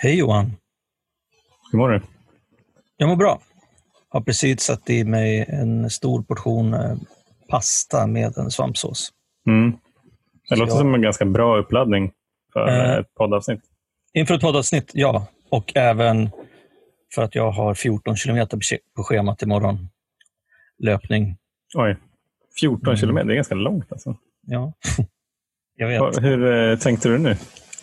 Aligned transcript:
Hej 0.00 0.18
Johan! 0.18 0.52
Hur 1.72 1.78
mår 1.78 1.88
du? 1.88 2.00
Jag 2.96 3.08
mår 3.08 3.16
bra. 3.16 3.40
Har 4.08 4.20
precis 4.20 4.60
satt 4.60 4.90
i 4.90 5.04
mig 5.04 5.44
en 5.48 5.90
stor 5.90 6.22
portion 6.22 6.74
eh, 6.74 6.96
pasta 7.48 8.06
med 8.06 8.38
en 8.38 8.50
svampsås. 8.50 9.10
Mm. 9.46 9.72
Det 10.48 10.56
låter 10.56 10.72
jag- 10.72 10.78
som 10.78 10.94
en 10.94 11.02
ganska 11.02 11.24
bra 11.24 11.58
uppladdning 11.58 12.12
för 12.52 12.68
Eh. 12.68 12.98
ett 12.98 13.14
poddavsnitt. 13.14 13.60
Inför 14.12 14.34
ett 14.34 14.40
poddavsnitt, 14.40 14.90
ja. 14.94 15.26
Och 15.50 15.76
även 15.76 16.30
för 17.14 17.22
att 17.22 17.34
jag 17.34 17.50
har 17.50 17.74
14 17.74 18.16
kilometer 18.16 18.58
på 18.96 19.02
schemat 19.02 19.42
imorgon. 19.42 19.88
Löpning. 20.78 21.36
Oj, 21.74 21.96
14 22.60 22.86
Mm. 22.88 22.96
kilometer, 22.96 23.26
det 23.26 23.32
är 23.34 23.36
ganska 23.36 23.54
långt. 23.54 23.92
Alltså. 23.92 24.16
Ja, 24.46 24.72
jag 25.76 25.88
vet. 25.88 26.00
Vad- 26.00 26.22
Hur 26.22 26.70
eh, 26.72 26.78
tänkte 26.78 27.08
du 27.08 27.18
nu? 27.18 27.36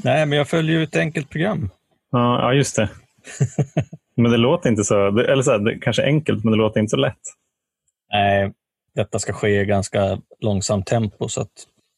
Nej, 0.04 0.26
men 0.26 0.38
jag 0.38 0.48
följer 0.48 0.77
ju 0.77 0.84
ett 0.84 0.95
enkelt 0.95 1.30
program. 1.30 1.70
Ja, 2.20 2.54
just 2.54 2.76
det. 2.76 2.90
men 4.16 4.32
det 4.32 4.38
låter 4.38 4.70
inte 4.70 4.84
så, 4.84 5.08
eller 5.08 5.44
så 5.44 5.52
här, 5.52 5.60
det 5.60 5.72
är 5.72 5.80
kanske 5.80 6.04
enkelt, 6.04 6.44
men 6.44 6.52
det 6.52 6.58
låter 6.58 6.80
inte 6.80 6.90
så 6.90 6.98
lätt. 6.98 7.22
Nej, 8.14 8.52
detta 8.96 9.20
ska 9.20 9.34
ske 9.34 9.62
i 9.62 9.66
ganska 9.66 10.18
långsamt 10.40 10.88
tempo 10.88 11.28
så 11.28 11.42
att 11.42 11.52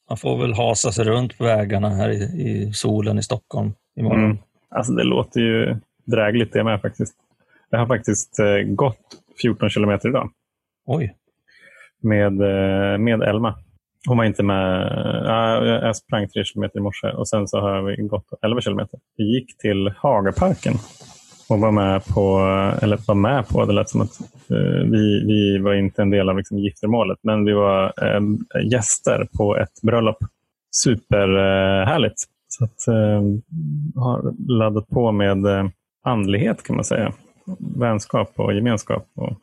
man 0.09 0.17
får 0.17 0.38
väl 0.38 0.53
hasa 0.53 0.91
sig 0.91 1.05
runt 1.05 1.38
på 1.38 1.44
vägarna 1.44 1.89
här 1.89 2.09
i, 2.09 2.23
i 2.23 2.73
solen 2.73 3.20
i 3.20 3.23
Stockholm 3.23 3.73
imorgon. 3.95 4.25
Mm. 4.25 4.38
Alltså 4.70 4.94
det 4.94 5.03
låter 5.03 5.41
ju 5.41 5.75
drägligt 6.05 6.53
det 6.53 6.63
med 6.63 6.81
faktiskt. 6.81 7.16
Jag 7.70 7.80
har 7.80 7.88
faktiskt 7.88 8.39
eh, 8.39 8.58
gått 8.58 8.99
14 9.41 9.70
kilometer 9.70 10.09
idag 10.09 10.31
Oj, 10.86 11.16
med, 12.02 12.41
eh, 12.41 12.97
med 12.97 13.22
Elma. 13.22 13.56
Hon 14.08 14.17
var 14.17 14.26
inte 14.26 14.44
med. 14.44 14.92
Ja, 15.26 15.66
jag 15.66 15.95
sprang 15.95 16.28
3 16.28 16.44
kilometer 16.44 16.80
i 16.80 16.81
morse 16.81 17.08
och 17.08 17.28
sen 17.28 17.48
så 17.48 17.59
har 17.59 17.81
vi 17.81 18.08
gått 18.08 18.26
11 18.42 18.62
kilometer. 18.62 19.00
Vi 19.17 19.23
gick 19.23 19.58
till 19.58 19.94
Hagaparken 19.98 20.73
och 21.50 21.59
var 21.59 21.72
med 21.72 22.06
på, 22.06 22.40
eller 22.81 23.00
var 23.08 23.16
med 23.16 23.48
på, 23.48 23.66
det 23.66 23.73
lät 23.73 23.90
som 23.90 24.02
att 24.02 24.20
eh, 24.50 24.90
vi, 24.92 25.25
vi 25.25 25.58
var 25.58 25.73
inte 25.73 26.02
en 26.02 26.09
del 26.09 26.30
av 26.30 26.38
liksom, 26.38 26.58
giftermålet, 26.58 27.20
men 27.22 27.45
vi 27.45 27.53
var 27.53 27.84
eh, 27.86 28.22
gäster 28.72 29.28
på 29.38 29.58
ett 29.58 29.81
bröllop. 29.81 30.18
Superhärligt. 30.84 32.23
Så 32.48 32.64
att, 32.64 32.88
eh, 32.88 33.22
har 33.95 34.34
laddat 34.52 34.88
på 34.88 35.12
med 35.12 35.45
eh, 35.45 35.66
andlighet 36.03 36.64
kan 36.64 36.75
man 36.75 36.86
säga. 36.86 37.14
Vänskap 37.78 38.31
och 38.36 38.53
gemenskap. 38.53 39.08
Och, 39.16 39.38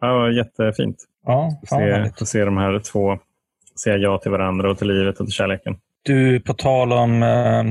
ja, 0.00 0.30
jättefint 0.30 0.96
ja, 1.28 1.60
fan 1.68 1.80
se, 1.80 2.12
få 2.18 2.26
se 2.26 2.44
de 2.44 2.56
här 2.56 2.78
två 2.78 3.18
säga 3.80 3.96
ja 3.96 4.18
till 4.18 4.30
varandra 4.30 4.70
och 4.70 4.78
till 4.78 4.88
livet 4.88 5.20
och 5.20 5.26
till 5.26 5.34
kärleken. 5.34 5.76
Du, 6.02 6.40
på 6.40 6.54
tal 6.54 6.92
om 6.92 7.22
eh, 7.22 7.64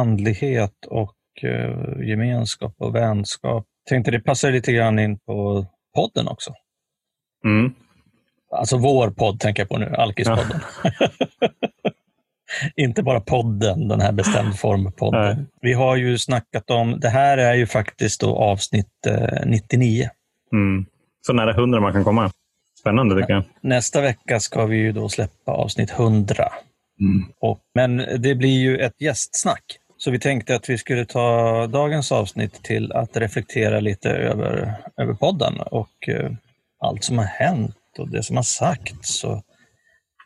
andlighet 0.00 0.86
och 0.86 1.14
eh, 1.42 2.08
gemenskap 2.08 2.74
och 2.78 2.94
vänskap. 2.94 3.66
Tänkte 3.88 4.10
det 4.10 4.20
passar 4.20 4.50
lite 4.50 4.72
grann 4.72 4.98
in 4.98 5.18
på 5.18 5.66
podden 5.94 6.28
också. 6.28 6.54
Mm. 7.44 7.74
Alltså 8.50 8.78
vår 8.78 9.10
podd 9.10 9.40
tänker 9.40 9.62
jag 9.62 9.68
på 9.68 9.78
nu, 9.78 9.86
Alkispodden. 9.86 10.56
Inte 12.76 13.02
bara 13.02 13.20
podden, 13.20 13.88
den 13.88 14.00
här 14.00 14.12
bestämd 14.12 14.58
form-podden. 14.58 15.36
Nej. 15.36 15.46
Vi 15.60 15.72
har 15.72 15.96
ju 15.96 16.18
snackat 16.18 16.70
om, 16.70 17.00
det 17.00 17.08
här 17.08 17.38
är 17.38 17.54
ju 17.54 17.66
faktiskt 17.66 18.20
då 18.20 18.36
avsnitt 18.36 19.06
eh, 19.06 19.46
99. 19.46 20.08
Mm. 20.52 20.86
Så 21.26 21.32
nära 21.32 21.52
hundra 21.52 21.80
man 21.80 21.92
kan 21.92 22.04
komma. 22.04 22.30
Spännande 22.80 23.20
tycker 23.20 23.32
jag. 23.32 23.44
Nästa 23.60 24.00
vecka 24.00 24.40
ska 24.40 24.66
vi 24.66 24.76
ju 24.76 24.92
då 24.92 25.08
släppa 25.08 25.52
avsnitt 25.52 25.90
100. 25.90 26.34
Mm. 27.00 27.24
Och, 27.40 27.60
men 27.74 27.96
det 27.96 28.34
blir 28.34 28.58
ju 28.60 28.78
ett 28.78 29.00
gästsnack. 29.00 29.64
Så 29.96 30.10
vi 30.10 30.18
tänkte 30.18 30.54
att 30.54 30.70
vi 30.70 30.78
skulle 30.78 31.04
ta 31.04 31.66
dagens 31.66 32.12
avsnitt 32.12 32.62
till 32.62 32.92
att 32.92 33.16
reflektera 33.16 33.80
lite 33.80 34.10
över, 34.10 34.74
över 34.96 35.14
podden 35.14 35.60
och 35.60 36.08
eh, 36.08 36.30
allt 36.84 37.04
som 37.04 37.18
har 37.18 37.24
hänt 37.24 37.76
och 37.98 38.08
det 38.08 38.22
som 38.22 38.36
har 38.36 38.42
sagts 38.42 39.24
och 39.24 39.42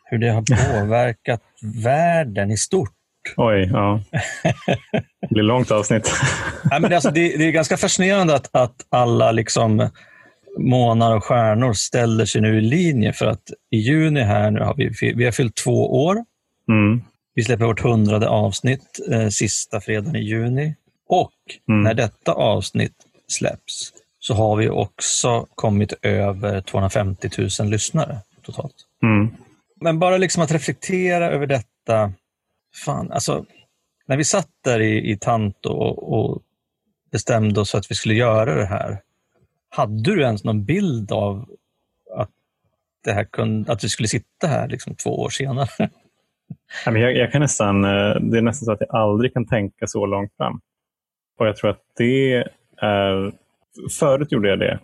hur 0.04 0.18
det 0.18 0.30
har 0.30 0.42
påverkat 0.80 1.42
världen 1.84 2.50
i 2.50 2.56
stort. 2.56 2.90
Oj, 3.36 3.70
ja. 3.72 4.00
Det 5.20 5.34
blir 5.34 5.42
långt 5.42 5.70
avsnitt. 5.70 6.12
Nej, 6.70 6.80
men 6.80 6.90
det, 6.90 6.94
är 6.94 6.96
alltså, 6.96 7.10
det, 7.10 7.36
det 7.36 7.44
är 7.44 7.52
ganska 7.52 7.76
fascinerande 7.76 8.34
att, 8.34 8.48
att 8.52 8.76
alla 8.90 9.32
liksom 9.32 9.90
månar 10.58 11.16
och 11.16 11.24
stjärnor 11.24 11.72
ställer 11.72 12.24
sig 12.24 12.40
nu 12.40 12.58
i 12.58 12.60
linje 12.60 13.12
för 13.12 13.26
att 13.26 13.50
i 13.70 13.78
juni 13.78 14.20
här 14.20 14.50
nu 14.50 14.60
har 14.60 14.74
vi, 14.74 15.12
vi 15.14 15.24
har 15.24 15.32
fyllt 15.32 15.56
två 15.56 16.04
år. 16.04 16.24
Mm. 16.68 17.02
Vi 17.34 17.42
släpper 17.44 17.64
vårt 17.64 17.80
hundrade 17.80 18.28
avsnitt 18.28 19.00
eh, 19.10 19.28
sista 19.28 19.80
fredagen 19.80 20.16
i 20.16 20.24
juni. 20.24 20.74
Och 21.08 21.30
Mm. 21.68 21.82
när 21.82 21.94
detta 21.94 22.32
avsnitt 22.32 22.94
släpps 23.28 23.92
så 24.18 24.34
har 24.34 24.56
vi 24.56 24.68
också 24.68 25.46
kommit 25.54 25.92
över 26.02 26.60
250 26.60 27.30
000 27.60 27.70
lyssnare 27.70 28.18
totalt. 28.42 28.74
Mm. 29.02 29.30
Men 29.80 29.98
bara 29.98 30.16
liksom 30.16 30.42
att 30.42 30.52
reflektera 30.52 31.30
över 31.30 31.46
detta. 31.46 32.12
Fan, 32.84 33.12
alltså, 33.12 33.44
när 34.06 34.16
vi 34.16 34.24
satt 34.24 34.48
där 34.64 34.80
i, 34.80 35.10
i 35.10 35.16
Tanto 35.18 35.68
och, 35.68 36.12
och 36.12 36.42
bestämde 37.12 37.60
oss 37.60 37.70
för 37.70 37.78
att 37.78 37.90
vi 37.90 37.94
skulle 37.94 38.14
göra 38.14 38.54
det 38.54 38.66
här. 38.66 38.98
Hade 39.76 40.14
du 40.14 40.22
ens 40.22 40.44
någon 40.44 40.64
bild 40.64 41.12
av 41.12 41.48
att, 42.16 42.30
det 43.04 43.12
här 43.12 43.24
kunde, 43.24 43.72
att 43.72 43.84
vi 43.84 43.88
skulle 43.88 44.08
sitta 44.08 44.46
här 44.46 44.68
liksom 44.68 44.94
två 44.94 45.20
år 45.20 45.30
senare? 45.30 45.68
Jag, 46.84 47.16
jag 47.16 47.32
kan 47.32 47.40
nästan, 47.40 47.84
eh, 47.84 48.14
det 48.20 48.38
är 48.38 48.42
nästan 48.42 48.66
så 48.66 48.72
att 48.72 48.80
jag 48.80 48.94
aldrig 48.94 49.34
kan 49.34 49.46
tänka 49.46 49.86
så 49.86 50.06
långt 50.06 50.36
fram. 50.36 50.60
Och 51.38 51.46
jag 51.46 51.56
tror 51.56 51.70
att 51.70 51.82
det 51.96 52.34
är... 52.80 53.32
Förut 53.98 54.32
gjorde 54.32 54.48
jag 54.48 54.58
det 54.58 54.78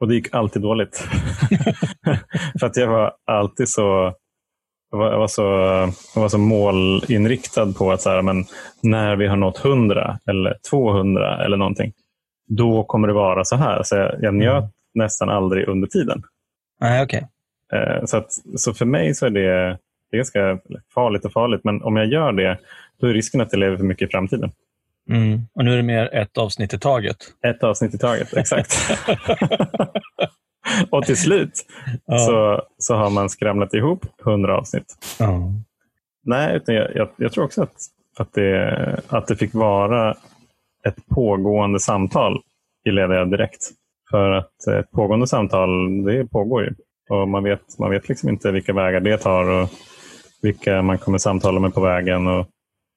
och 0.00 0.08
det 0.08 0.14
gick 0.14 0.34
alltid 0.34 0.62
dåligt. 0.62 0.96
För 2.60 2.66
att 2.66 2.76
jag 2.76 2.86
var 2.86 3.12
alltid 3.24 3.68
så... 3.68 4.14
Jag 4.90 4.98
var, 4.98 5.10
jag 5.10 5.18
var 5.18 5.28
så, 5.28 5.42
jag 6.14 6.22
var 6.22 6.28
så 6.28 6.38
målinriktad 6.38 7.72
på 7.72 7.92
att 7.92 8.00
så 8.00 8.10
här, 8.10 8.22
men 8.22 8.44
när 8.82 9.16
vi 9.16 9.26
har 9.26 9.36
nått 9.36 9.64
100 9.64 10.18
eller 10.26 10.56
200 10.70 11.44
eller 11.44 11.56
någonting, 11.56 11.92
då 12.50 12.84
kommer 12.84 13.08
det 13.08 13.14
vara 13.14 13.44
så 13.44 13.56
här. 13.56 13.82
Så 13.82 13.96
jag, 13.96 14.22
jag 14.22 14.34
njöt 14.34 14.64
nästan 14.94 15.28
aldrig 15.28 15.68
under 15.68 15.88
tiden. 15.88 16.22
Nej, 16.80 17.02
okej. 17.02 17.28
Eh, 17.72 18.04
Så, 18.04 18.16
att, 18.16 18.26
så 18.56 18.74
för 18.74 18.84
mig 18.84 19.14
så 19.14 19.26
är 19.26 19.30
det, 19.30 19.78
det 20.10 20.16
är 20.16 20.16
ganska 20.16 20.58
farligt 20.94 21.24
och 21.24 21.32
farligt. 21.32 21.64
Men 21.64 21.82
om 21.82 21.96
jag 21.96 22.06
gör 22.06 22.32
det, 22.32 22.58
då 23.00 23.06
är 23.06 23.12
risken 23.12 23.40
att 23.40 23.52
jag 23.52 23.60
lever 23.60 23.76
för 23.76 23.84
mycket 23.84 24.08
i 24.08 24.10
framtiden. 24.10 24.50
Mm. 25.10 25.40
Och 25.54 25.64
nu 25.64 25.72
är 25.72 25.76
det 25.76 25.82
mer 25.82 26.14
ett 26.14 26.38
avsnitt 26.38 26.74
i 26.74 26.78
taget. 26.78 27.16
Ett 27.46 27.62
avsnitt 27.62 27.94
i 27.94 27.98
taget, 27.98 28.36
exakt. 28.36 28.74
och 30.90 31.04
till 31.04 31.16
slut 31.16 31.66
Ja. 32.06 32.18
så, 32.18 32.62
så 32.78 32.94
har 32.94 33.10
man 33.10 33.30
skramlat 33.30 33.74
ihop 33.74 34.04
100 34.26 34.56
avsnitt. 34.58 34.94
Ja. 35.18 35.52
Nej, 36.24 36.56
utan 36.56 36.74
jag, 36.74 36.96
jag, 36.96 37.08
jag 37.16 37.32
tror 37.32 37.44
också 37.44 37.62
att, 37.62 37.74
att, 38.18 38.32
det, 38.32 39.00
att 39.08 39.26
det 39.26 39.36
fick 39.36 39.54
vara 39.54 40.16
ett 40.86 41.06
pågående 41.06 41.80
samtal, 41.80 42.42
gillade 42.84 43.16
jag 43.16 43.30
direkt. 43.30 43.70
För 44.10 44.30
att 44.30 44.66
ett 44.66 44.90
pågående 44.90 45.26
samtal, 45.26 46.04
det 46.04 46.26
pågår 46.26 46.64
ju. 46.64 46.74
Och 47.08 47.28
man 47.28 47.44
vet, 47.44 47.78
man 47.78 47.90
vet 47.90 48.08
liksom 48.08 48.28
inte 48.28 48.50
vilka 48.50 48.72
vägar 48.72 49.00
det 49.00 49.18
tar 49.18 49.62
och 49.62 49.70
vilka 50.42 50.82
man 50.82 50.98
kommer 50.98 51.18
samtala 51.18 51.60
med 51.60 51.74
på 51.74 51.80
vägen 51.80 52.26
och 52.26 52.46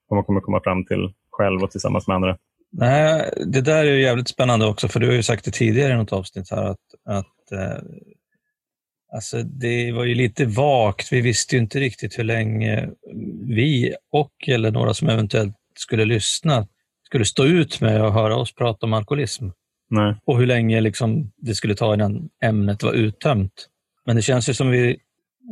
vad 0.07 0.17
man 0.17 0.23
kommer 0.23 0.41
komma 0.41 0.61
fram 0.63 0.85
till 0.85 1.13
själv 1.31 1.63
och 1.63 1.71
tillsammans 1.71 2.07
med 2.07 2.15
andra. 2.15 2.37
Nej, 2.71 3.33
det 3.45 3.61
där 3.61 3.85
är 3.85 3.91
ju 3.91 4.01
jävligt 4.01 4.27
spännande 4.27 4.65
också, 4.65 4.87
för 4.87 4.99
du 4.99 5.07
har 5.07 5.13
ju 5.13 5.23
sagt 5.23 5.45
det 5.45 5.51
tidigare 5.51 5.93
i 5.93 5.95
något 5.95 6.13
avsnitt 6.13 6.51
här 6.51 6.63
att, 6.63 6.79
att 7.05 7.51
eh, 7.51 7.83
alltså 9.13 9.43
det 9.43 9.91
var 9.91 10.03
ju 10.03 10.15
lite 10.15 10.45
vagt. 10.45 11.11
Vi 11.11 11.21
visste 11.21 11.55
ju 11.55 11.61
inte 11.61 11.79
riktigt 11.79 12.19
hur 12.19 12.23
länge 12.23 12.89
vi 13.47 13.95
och 14.11 14.33
eller 14.47 14.71
några 14.71 14.93
som 14.93 15.09
eventuellt 15.09 15.55
skulle 15.79 16.05
lyssna 16.05 16.67
skulle 17.13 17.25
stå 17.25 17.45
ut 17.45 17.81
med 17.81 18.01
att 18.01 18.13
höra 18.13 18.35
oss 18.35 18.55
prata 18.55 18.85
om 18.85 18.93
alkoholism 18.93 19.49
Nej. 19.89 20.15
och 20.25 20.39
hur 20.39 20.45
länge 20.45 20.81
liksom 20.81 21.31
det 21.37 21.55
skulle 21.55 21.75
ta 21.75 21.93
innan 21.93 22.29
ämnet 22.43 22.83
var 22.83 22.93
uttömt. 22.93 23.67
Men 24.05 24.15
det 24.15 24.21
känns 24.21 24.49
ju 24.49 24.53
som 24.53 24.69
vi, 24.69 24.97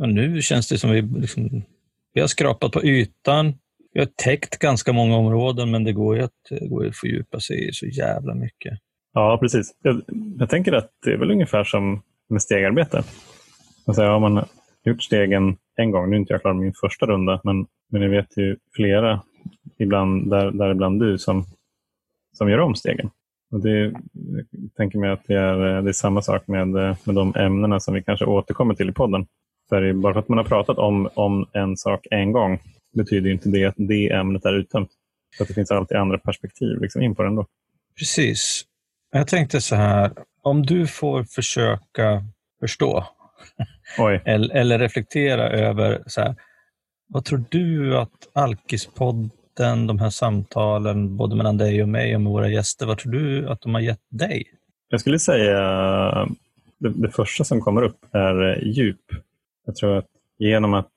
nu 0.07 0.41
känns 0.41 0.69
det 0.69 0.77
som 0.77 0.89
vi, 0.89 1.01
liksom, 1.01 1.63
vi 2.13 2.21
har 2.21 2.27
skrapat 2.27 2.71
på 2.71 2.83
ytan. 2.83 3.53
Vi 3.93 3.99
har 3.99 4.07
täckt 4.15 4.59
ganska 4.59 4.93
många 4.93 5.17
områden, 5.17 5.71
men 5.71 5.83
det 5.83 5.93
går 5.93 6.15
ju 6.15 6.23
att, 6.23 6.31
det 6.49 6.67
går 6.67 6.87
att 6.87 6.97
fördjupa 6.97 7.39
sig 7.39 7.69
i 7.69 7.73
så 7.73 7.85
jävla 7.85 8.35
mycket. 8.35 8.79
Ja, 9.13 9.37
precis. 9.41 9.71
Jag, 9.81 10.01
jag 10.37 10.49
tänker 10.49 10.73
att 10.73 10.89
det 11.05 11.11
är 11.13 11.17
väl 11.17 11.31
ungefär 11.31 11.63
som 11.63 12.01
med 12.29 12.41
stegarbete. 12.41 13.03
Alltså, 13.85 14.03
ja, 14.03 14.19
man 14.19 14.35
har 14.35 14.47
gjort 14.85 15.03
stegen 15.03 15.57
en 15.75 15.91
gång. 15.91 16.09
Nu 16.09 16.15
är 16.15 16.19
inte 16.19 16.33
jag 16.33 16.41
klar 16.41 16.53
med 16.53 16.63
min 16.63 16.73
första 16.81 17.05
runda, 17.05 17.41
men, 17.43 17.65
men 17.91 18.01
jag 18.01 18.09
vet 18.09 18.37
ju 18.37 18.57
flera, 18.75 19.21
ibland, 19.77 20.29
där, 20.29 20.51
däribland 20.51 20.99
du, 20.99 21.17
som, 21.17 21.45
som 22.37 22.49
gör 22.49 22.59
om 22.59 22.75
stegen. 22.75 23.09
Och 23.51 23.59
det, 23.59 23.93
jag 24.51 24.75
tänker 24.77 24.99
mig 24.99 25.09
att 25.09 25.27
det 25.27 25.35
är, 25.35 25.81
det 25.81 25.89
är 25.89 25.93
samma 25.93 26.21
sak 26.21 26.47
med, 26.47 26.67
med 26.67 27.15
de 27.15 27.35
ämnena 27.35 27.79
som 27.79 27.93
vi 27.93 28.03
kanske 28.03 28.25
återkommer 28.25 28.73
till 28.73 28.89
i 28.89 28.93
podden. 28.93 29.25
Det, 29.69 29.93
bara 29.93 30.13
för 30.13 30.19
att 30.19 30.29
man 30.29 30.37
har 30.37 30.45
pratat 30.45 30.77
om, 30.77 31.09
om 31.13 31.45
en 31.53 31.77
sak 31.77 32.07
en 32.11 32.31
gång 32.31 32.59
betyder 32.93 33.29
inte 33.29 33.49
det 33.49 33.65
att 33.65 33.75
det 33.77 34.09
ämnet 34.09 34.45
är 34.45 34.53
uttömt. 34.53 34.89
Så 35.37 35.43
att 35.43 35.47
det 35.47 35.53
finns 35.53 35.71
alltid 35.71 35.97
andra 35.97 36.17
perspektiv 36.17 36.81
liksom 36.81 37.01
in 37.01 37.15
på 37.15 37.23
den. 37.23 37.35
Då. 37.35 37.45
Precis. 37.99 38.63
Jag 39.11 39.27
tänkte 39.27 39.61
så 39.61 39.75
här, 39.75 40.11
om 40.41 40.65
du 40.65 40.87
får 40.87 41.23
försöka 41.23 42.23
förstå 42.59 43.05
eller, 44.25 44.55
eller, 44.55 44.79
reflektera 44.79 45.49
över 45.49 46.03
så 46.07 46.21
här, 46.21 46.35
vad 47.13 47.25
tror 47.25 47.43
du 47.49 47.97
att 47.97 48.29
Alkispodden, 48.33 49.87
de 49.87 49.99
här 49.99 50.09
samtalen, 50.09 51.17
både 51.17 51.35
mellan 51.35 51.57
dig 51.57 51.81
och 51.81 51.89
mig 51.89 52.15
och 52.15 52.21
med 52.21 52.31
våra 52.31 52.49
gäster, 52.49 52.85
vad 52.85 52.97
tror 52.97 53.11
du 53.11 53.49
att 53.49 53.61
de 53.61 53.73
har 53.73 53.81
gett 53.81 54.05
dig? 54.09 54.43
Jag 54.89 54.99
skulle 55.01 55.19
säga 55.19 55.59
det, 56.77 56.89
det 56.89 57.09
första 57.09 57.43
som 57.43 57.61
kommer 57.61 57.81
upp 57.81 58.05
är 58.11 58.63
djup. 58.63 59.01
Jag 59.65 59.75
tror 59.75 59.97
att 59.97 60.07
genom 60.37 60.73
att, 60.73 60.87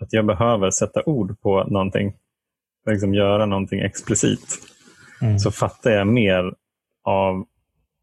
att 0.00 0.12
jag 0.12 0.26
behöver 0.26 0.70
sätta 0.70 1.02
ord 1.02 1.40
på 1.40 1.64
någonting, 1.64 2.14
liksom 2.90 3.14
göra 3.14 3.46
någonting 3.46 3.80
explicit, 3.80 4.58
mm. 5.22 5.38
så 5.38 5.50
fattar 5.50 5.90
jag 5.90 6.06
mer 6.06 6.54
av 7.04 7.46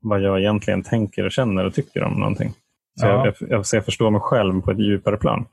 vad 0.01 0.21
jag 0.21 0.39
egentligen 0.39 0.83
tänker 0.83 1.25
och 1.25 1.31
känner 1.31 1.65
och 1.65 1.73
tycker 1.73 2.03
om 2.03 2.13
någonting. 2.13 2.53
Så 2.99 3.05
ja. 3.05 3.25
jag, 3.25 3.49
jag, 3.49 3.65
jag 3.71 3.85
förstår 3.85 4.11
mig 4.11 4.21
själv 4.21 4.61
på 4.61 4.71
ett 4.71 4.79
djupare 4.79 5.17
plan. 5.17 5.45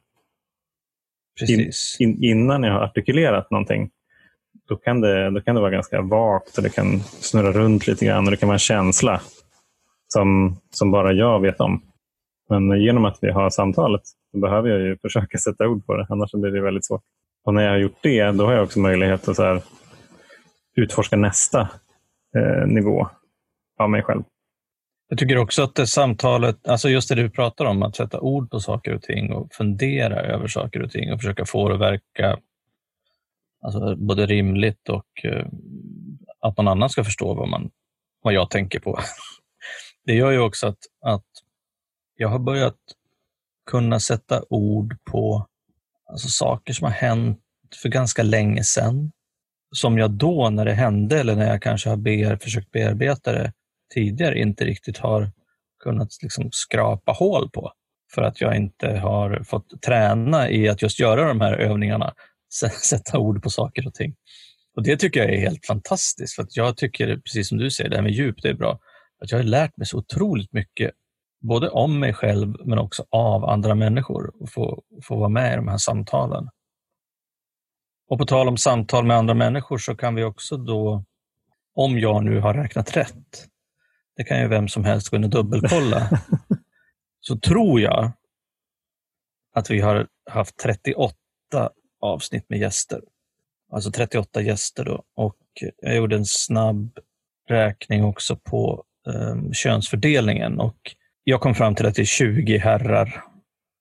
Precis. 1.41 1.97
In, 2.01 2.09
in, 2.09 2.25
innan 2.25 2.63
jag 2.63 2.73
har 2.73 2.81
artikulerat 2.81 3.51
någonting, 3.51 3.91
då 4.69 4.77
kan, 4.77 5.01
det, 5.01 5.31
då 5.31 5.41
kan 5.41 5.55
det 5.55 5.61
vara 5.61 5.71
ganska 5.71 6.03
vagt 6.03 6.57
och 6.57 6.63
det 6.63 6.71
kan 6.71 7.01
snurra 7.01 7.53
runt 7.53 7.87
lite 7.87 8.07
grann 8.07 8.25
och 8.25 8.31
det 8.31 8.37
kan 8.37 8.49
vara 8.49 8.55
en 8.55 8.59
känsla 8.59 9.21
som, 10.09 10.57
som 10.71 10.91
bara 10.91 11.13
jag 11.13 11.41
vet 11.41 11.61
om. 11.61 11.83
Men 12.49 12.83
genom 12.83 13.05
att 13.05 13.19
vi 13.21 13.31
har 13.31 13.51
samtalet 13.51 14.03
så 14.33 14.39
behöver 14.39 14.69
jag 14.69 14.81
ju 14.81 14.97
försöka 15.03 15.39
sätta 15.39 15.69
ord 15.69 15.87
på 15.87 15.97
det, 15.97 16.07
annars 16.09 16.33
blir 16.33 16.51
det 16.51 16.63
väldigt 16.63 16.87
svårt. 16.87 17.03
Och 17.45 17.55
när 17.55 17.63
jag 17.63 17.71
har 17.71 17.79
gjort 17.79 17.99
det, 18.03 18.31
då 18.31 18.47
har 18.47 18.53
jag 18.53 18.65
också 18.65 18.81
möjlighet 18.81 19.29
att 19.29 19.37
så 19.37 19.43
här, 19.43 19.63
utforska 20.77 21.17
nästa 21.17 21.61
eh, 22.37 22.67
nivå 22.67 23.09
av 23.79 23.91
mig 23.91 24.03
själv. 24.03 24.23
Jag 25.09 25.19
tycker 25.19 25.39
också 25.39 25.63
att 25.63 25.75
det 25.75 25.87
samtalet, 25.87 26.69
alltså 26.69 26.89
just 26.89 27.09
det 27.09 27.15
du 27.15 27.31
pratar 27.31 27.65
om, 27.65 27.83
att 27.83 27.97
sätta 27.97 28.21
ord 28.21 28.51
på 28.51 28.61
saker 28.61 28.95
och 28.95 29.03
ting 29.03 29.33
och 29.33 29.55
fundera 29.55 30.21
över 30.21 30.47
saker 30.49 30.83
och 30.83 30.91
ting 30.91 31.13
och 31.13 31.21
försöka 31.21 31.45
få 31.45 31.69
det 31.69 31.75
att 31.75 31.81
verka 31.81 32.39
alltså, 33.63 33.97
både 33.97 34.27
rimligt 34.27 34.89
och 34.89 35.25
eh, 35.25 35.47
att 36.41 36.57
någon 36.57 36.69
annan 36.69 36.91
ska 36.91 37.05
förstå 37.05 37.35
vad, 37.35 37.49
man, 37.49 37.71
vad 38.23 38.35
jag 38.35 38.51
tänker 38.51 38.81
på. 38.81 39.01
Det 40.05 40.15
gör 40.15 40.31
ju 40.31 40.39
också 40.39 40.67
att, 40.67 40.79
att 41.01 41.27
jag 42.17 42.29
har 42.29 42.39
börjat 42.39 42.79
kunna 43.71 44.01
sätta 44.01 44.43
ord 44.51 44.97
på 45.05 45.47
alltså, 46.11 46.29
saker 46.29 46.73
som 46.73 46.85
har 46.85 46.93
hänt 46.93 47.41
för 47.83 47.89
ganska 47.89 48.23
länge 48.23 48.65
sedan. 48.65 49.13
Som 49.75 49.99
jag 49.99 50.11
då, 50.11 50.51
när 50.51 50.65
det 50.65 50.73
hände 50.73 51.21
eller 51.21 51.37
när 51.37 51.49
jag 51.49 51.63
kanske 51.63 51.89
har 51.89 51.97
ber, 51.97 52.37
försökt 52.37 52.71
bearbeta 52.71 53.33
det, 53.33 53.53
tidigare 53.95 54.39
inte 54.39 54.65
riktigt 54.65 54.99
har 54.99 55.31
kunnat 55.83 56.09
liksom 56.23 56.49
skrapa 56.53 57.13
hål 57.13 57.51
på. 57.51 57.73
För 58.15 58.23
att 58.23 58.41
jag 58.41 58.57
inte 58.57 58.89
har 58.89 59.43
fått 59.45 59.83
träna 59.83 60.51
i 60.51 60.69
att 60.69 60.83
just 60.83 61.01
göra 61.01 61.29
de 61.29 61.41
här 61.41 61.53
övningarna, 61.53 62.15
sätta 62.89 63.19
ord 63.19 63.43
på 63.43 63.51
saker 63.51 63.87
och 63.87 63.95
ting. 63.95 64.15
Och 64.77 64.83
Det 64.83 64.97
tycker 64.97 65.21
jag 65.21 65.35
är 65.35 65.41
helt 65.41 65.67
fantastiskt. 65.67 66.35
För 66.35 66.43
att 66.43 66.57
jag 66.57 66.77
tycker, 66.77 67.17
precis 67.17 67.49
som 67.49 67.59
du 67.59 67.71
säger, 67.71 67.91
det 67.91 67.97
här 67.97 68.03
med 68.03 68.13
djup, 68.13 68.43
det 68.43 68.49
är 68.49 68.55
bra. 68.55 68.79
Att 69.23 69.31
jag 69.31 69.39
har 69.39 69.45
lärt 69.45 69.77
mig 69.77 69.87
så 69.87 69.99
otroligt 69.99 70.53
mycket, 70.53 70.91
både 71.41 71.69
om 71.69 72.01
mig 72.01 72.15
själv 72.15 72.57
men 72.65 72.79
också 72.79 73.05
av 73.11 73.45
andra 73.45 73.75
människor 73.75 74.43
och 74.43 74.51
få, 74.51 74.83
få 75.03 75.17
vara 75.17 75.29
med 75.29 75.53
i 75.53 75.57
de 75.57 75.69
här 75.69 75.79
samtalen. 75.79 76.49
Och 78.09 78.19
på 78.19 78.27
tal 78.27 78.49
om 78.49 78.57
samtal 78.57 79.05
med 79.05 79.17
andra 79.17 79.35
människor 79.35 79.79
så 79.79 79.97
kan 79.97 80.15
vi 80.15 80.25
också 80.25 80.57
då, 80.57 81.05
om 81.75 81.99
jag 81.99 82.25
nu 82.25 82.41
har 82.41 82.55
räknat 82.55 82.97
rätt, 82.97 83.47
det 84.23 84.27
kan 84.27 84.41
ju 84.41 84.49
vem 84.49 84.69
som 84.69 84.85
helst 84.85 85.09
gå 85.09 85.17
in 85.17 85.25
och 85.25 85.31
dubbelkolla, 85.31 86.09
så 87.21 87.39
tror 87.39 87.81
jag 87.81 88.13
att 89.55 89.71
vi 89.71 89.81
har 89.81 90.07
haft 90.31 90.57
38 90.57 91.15
avsnitt 92.01 92.45
med 92.49 92.59
gäster. 92.59 93.01
Alltså 93.73 93.91
38 93.91 94.41
gäster 94.41 94.85
då. 94.85 95.05
Och 95.15 95.39
jag 95.77 95.97
gjorde 95.97 96.17
en 96.17 96.25
snabb 96.25 96.99
räkning 97.49 98.05
också 98.05 98.37
på 98.37 98.85
um, 99.07 99.55
könsfördelningen 99.55 100.61
och 100.61 100.95
jag 101.25 101.41
kom 101.41 101.55
fram 101.55 101.75
till 101.75 101.87
att 101.87 101.95
det 101.95 102.03
är 102.03 102.07
20 102.07 102.59
herrar 102.59 103.25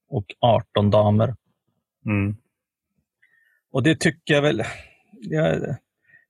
och 0.09 0.25
18 0.39 0.89
damer. 0.89 1.35
Mm. 2.05 2.35
Och 3.71 3.83
det 3.83 3.99
tycker 3.99 4.33
jag 4.33 4.41
väl, 4.41 4.63
jag, 5.21 5.75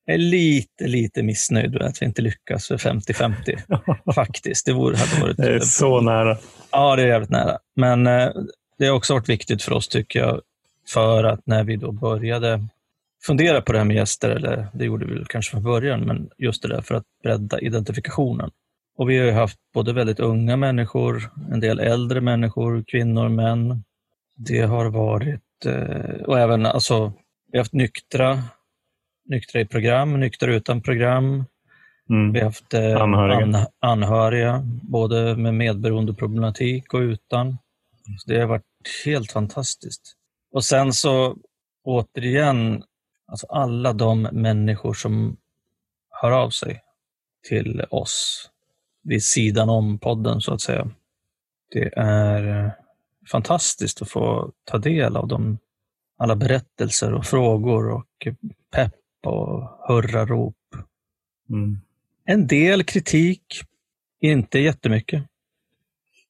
jag 0.06 0.14
är 0.14 0.18
lite, 0.18 0.88
lite 0.88 1.24
missnöjd 1.24 1.74
med 1.74 1.82
att 1.82 2.02
vi 2.02 2.06
inte 2.06 2.22
lyckas 2.22 2.68
för 2.68 2.78
50-50. 2.78 4.14
Faktiskt. 4.14 4.66
Det 4.66 4.74
vore, 4.74 4.98
hade 4.98 5.22
varit... 5.22 5.38
Det 5.38 5.56
är 5.56 5.60
så 5.60 6.02
nära. 6.02 6.38
Ja, 6.72 6.96
det 6.96 7.02
är 7.02 7.08
jävligt 7.08 7.30
nära. 7.30 7.58
Men 7.76 8.08
eh, 8.08 8.30
det 8.78 8.88
har 8.88 8.96
också 8.96 9.14
varit 9.14 9.30
viktigt 9.30 9.64
för 9.64 9.74
oss, 9.74 9.88
tycker 9.88 10.20
jag, 10.20 10.42
för 10.88 11.24
att 11.24 11.40
när 11.46 11.64
vi 11.64 11.76
då 11.76 11.92
började 11.92 12.68
fundera 13.24 13.62
på 13.62 13.72
det 13.72 13.78
här 13.78 13.86
med 13.86 13.96
gäster, 13.96 14.30
eller 14.30 14.68
det 14.74 14.86
gjorde 14.86 15.06
vi 15.06 15.26
kanske 15.30 15.52
från 15.52 15.64
början, 15.64 16.02
men 16.02 16.30
just 16.38 16.62
det 16.62 16.68
där 16.68 16.82
för 16.82 16.96
att 16.96 17.04
bredda 17.24 17.60
identifikationen. 17.60 18.52
Och 18.98 19.10
vi 19.10 19.18
har 19.18 19.26
ju 19.26 19.32
haft 19.32 19.58
både 19.74 19.94
väldigt 19.94 20.20
unga 20.20 20.58
människor, 20.58 21.32
en 21.52 21.60
del 21.60 21.80
äldre 21.80 22.22
människor, 22.22 22.84
kvinnor, 22.88 23.30
män. 23.30 23.84
Det 24.36 24.62
har 24.62 24.86
varit, 24.86 25.66
eh, 25.66 26.26
och 26.26 26.40
även 26.40 26.66
alltså, 26.66 27.14
vi 27.52 27.58
har 27.58 27.64
haft 27.64 27.74
nyktra 27.74 28.44
Nyktra 29.32 29.62
i 29.62 29.66
program, 29.66 30.20
Nyktra 30.20 30.56
utan 30.56 30.82
program. 30.82 31.46
Mm. 32.10 32.34
Vi 32.34 32.40
har 32.40 32.46
haft 32.46 32.74
eh, 32.74 33.02
anhöriga. 33.02 33.58
An, 33.58 33.66
anhöriga, 33.80 34.62
både 34.82 35.36
med 35.36 35.54
medberoende 35.54 36.14
problematik 36.14 36.94
och 36.94 37.00
utan. 37.00 37.58
Så 38.20 38.32
det 38.32 38.40
har 38.40 38.48
varit 38.48 38.64
helt 39.06 39.32
fantastiskt. 39.32 40.02
Och 40.52 40.66
sen 40.66 40.94
så 40.94 41.38
återigen, 41.84 42.84
alltså 43.28 43.48
alla 43.48 43.94
de 43.94 44.22
människor 44.22 44.94
som 44.94 45.38
hör 46.10 46.32
av 46.32 46.50
sig 46.50 46.82
till 47.50 47.86
oss 47.90 48.50
vid 49.04 49.24
sidan 49.24 49.70
om 49.70 50.00
podden 50.00 50.42
så 50.42 50.54
att 50.54 50.62
säga. 50.62 50.90
Det 51.72 51.94
är 51.96 52.72
fantastiskt 53.32 54.02
att 54.02 54.10
få 54.10 54.52
ta 54.64 54.78
del 54.78 55.18
av 55.18 55.28
dem, 55.28 55.58
alla 56.18 56.36
berättelser 56.36 57.14
och 57.14 57.26
frågor 57.26 57.92
och 57.92 58.28
pepp 58.72 58.94
och 59.26 59.80
hurrarop. 59.88 60.56
Mm. 61.50 61.78
En 62.26 62.48
del 62.48 62.84
kritik, 62.84 63.44
inte 64.22 64.60
jättemycket. 64.60 65.24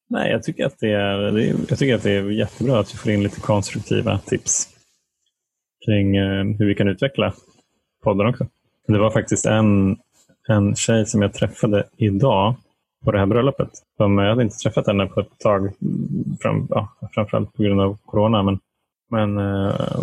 Nej, 0.08 0.30
jag 0.30 0.42
tycker, 0.42 0.66
att 0.66 0.78
det 0.78 0.92
är, 0.92 1.38
jag 1.68 1.78
tycker 1.78 1.94
att 1.94 2.02
det 2.02 2.10
är 2.10 2.30
jättebra 2.30 2.78
att 2.78 2.94
vi 2.94 2.98
får 2.98 3.12
in 3.12 3.22
lite 3.22 3.40
konstruktiva 3.40 4.18
tips 4.18 4.68
kring 5.84 6.16
eh, 6.16 6.44
hur 6.58 6.66
vi 6.66 6.74
kan 6.74 6.88
utveckla 6.88 7.34
podden 8.02 8.26
också. 8.26 8.46
Det 8.86 8.98
var 8.98 9.10
faktiskt 9.10 9.46
en, 9.46 9.96
en 10.48 10.76
tjej 10.76 11.06
som 11.06 11.22
jag 11.22 11.34
träffade 11.34 11.84
idag 11.96 12.54
på 13.04 13.12
det 13.12 13.18
här 13.18 13.26
bröllopet. 13.26 13.70
Som 13.96 14.18
jag 14.18 14.28
hade 14.28 14.42
inte 14.42 14.56
träffat 14.56 14.86
henne 14.86 15.06
på 15.06 15.20
ett 15.20 15.38
tag, 15.38 15.72
fram, 16.40 16.66
ja, 16.70 16.88
framförallt 17.14 17.54
på 17.54 17.62
grund 17.62 17.80
av 17.80 17.98
corona. 18.04 18.42
Men, 18.42 18.58
men 19.10 19.38
eh, 19.38 20.00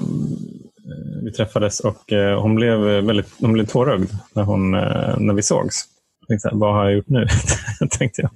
vi 1.23 1.31
träffades 1.31 1.79
och 1.79 2.13
eh, 2.13 2.41
hon 2.41 2.55
blev 2.55 2.79
väldigt 2.79 3.35
hon 3.39 3.53
blev 3.53 3.65
tårögd 3.65 4.09
när, 4.35 4.43
hon, 4.43 4.73
eh, 4.73 5.17
när 5.17 5.33
vi 5.33 5.41
sågs. 5.41 5.85
Jag 6.19 6.27
tänkte, 6.27 6.49
vad 6.53 6.73
har 6.73 6.83
jag 6.83 6.93
gjort 6.93 7.09
nu? 7.09 7.27
tänkte 7.99 8.21
jag. 8.21 8.31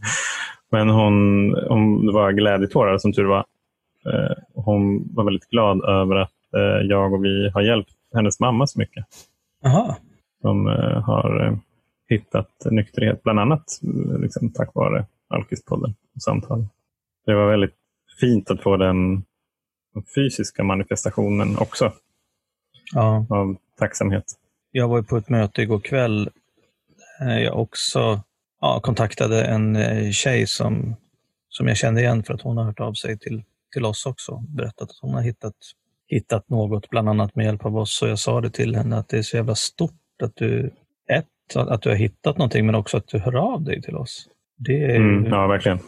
Men 0.72 0.90
hon, 0.90 1.50
hon, 1.70 2.06
det 2.06 2.14
var 2.14 2.32
glädjetårar 2.32 2.98
som 2.98 3.14
tur 3.14 3.26
var. 3.26 3.46
Hon 4.54 5.14
var 5.14 5.24
väldigt 5.24 5.50
glad 5.50 5.84
över 5.84 6.16
att 6.16 6.32
jag 6.84 7.14
och 7.14 7.26
vi 7.26 7.50
har 7.50 7.62
hjälpt 7.62 7.92
hennes 8.14 8.40
mamma 8.40 8.68
så 8.68 8.80
mycket. 8.80 9.06
Aha. 9.66 9.98
Som 10.42 10.66
har 11.06 11.60
hittat 12.10 12.50
nykterhet, 12.72 13.24
bland 13.24 13.40
annat 13.40 13.80
liksom, 14.20 14.50
tack 14.50 14.76
vare 14.76 15.06
Alkispodden 15.30 15.96
och 16.16 16.22
samtal. 16.22 16.68
Det 17.26 17.34
var 17.34 17.50
väldigt 17.50 17.76
fint 18.20 18.52
att 18.52 18.62
få 18.62 18.78
den 18.78 19.24
fysiska 20.16 20.64
manifestationen 20.64 21.58
också 21.58 21.92
ja. 22.94 23.26
av 23.30 23.58
tacksamhet. 23.80 24.24
Jag 24.72 24.88
var 24.88 25.02
på 25.02 25.18
ett 25.18 25.30
möte 25.30 25.62
igår 25.62 25.80
kväll. 25.80 26.30
Jag 27.20 27.60
också 27.60 28.22
ja, 28.62 28.80
kontaktade 28.80 29.44
en 29.44 29.76
eh, 29.76 30.12
tjej 30.12 30.48
som, 30.48 30.96
som 31.50 31.68
jag 31.68 31.78
kände 31.78 32.02
igen 32.02 32.24
för 32.24 32.34
att 32.34 32.42
hon 32.42 32.58
har 32.58 32.64
hört 32.64 32.80
av 32.80 32.94
sig 32.94 33.20
till, 33.20 33.44
till 33.74 33.86
oss 33.86 34.06
också. 34.06 34.44
Berättat 34.48 34.90
att 34.90 34.98
hon 35.02 35.14
har 35.14 35.22
hittat, 35.22 35.54
hittat 36.08 36.50
något, 36.50 36.90
bland 36.90 37.10
annat 37.10 37.36
med 37.36 37.46
hjälp 37.46 37.66
av 37.66 37.78
oss. 37.78 38.02
Och 38.02 38.10
jag 38.10 38.20
sa 38.20 38.42
det 38.42 38.50
till 38.50 38.76
henne 38.76 38.98
att 38.98 39.10
det 39.10 39.18
är 39.18 39.22
så 39.22 39.38
jävla 39.38 39.56
stort 39.56 40.22
att 40.24 40.36
du, 40.36 40.72
ett, 41.10 41.56
att 41.56 41.82
du 41.82 41.90
har 41.90 41.96
hittat 41.96 42.38
någonting, 42.38 42.66
men 42.66 42.76
också 42.76 42.98
att 42.98 43.08
du 43.08 43.20
hör 43.20 43.36
av 43.36 43.62
dig 43.62 43.82
till 43.82 43.96
oss. 43.96 44.28
Det, 44.58 44.84
är, 44.84 44.96
mm, 44.96 45.26
ja, 45.26 45.48
verkligen. 45.48 45.80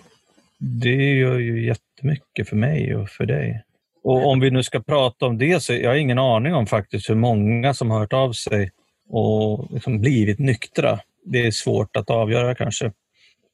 det 0.58 1.14
gör 1.14 1.40
ju 1.40 1.66
jättemycket 1.66 2.50
för 2.50 2.56
mig 2.56 2.96
och 2.96 3.10
för 3.10 3.26
dig. 3.26 3.64
Och 4.06 4.28
om 4.28 4.40
vi 4.40 4.52
nu 4.52 4.64
ska 4.64 4.80
prata 4.80 5.26
om 5.26 5.38
det 5.38 5.64
så 5.64 5.74
jag 5.74 5.90
har 5.90 5.96
ingen 5.96 6.20
aning 6.20 6.54
om 6.54 6.68
faktiskt 6.68 7.10
hur 7.10 7.16
många 7.16 7.74
som 7.74 7.92
har 7.92 8.00
hört 8.00 8.14
av 8.14 8.32
sig 8.32 8.72
och 9.10 9.68
liksom 9.72 10.02
blivit 10.02 10.40
nyktra 10.40 11.00
det 11.26 11.48
är 11.48 11.52
svårt 11.52 11.96
att 11.96 12.10
avgöra 12.10 12.56
kanske. 12.56 12.92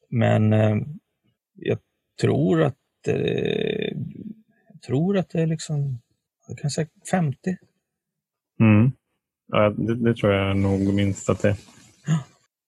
Men 0.10 0.54
eh, 0.54 0.76
jag 1.56 1.78
tror 2.22 2.64
att, 2.64 2.76
eh, 3.08 3.94
jag 4.70 4.82
tror 4.86 5.18
att 5.18 5.30
det 5.30 5.42
är 5.42 5.48
liksom, 5.48 6.02
jag 6.48 6.58
kan 6.58 6.72
säga 6.72 6.88
50. 7.12 7.58
Mm. 8.60 8.92
Ja, 9.48 9.70
det, 9.70 9.96
det, 9.96 10.16
tror 10.16 10.34
jag 10.34 10.58
nog 10.58 10.94
minst 10.94 11.30
att 11.30 11.42
det 11.42 11.50
är. 11.50 11.56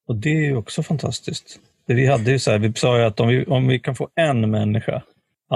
Och 0.08 0.16
det 0.16 0.30
är 0.30 0.42
ju 0.42 0.56
också 0.56 0.84
fantastiskt. 0.84 1.60
Det 1.86 1.94
vi 1.94 2.08
hade 2.08 2.32
ju 2.32 2.40
så 2.40 2.52
här, 2.52 2.60
vi 2.60 2.74
sa 2.74 2.98
ju 2.98 3.04
att 3.04 3.20
om 3.20 3.28
vi, 3.28 3.46
om 3.46 3.68
vi 3.68 3.80
kan 3.80 3.96
få 3.96 4.10
en 4.16 4.52
människa 4.52 5.04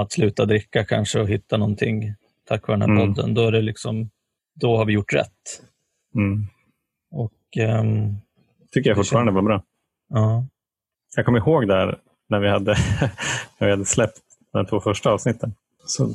att 0.00 0.12
sluta 0.12 0.46
dricka 0.46 0.84
kanske 0.84 1.20
och 1.20 1.28
hitta 1.28 1.56
någonting 1.56 2.14
tack 2.44 2.68
vare 2.68 2.78
den 2.78 2.90
här 2.90 3.02
mm. 3.02 3.14
podden, 3.14 3.34
då, 3.34 3.46
är 3.46 3.52
det 3.52 3.62
liksom, 3.62 4.10
då 4.54 4.76
har 4.76 4.84
vi 4.84 4.92
gjort 4.92 5.12
rätt. 5.12 5.62
Mm. 6.14 6.46
Och, 7.10 7.32
um, 7.80 8.16
tycker 8.70 8.90
jag 8.90 8.96
fortfarande 8.96 9.32
var 9.32 9.42
bra. 9.42 9.62
Ja. 10.08 10.46
Jag 11.16 11.24
kommer 11.24 11.38
ihåg 11.38 11.68
där 11.68 11.98
när 12.28 12.40
vi 12.40 12.48
hade, 12.48 12.76
när 13.58 13.66
vi 13.66 13.70
hade 13.70 13.84
släppt 13.84 14.20
de 14.52 14.66
två 14.66 14.80
första 14.80 15.10
avsnitten. 15.10 15.54
Så 15.86 16.14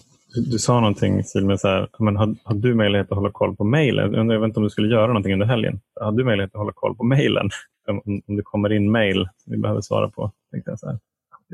du, 0.52 0.60
sa 0.60 0.80
någonting 0.80 1.24
Sil, 1.30 1.46
med 1.46 1.60
så 1.60 1.68
här, 1.68 1.90
men 2.00 2.16
har, 2.16 2.36
har, 2.44 2.56
du 2.56 2.76
möjlighet 2.76 3.12
att 3.12 3.18
hålla 3.18 3.32
koll 3.32 3.56
på 3.56 3.64
mejlen? 3.64 4.14
Jag 4.14 4.40
vet 4.40 4.48
inte 4.48 4.60
om 4.60 4.64
du 4.64 4.70
skulle 4.70 4.94
göra 4.96 5.08
någonting 5.08 5.34
under 5.34 5.46
helgen. 5.46 5.80
Har 6.00 6.12
du 6.12 6.24
möjlighet 6.24 6.56
att 6.56 6.60
hålla 6.60 6.74
koll 6.76 6.96
på 6.96 7.04
mejlen? 7.04 7.50
Om, 7.88 8.22
om 8.28 8.36
det 8.36 8.44
kommer 8.44 8.74
in 8.74 8.92
mejl 8.92 9.30
som 9.38 9.52
vi 9.52 9.58
behöver 9.58 9.82
svara 9.82 10.10
på. 10.10 10.32
Tänkte 10.52 10.72
jag 10.72 10.80
så 10.80 10.88
här. 10.88 11.00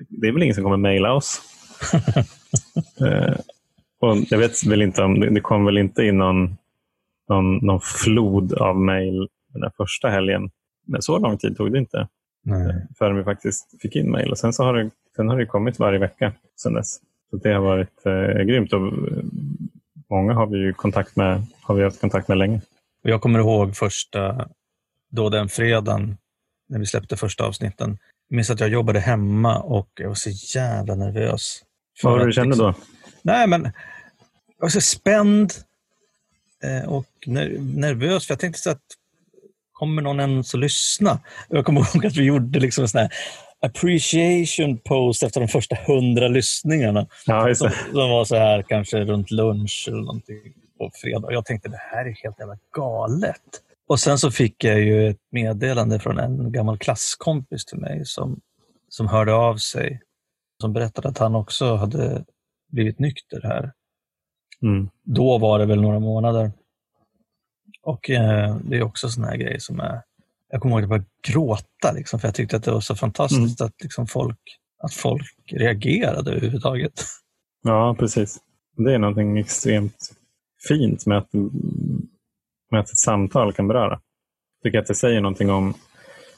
Det 0.09 0.27
är 0.27 0.31
väl 0.31 0.43
ingen 0.43 0.55
som 0.55 0.63
kommer 0.63 0.77
mejla 0.77 1.13
oss? 1.13 1.41
eh, 3.01 3.35
och 3.99 4.17
jag 4.29 4.37
vet 4.37 4.65
väl 4.65 4.81
inte 4.81 5.03
om, 5.03 5.19
det 5.19 5.41
kom 5.41 5.65
väl 5.65 5.77
inte 5.77 6.03
in 6.03 6.17
någon, 6.17 6.57
någon, 7.29 7.57
någon 7.57 7.81
flod 7.81 8.53
av 8.53 8.79
mejl 8.79 9.27
den 9.53 9.63
här 9.63 9.71
första 9.77 10.09
helgen. 10.09 10.51
Men 10.87 11.01
så 11.01 11.19
lång 11.19 11.37
tid 11.37 11.57
tog 11.57 11.71
det 11.71 11.79
inte. 11.79 12.07
Nej. 12.43 12.87
Förrän 12.97 13.17
vi 13.17 13.23
faktiskt 13.23 13.81
fick 13.81 13.95
in 13.95 14.11
mejl. 14.11 14.35
sen, 14.35 14.53
så 14.53 14.63
har 14.63 14.73
det, 14.73 14.89
sen 15.15 15.29
har 15.29 15.37
det 15.37 15.45
kommit 15.45 15.79
varje 15.79 15.99
vecka 15.99 16.33
sedan 16.55 16.73
dess. 16.73 16.99
Så 17.29 17.37
det 17.37 17.53
har 17.53 17.61
varit 17.61 18.05
eh, 18.05 18.43
grymt. 18.43 18.73
Och 18.73 18.87
eh, 18.87 19.23
många 20.09 20.33
har 20.33 20.47
vi 20.47 20.57
ju 20.57 20.73
kontakt 20.73 21.15
med, 21.15 21.45
har 21.61 21.75
vi 21.75 21.83
haft 21.83 22.01
kontakt 22.01 22.27
med 22.27 22.37
länge. 22.37 22.61
Jag 23.01 23.21
kommer 23.21 23.39
ihåg 23.39 23.75
första, 23.75 24.49
då 25.11 25.29
den 25.29 25.49
fredagen 25.49 26.17
när 26.69 26.79
vi 26.79 26.85
släppte 26.85 27.17
första 27.17 27.45
avsnitten. 27.45 27.97
Jag 28.29 28.35
minns 28.35 28.49
att 28.49 28.59
jag 28.59 28.69
jobbade 28.69 28.99
hemma 28.99 29.59
och 29.59 29.89
jag 29.95 30.07
var 30.07 30.15
så 30.15 30.29
jävla 30.59 30.95
nervös. 30.95 31.63
Vad 32.03 32.13
var 32.13 32.19
det 32.19 32.25
du 32.25 32.33
kände 32.33 32.55
då? 32.55 32.73
Nej, 33.21 33.47
men 33.47 33.71
så 34.69 34.81
spänd 34.81 35.53
eh, 36.63 36.89
och 36.89 37.05
nervös. 37.59 38.27
För 38.27 38.31
jag 38.31 38.39
tänkte 38.39 38.61
så 38.61 38.69
att 38.69 38.83
kommer 39.71 40.01
någon 40.01 40.19
ens 40.19 40.53
att 40.53 40.59
lyssna? 40.59 41.19
Jag 41.49 41.65
kommer 41.65 41.81
ihåg 41.95 42.05
att 42.05 42.15
vi 42.15 42.23
gjorde 42.23 42.59
liksom 42.59 42.81
en 42.81 42.87
sån 42.87 43.01
här 43.01 43.09
appreciation 43.61 44.77
post 44.77 45.23
efter 45.23 45.39
de 45.39 45.47
första 45.47 45.75
hundra 45.87 46.27
lyssningarna. 46.27 47.07
Ja, 47.25 47.55
som, 47.55 47.69
som, 47.91 48.09
var 48.09 48.25
så 48.25 48.35
här 48.35 48.61
kanske 48.61 48.99
runt 48.99 49.31
lunch 49.31 49.85
eller 49.87 50.01
någonting 50.01 50.53
på 50.77 50.91
fredag. 51.01 51.31
Jag 51.31 51.45
tänkte 51.45 51.69
det 51.69 51.81
här 51.91 52.05
är 52.05 52.15
helt 52.23 52.39
jävla 52.39 52.57
galet. 52.75 53.41
Och 53.87 53.99
sen 53.99 54.17
så 54.17 54.31
fick 54.31 54.63
jag 54.63 54.79
ju 54.79 55.09
ett 55.09 55.17
meddelande 55.31 55.99
från 55.99 56.19
en 56.19 56.51
gammal 56.51 56.77
klasskompis 56.77 57.65
till 57.65 57.77
mig 57.77 58.01
som, 58.05 58.39
som 58.89 59.07
hörde 59.07 59.33
av 59.33 59.57
sig. 59.57 60.01
Som 60.61 60.73
berättade 60.73 61.09
att 61.09 61.17
han 61.17 61.35
också 61.35 61.75
hade 61.75 62.25
blivit 62.71 62.99
nykter 62.99 63.41
här. 63.43 63.71
Mm. 64.61 64.89
Då 65.03 65.37
var 65.37 65.59
det 65.59 65.65
väl 65.65 65.81
några 65.81 65.99
månader. 65.99 66.51
Och 67.81 68.09
eh, 68.09 68.55
det 68.63 68.77
är 68.77 68.83
också 68.83 69.09
sån 69.09 69.23
här 69.23 69.37
grej 69.37 69.59
som 69.59 69.79
är... 69.79 70.01
Jag 70.51 70.61
kommer 70.61 70.75
ihåg 70.75 70.79
att 70.79 70.83
jag 70.83 70.89
började 70.89 71.09
gråta, 71.27 71.91
liksom, 71.95 72.19
för 72.19 72.27
jag 72.27 72.35
tyckte 72.35 72.57
att 72.57 72.63
det 72.63 72.71
var 72.71 72.81
så 72.81 72.95
fantastiskt 72.95 73.61
mm. 73.61 73.67
att, 73.67 73.83
liksom, 73.83 74.07
folk, 74.07 74.39
att 74.83 74.93
folk 74.93 75.53
reagerade 75.53 76.31
överhuvudtaget. 76.31 77.03
Ja, 77.63 77.95
precis. 77.99 78.39
Det 78.77 78.93
är 78.93 78.97
någonting 78.97 79.37
extremt 79.37 80.11
fint 80.67 81.05
med 81.05 81.17
att, 81.17 81.33
med 82.71 82.79
att 82.79 82.89
ett 82.89 82.97
samtal 82.97 83.53
kan 83.53 83.67
beröra. 83.67 83.91
Jag 83.91 84.63
tycker 84.63 84.79
att 84.79 84.87
det 84.87 84.95
säger 84.95 85.21
någonting 85.21 85.49
om 85.49 85.73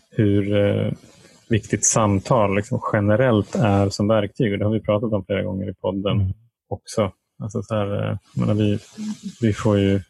hur 0.10 0.56
eh, 0.56 0.92
viktigt 1.52 1.86
samtal 1.86 2.56
liksom, 2.56 2.82
generellt 2.94 3.56
är 3.56 3.90
som 3.90 4.08
verktyg. 4.08 4.54
Och 4.54 4.60
det 4.60 4.66
har 4.66 4.72
vi 4.72 4.82
pratat 4.82 5.14
om 5.14 5.26
flera 5.26 5.44
gånger 5.44 5.70
i 5.70 5.74
podden 5.74 6.22
mm. 6.22 6.34
också. 6.70 7.12
Alltså 7.44 7.64
så 7.64 7.76
här, 7.76 8.10
eh, 8.10 8.18
menar, 8.36 8.54
vi, 8.54 8.80
vi 9.42 9.54
får 9.54 9.80
ju 9.80 10.02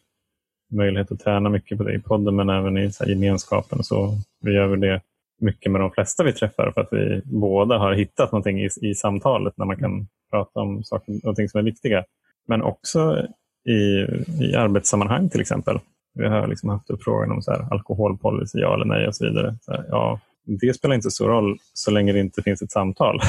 möjlighet 0.71 1.11
att 1.11 1.19
träna 1.19 1.49
mycket 1.49 1.77
på 1.77 1.83
det 1.83 1.93
i 1.93 1.99
podden 1.99 2.35
men 2.35 2.49
även 2.49 2.77
i 2.77 2.91
så 2.91 3.05
gemenskapen. 3.05 3.83
Så 3.83 4.17
vi 4.41 4.53
gör 4.53 4.67
väl 4.67 4.79
det 4.79 5.01
mycket 5.41 5.71
med 5.71 5.81
de 5.81 5.91
flesta 5.91 6.23
vi 6.23 6.33
träffar 6.33 6.71
för 6.71 6.81
att 6.81 6.89
vi 6.91 7.21
båda 7.25 7.77
har 7.77 7.93
hittat 7.93 8.31
någonting 8.31 8.59
i, 8.59 8.69
i 8.81 8.95
samtalet 8.95 9.57
när 9.57 9.65
man 9.65 9.77
kan 9.77 10.07
prata 10.31 10.59
om 10.59 10.83
saker 10.83 11.11
någonting 11.23 11.49
som 11.49 11.59
är 11.59 11.63
viktiga. 11.63 12.03
Men 12.47 12.61
också 12.61 13.27
i, 13.69 14.05
i 14.43 14.55
arbetssammanhang 14.55 15.29
till 15.29 15.41
exempel. 15.41 15.79
Vi 16.13 16.27
har 16.27 16.47
liksom 16.47 16.69
haft 16.69 16.89
upp 16.89 17.03
frågan 17.03 17.31
om 17.31 17.41
så 17.41 17.51
här, 17.51 17.67
alkoholpolicy, 17.71 18.59
ja 18.59 18.73
eller 18.73 18.85
nej 18.85 19.07
och 19.07 19.15
så 19.15 19.25
vidare. 19.25 19.55
Så 19.61 19.71
här, 19.71 19.85
ja, 19.89 20.19
det 20.43 20.73
spelar 20.73 20.95
inte 20.95 21.11
så 21.11 21.27
roll 21.27 21.57
så 21.73 21.91
länge 21.91 22.13
det 22.13 22.19
inte 22.19 22.41
finns 22.41 22.61
ett 22.61 22.71
samtal. 22.71 23.19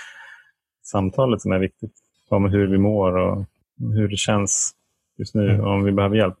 Samtalet 0.82 1.42
som 1.42 1.52
är 1.52 1.58
viktigt 1.58 1.92
om 2.28 2.44
hur 2.44 2.66
vi 2.66 2.78
mår 2.78 3.16
och 3.16 3.44
hur 3.78 4.08
det 4.08 4.16
känns 4.16 4.74
just 5.18 5.34
nu 5.34 5.60
och 5.60 5.70
om 5.70 5.84
vi 5.84 5.92
behöver 5.92 6.16
hjälp 6.16 6.36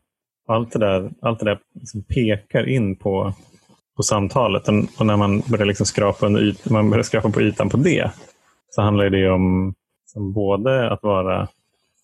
allt 0.46 0.72
det 0.72 0.78
där, 0.78 1.10
allt 1.20 1.38
det 1.38 1.44
där 1.44 1.58
liksom 1.72 2.02
pekar 2.02 2.68
in 2.68 2.96
på, 2.96 3.34
på 3.96 4.02
samtalet. 4.02 4.68
Och 4.98 5.06
när 5.06 5.16
man 5.16 5.40
börjar, 5.40 5.66
liksom 5.66 5.86
skrapa 5.86 6.26
under 6.26 6.40
yt, 6.40 6.70
man 6.70 6.90
börjar 6.90 7.02
skrapa 7.02 7.30
på 7.30 7.42
ytan 7.42 7.68
på 7.68 7.76
det 7.76 8.10
så 8.70 8.82
handlar 8.82 9.10
det 9.10 9.30
om 9.30 9.74
liksom 10.02 10.32
både 10.32 10.90
att 10.90 11.02
vara 11.02 11.48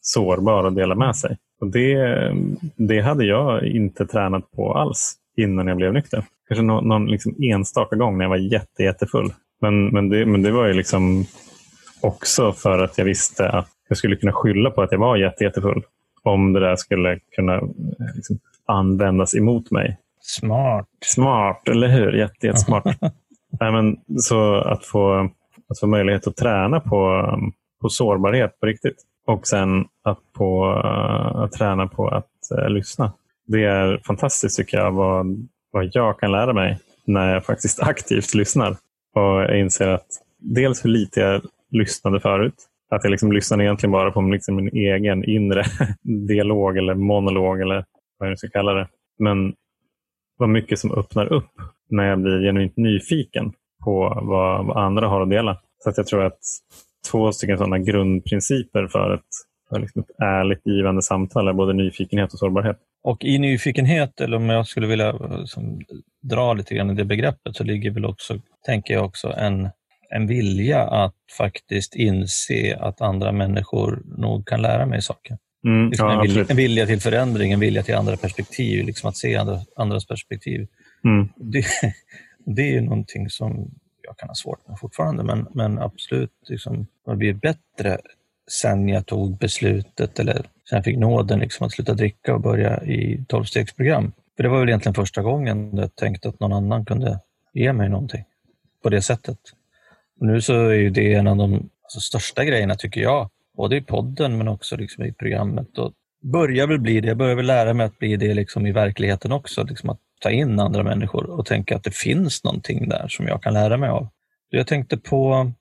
sårbar 0.00 0.64
och 0.64 0.72
dela 0.72 0.94
med 0.94 1.16
sig. 1.16 1.36
Och 1.60 1.66
det, 1.66 2.34
det 2.76 3.00
hade 3.00 3.24
jag 3.24 3.66
inte 3.66 4.06
tränat 4.06 4.50
på 4.50 4.74
alls 4.74 5.14
innan 5.36 5.66
jag 5.66 5.76
blev 5.76 5.92
nykter. 5.92 6.24
Kanske 6.48 6.62
någon, 6.62 6.88
någon 6.88 7.06
liksom 7.06 7.34
enstaka 7.42 7.96
gång 7.96 8.18
när 8.18 8.24
jag 8.24 8.30
var 8.30 8.36
jätte, 8.36 8.82
jättefull. 8.82 9.32
Men, 9.60 9.86
men, 9.86 10.08
det, 10.08 10.26
men 10.26 10.42
det 10.42 10.50
var 10.50 10.66
ju 10.66 10.72
liksom 10.72 11.24
också 12.00 12.52
för 12.52 12.78
att 12.78 12.98
jag 12.98 13.04
visste 13.04 13.48
att 13.48 13.68
jag 13.88 13.98
skulle 13.98 14.16
kunna 14.16 14.32
skylla 14.32 14.70
på 14.70 14.82
att 14.82 14.92
jag 14.92 14.98
var 14.98 15.16
jätte, 15.16 15.44
jättefull 15.44 15.82
om 16.22 16.52
det 16.52 16.60
där 16.60 16.76
skulle 16.76 17.18
kunna 17.36 17.54
eh, 17.54 18.14
liksom, 18.14 18.38
användas 18.66 19.34
emot 19.34 19.70
mig. 19.70 19.98
Smart. 20.20 20.88
Smart, 21.04 21.68
eller 21.68 21.88
hur? 21.88 22.12
Jätte, 22.12 22.46
jättesmart. 22.46 22.84
Nej, 23.60 23.72
men, 23.72 23.96
så 24.18 24.54
att 24.54 24.84
få, 24.84 25.30
att 25.68 25.80
få 25.80 25.86
möjlighet 25.86 26.26
att 26.26 26.36
träna 26.36 26.80
på, 26.80 27.30
på 27.80 27.88
sårbarhet 27.88 28.60
på 28.60 28.66
riktigt. 28.66 28.96
Och 29.26 29.46
sen 29.46 29.84
att, 30.02 30.18
på, 30.32 30.66
att 31.34 31.52
träna 31.52 31.86
på 31.86 32.08
att 32.08 32.30
uh, 32.58 32.68
lyssna. 32.68 33.12
Det 33.46 33.64
är 33.64 34.00
fantastiskt 34.06 34.56
tycker 34.56 34.78
jag 34.78 34.92
vad, 34.92 35.48
vad 35.76 35.90
jag 35.92 36.21
kan 36.21 36.33
lära 36.33 36.52
mig 36.52 36.78
när 37.04 37.35
jag 37.35 37.45
faktiskt 37.45 37.83
aktivt 37.83 38.35
lyssnar. 38.35 38.71
Och 39.14 39.42
jag 39.42 39.61
inser 39.61 39.88
att 39.88 40.06
dels 40.38 40.85
hur 40.85 40.90
lite 40.90 41.21
jag 41.21 41.42
lyssnade 41.71 42.21
förut 42.21 42.54
att 42.90 43.04
jag 43.04 43.11
liksom 43.11 43.33
lyssnade 43.33 43.64
egentligen 43.64 43.92
bara 43.92 44.11
på 44.11 44.21
liksom 44.21 44.56
min 44.56 44.68
egen 44.68 45.25
inre 45.25 45.64
dialog 46.02 46.76
eller 46.76 46.95
monolog 46.95 47.61
eller 47.61 47.85
vad 48.18 48.28
jag 48.28 48.30
nu 48.30 48.37
ska 48.37 48.49
kalla 48.49 48.73
det. 48.73 48.88
Men 49.18 49.54
vad 50.38 50.49
mycket 50.49 50.78
som 50.78 50.92
öppnar 50.92 51.33
upp 51.33 51.50
när 51.90 52.04
jag 52.04 52.21
blir 52.21 52.40
genuint 52.40 52.76
nyfiken 52.76 53.52
på 53.85 54.23
vad, 54.23 54.66
vad 54.66 54.76
andra 54.76 55.09
har 55.09 55.21
att 55.21 55.30
dela. 55.30 55.59
Så 55.78 55.90
att 55.90 55.97
jag 55.97 56.06
tror 56.06 56.25
att 56.25 56.38
två 57.11 57.33
stycken 57.33 57.59
sådana 57.59 57.78
grundprinciper 57.78 58.87
för 58.87 59.14
ett, 59.14 59.23
för 59.68 59.78
liksom 59.78 60.02
ett 60.02 60.21
ärligt 60.21 60.66
givande 60.66 61.02
samtal 61.02 61.49
är 61.49 61.52
både 61.52 61.73
nyfikenhet 61.73 62.33
och 62.33 62.38
sårbarhet. 62.38 62.78
Och 63.06 63.25
i 63.25 63.38
nyfikenhet, 63.38 64.20
eller 64.20 64.36
om 64.36 64.48
jag 64.48 64.66
skulle 64.66 64.86
vilja 64.86 65.12
liksom, 65.12 65.80
dra 66.22 66.54
lite 66.54 66.75
grann 66.75 66.90
i 66.90 66.94
det 66.94 67.04
begreppet, 67.04 67.56
så 67.56 67.64
ligger 67.64 67.90
väl 67.90 68.04
också, 68.04 68.40
tänker 68.66 68.94
jag 68.94 69.04
också, 69.04 69.32
en 69.36 69.68
en 70.10 70.26
vilja 70.26 70.82
att 70.82 71.14
faktiskt 71.38 71.94
inse 71.94 72.76
att 72.80 73.00
andra 73.00 73.32
människor 73.32 74.02
nog 74.18 74.46
kan 74.46 74.62
lära 74.62 74.86
mig 74.86 75.02
saker. 75.02 75.38
Mm, 75.64 75.88
liksom 75.88 76.08
ja, 76.08 76.14
en, 76.14 76.22
vilja, 76.22 76.44
en, 76.48 76.56
vilja, 76.56 76.86
till 76.86 77.00
förändring, 77.00 77.52
en 77.52 77.60
vilja 77.60 77.82
till 77.82 77.94
andra 77.94 78.16
perspektiv, 78.16 78.84
liksom 78.84 79.08
att 79.08 79.16
se 79.16 79.36
andra, 79.36 79.60
andras 79.76 80.06
perspektiv. 80.06 80.66
Mm. 81.04 81.28
Det, 81.36 81.64
det 82.56 82.76
är 82.76 82.80
någonting 82.80 83.30
som 83.30 83.70
jag 84.02 84.16
kan 84.16 84.28
ha 84.28 84.34
svårt 84.34 84.68
med 84.68 84.78
fortfarande, 84.78 85.25
men, 85.25 85.46
men 85.54 85.78
absolut 85.78 86.32
liksom, 86.48 86.86
har 87.06 87.16
blivit 87.16 87.42
bättre 87.42 87.98
sen 88.50 88.88
jag 88.88 89.06
tog 89.06 89.38
beslutet, 89.38 90.18
eller 90.18 90.46
sen 90.68 90.76
jag 90.76 90.85
fick 90.85 90.99
nåden 90.99 91.38
liksom, 91.38 91.66
att 91.66 91.73
sluta 91.73 91.94
dricka 91.94 92.35
och 92.35 92.40
börja 92.40 92.85
i 92.85 93.25
tolvstegsprogram. 93.28 94.12
För 94.37 94.42
det 94.42 94.49
var 94.49 94.61
väl 94.61 94.68
egentligen 94.68 94.94
första 94.94 95.23
gången 95.23 95.76
jag 95.76 95.96
tänkte 95.96 96.28
att 96.28 96.40
någon 96.40 96.52
annan 96.52 96.85
kunde 96.85 97.20
ge 97.52 97.73
mig 97.73 97.88
någonting 97.88 98.25
på 98.82 98.88
det 98.88 99.02
sättet. 99.02 99.38
Och 100.20 100.26
nu 100.26 100.40
så 100.40 100.68
är 100.68 100.75
ju 100.75 100.90
det 100.90 101.14
en 101.14 101.26
av 101.26 101.37
de 101.37 101.70
alltså, 101.82 102.00
största 102.00 102.44
grejerna 102.44 102.75
tycker 102.75 103.00
jag, 103.00 103.30
både 103.56 103.76
i 103.76 103.80
podden 103.80 104.38
men 104.38 104.49
också 104.49 104.76
liksom 104.76 105.04
i 105.04 105.12
programmet. 105.12 105.78
Och 105.78 105.92
börjar 106.23 106.66
väl 106.66 106.78
bli 106.78 107.00
det, 107.00 107.08
jag 107.08 107.16
börjar 107.16 107.35
väl 107.35 107.46
lära 107.46 107.75
mig 107.75 107.87
att 107.87 107.99
bli 107.99 108.16
det 108.16 108.35
liksom 108.35 108.66
i 108.66 108.73
verkligheten 108.73 109.32
också. 109.32 109.64
Liksom 109.64 109.90
att 109.90 109.99
ta 110.20 110.30
in 110.30 110.61
andra 110.61 110.82
människor 110.82 111.30
och 111.30 111.46
tänka 111.46 111.76
att 111.76 111.85
det 111.85 111.94
finns 111.94 112.44
någonting 112.44 112.88
där 112.88 113.08
som 113.08 113.26
jag 113.26 113.42
kan 113.42 113.54
lära 113.54 113.76
mig 113.76 113.88
av. 113.88 114.08
Jag 114.50 114.66
tänkte 114.66 114.96
på 114.96 115.52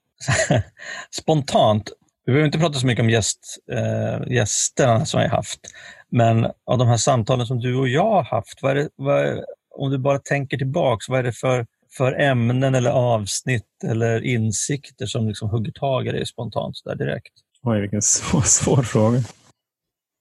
spontant, 1.10 1.92
vi 2.26 2.32
behöver 2.32 2.46
inte 2.46 2.58
prata 2.58 2.78
så 2.78 2.86
mycket 2.86 3.02
om 3.02 3.10
gäst, 3.10 3.58
äh, 3.72 4.32
gästerna 4.32 5.04
som 5.04 5.20
jag 5.20 5.28
haft, 5.28 5.60
men 6.08 6.44
av 6.44 6.78
de 6.78 6.88
här 6.88 6.96
samtalen 6.96 7.46
som 7.46 7.60
du 7.60 7.76
och 7.76 7.88
jag 7.88 8.10
har 8.10 8.22
haft, 8.22 8.62
vad 8.62 8.76
det, 8.76 8.88
vad 8.96 9.26
är, 9.26 9.44
om 9.74 9.90
du 9.90 9.98
bara 9.98 10.18
tänker 10.18 10.56
tillbaks, 10.56 11.08
vad 11.08 11.18
är 11.18 11.22
det 11.22 11.32
för, 11.32 11.66
för 11.96 12.12
ämnen 12.20 12.74
eller 12.74 12.90
avsnitt 12.90 13.84
eller 13.84 14.24
insikter 14.24 15.06
som 15.06 15.28
liksom 15.28 15.50
hugger 15.50 15.72
tag 15.72 16.06
i 16.06 16.12
dig 16.12 16.26
spontant 16.26 16.74
där 16.84 16.94
direkt? 16.94 17.32
Oj, 17.62 17.80
vilken 17.80 18.02
svår, 18.02 18.40
svår 18.44 18.82
fråga. 18.82 19.18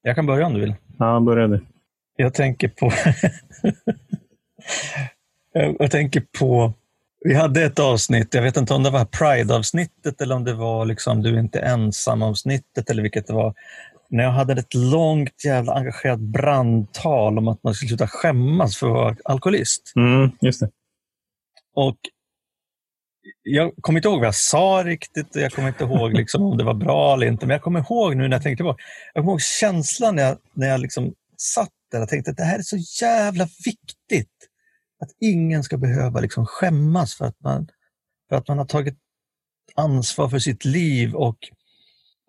Jag 0.01 0.15
kan 0.15 0.25
börja 0.25 0.45
om 0.45 0.53
du 0.53 0.59
vill. 0.59 0.75
Ja, 0.99 1.19
börja 1.19 1.47
du. 1.47 1.65
Jag 2.15 2.33
tänker 2.33 2.67
på... 2.67 2.91
jag 5.79 5.91
tänker 5.91 6.23
på... 6.39 6.73
Vi 7.25 7.33
hade 7.33 7.63
ett 7.63 7.79
avsnitt, 7.79 8.33
jag 8.33 8.41
vet 8.41 8.57
inte 8.57 8.73
om 8.73 8.83
det 8.83 8.89
var 8.89 9.05
Pride-avsnittet 9.05 10.21
eller 10.21 10.35
om 10.35 10.43
det 10.43 10.53
var 10.53 10.85
liksom 10.85 11.21
Du 11.21 11.35
är 11.35 11.39
inte 11.39 11.59
ensam-avsnittet 11.59 12.89
eller 12.89 13.03
vilket 13.03 13.27
det 13.27 13.33
var. 13.33 13.53
När 14.09 14.23
jag 14.23 14.31
hade 14.31 14.53
ett 14.53 14.73
långt 14.73 15.45
jävla 15.45 15.73
engagerat 15.73 16.19
brandtal 16.19 17.37
om 17.37 17.47
att 17.47 17.63
man 17.63 17.73
skulle 17.73 17.89
sluta 17.89 18.07
skämmas 18.07 18.77
för 18.77 18.87
att 18.87 18.93
vara 18.93 19.15
alkoholist. 19.25 19.93
Mm, 19.95 20.31
just 20.41 20.59
det. 20.59 20.69
Och 21.75 21.97
jag 23.43 23.71
kommer 23.81 23.99
inte 23.99 24.07
ihåg 24.07 24.19
vad 24.19 24.27
jag 24.27 24.35
sa 24.35 24.83
riktigt 24.85 25.35
och 25.35 25.41
jag 25.41 25.51
kommer 25.51 25.67
inte 25.67 25.83
ihåg 25.83 26.13
liksom 26.13 26.43
om 26.43 26.57
det 26.57 26.63
var 26.63 26.73
bra 26.73 27.13
eller 27.13 27.27
inte. 27.27 27.45
Men 27.45 27.53
jag 27.53 27.61
kommer 27.61 27.79
ihåg 27.79 28.15
nu 28.15 28.27
när 28.27 28.35
jag 28.35 28.43
tänkte 28.43 28.63
på 28.63 28.75
Jag 29.13 29.23
kommer 29.23 29.31
ihåg 29.31 29.41
känslan 29.41 30.15
när 30.15 30.23
jag, 30.23 30.37
när 30.53 30.67
jag 30.67 30.81
liksom 30.81 31.13
satt 31.37 31.69
där 31.91 32.01
och 32.01 32.09
tänkte 32.09 32.31
att 32.31 32.37
det 32.37 32.43
här 32.43 32.59
är 32.59 32.63
så 32.63 32.77
jävla 33.05 33.47
viktigt. 33.65 34.34
Att 34.99 35.11
ingen 35.19 35.63
ska 35.63 35.77
behöva 35.77 36.19
liksom 36.19 36.45
skämmas 36.45 37.15
för 37.15 37.25
att, 37.25 37.39
man, 37.39 37.67
för 38.29 38.35
att 38.35 38.47
man 38.47 38.57
har 38.57 38.65
tagit 38.65 38.97
ansvar 39.75 40.29
för 40.29 40.39
sitt 40.39 40.65
liv 40.65 41.15
och, 41.15 41.37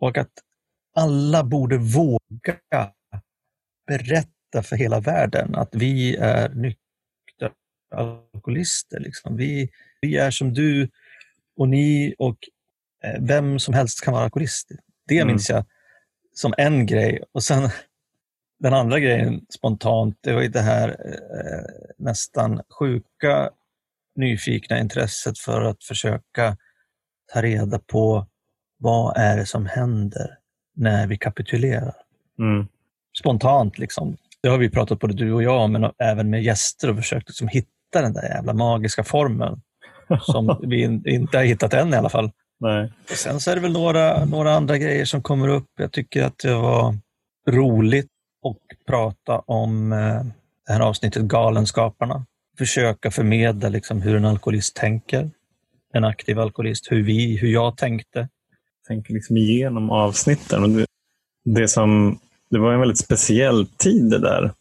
och 0.01 0.19
att 0.19 0.33
alla 0.95 1.45
borde 1.45 1.79
våga 1.79 2.93
berätta 3.87 4.63
för 4.63 4.77
hela 4.77 5.01
världen 5.01 5.55
att 5.55 5.69
vi 5.73 6.17
är 6.17 6.49
nyktra 6.49 7.51
alkoholister. 7.95 9.01
Liksom. 9.01 9.37
Vi, 9.37 9.71
vi 10.01 10.17
är 10.17 10.31
som 10.31 10.53
du 10.53 10.91
och 11.57 11.69
ni 11.69 12.15
och 12.19 12.39
eh, 13.05 13.21
vem 13.21 13.59
som 13.59 13.75
helst 13.75 14.05
kan 14.05 14.15
vara 14.15 14.25
alkoholist. 14.25 14.71
Det 15.09 15.17
mm. 15.17 15.27
minns 15.27 15.51
jag 15.51 15.65
som 16.33 16.55
en 16.59 16.87
grej. 16.87 17.23
Och 17.33 17.43
sen 17.43 17.71
den 18.59 18.75
andra 18.75 19.01
grejen 19.01 19.47
spontant, 19.59 20.19
det 20.21 20.33
var 20.33 20.43
ju 20.43 20.49
det 20.49 20.61
här 20.61 20.89
eh, 20.89 21.95
nästan 21.99 22.61
sjuka 22.79 23.51
nyfikna 24.17 24.79
intresset 24.79 25.39
för 25.39 25.63
att 25.63 25.85
försöka 25.85 26.57
ta 27.33 27.43
reda 27.43 27.79
på 27.79 28.27
vad 28.79 29.17
är 29.17 29.37
det 29.37 29.47
som 29.47 29.67
händer 29.67 30.39
när 30.77 31.07
vi 31.07 31.19
kapitulerar. 31.19 31.95
Mm. 32.39 32.67
Spontant 33.21 33.79
liksom. 33.79 34.17
Det 34.43 34.49
har 34.49 34.59
vi 34.59 34.71
pratat 34.71 34.99
både 34.99 35.15
du 35.15 35.33
och 35.33 35.43
jag 35.43 35.71
men 35.71 35.91
även 35.99 36.31
med 36.31 36.43
gäster 36.43 36.91
och 36.91 36.97
försökt 36.97 37.29
liksom 37.29 37.49
hitta 37.49 38.03
den 38.03 38.13
där 38.13 38.23
jävla 38.23 38.53
magiska 38.53 39.05
formeln 39.05 39.61
som 40.21 40.61
vi 40.63 40.83
inte 41.07 41.37
har 41.37 41.45
hittat 41.45 41.75
än 41.75 41.95
i 41.95 41.97
alla 41.97 42.09
fall. 42.09 42.31
Nej. 42.61 42.93
Sen 43.07 43.41
så 43.41 43.51
är 43.51 43.55
det 43.55 43.61
väl 43.61 43.73
några, 43.73 44.25
några 44.25 44.53
andra 44.53 44.79
grejer 44.79 45.05
som 45.05 45.23
kommer 45.23 45.49
upp. 45.49 45.69
Jag 45.79 45.93
tycker 45.93 46.23
att 46.23 46.39
det 46.39 46.55
var 46.55 46.99
roligt 47.49 48.11
att 48.51 48.87
prata 48.87 49.39
om 49.39 49.93
eh, 49.93 50.23
det 50.67 50.73
här 50.73 50.81
avsnittet 50.81 51.23
Galenskaparna. 51.23 52.27
Försöka 52.59 53.11
förmedla 53.11 53.69
liksom 53.69 54.03
hur 54.03 54.17
en 54.17 54.25
alkoholist 54.25 54.77
tänker. 54.77 55.31
En 55.93 56.05
aktiv 56.05 56.41
alkoholist, 56.41 56.93
hur 56.93 57.03
vi, 57.03 57.37
hur 57.37 57.49
jag 57.49 57.77
tänkte. 57.77 58.29
Tänker 58.89 59.15
liksom 59.15 59.37
igenom 59.37 59.91
avsnitten. 59.91 60.63
Och 60.63 60.71
det, 60.71 60.87
det, 61.45 61.69
som, 61.69 62.19
det 62.51 62.59
var 62.59 62.73
en 62.73 62.81
väldigt 62.81 62.99
speciell 62.99 63.67
tid 63.67 64.11
det 64.11 64.19
där, 64.19 64.53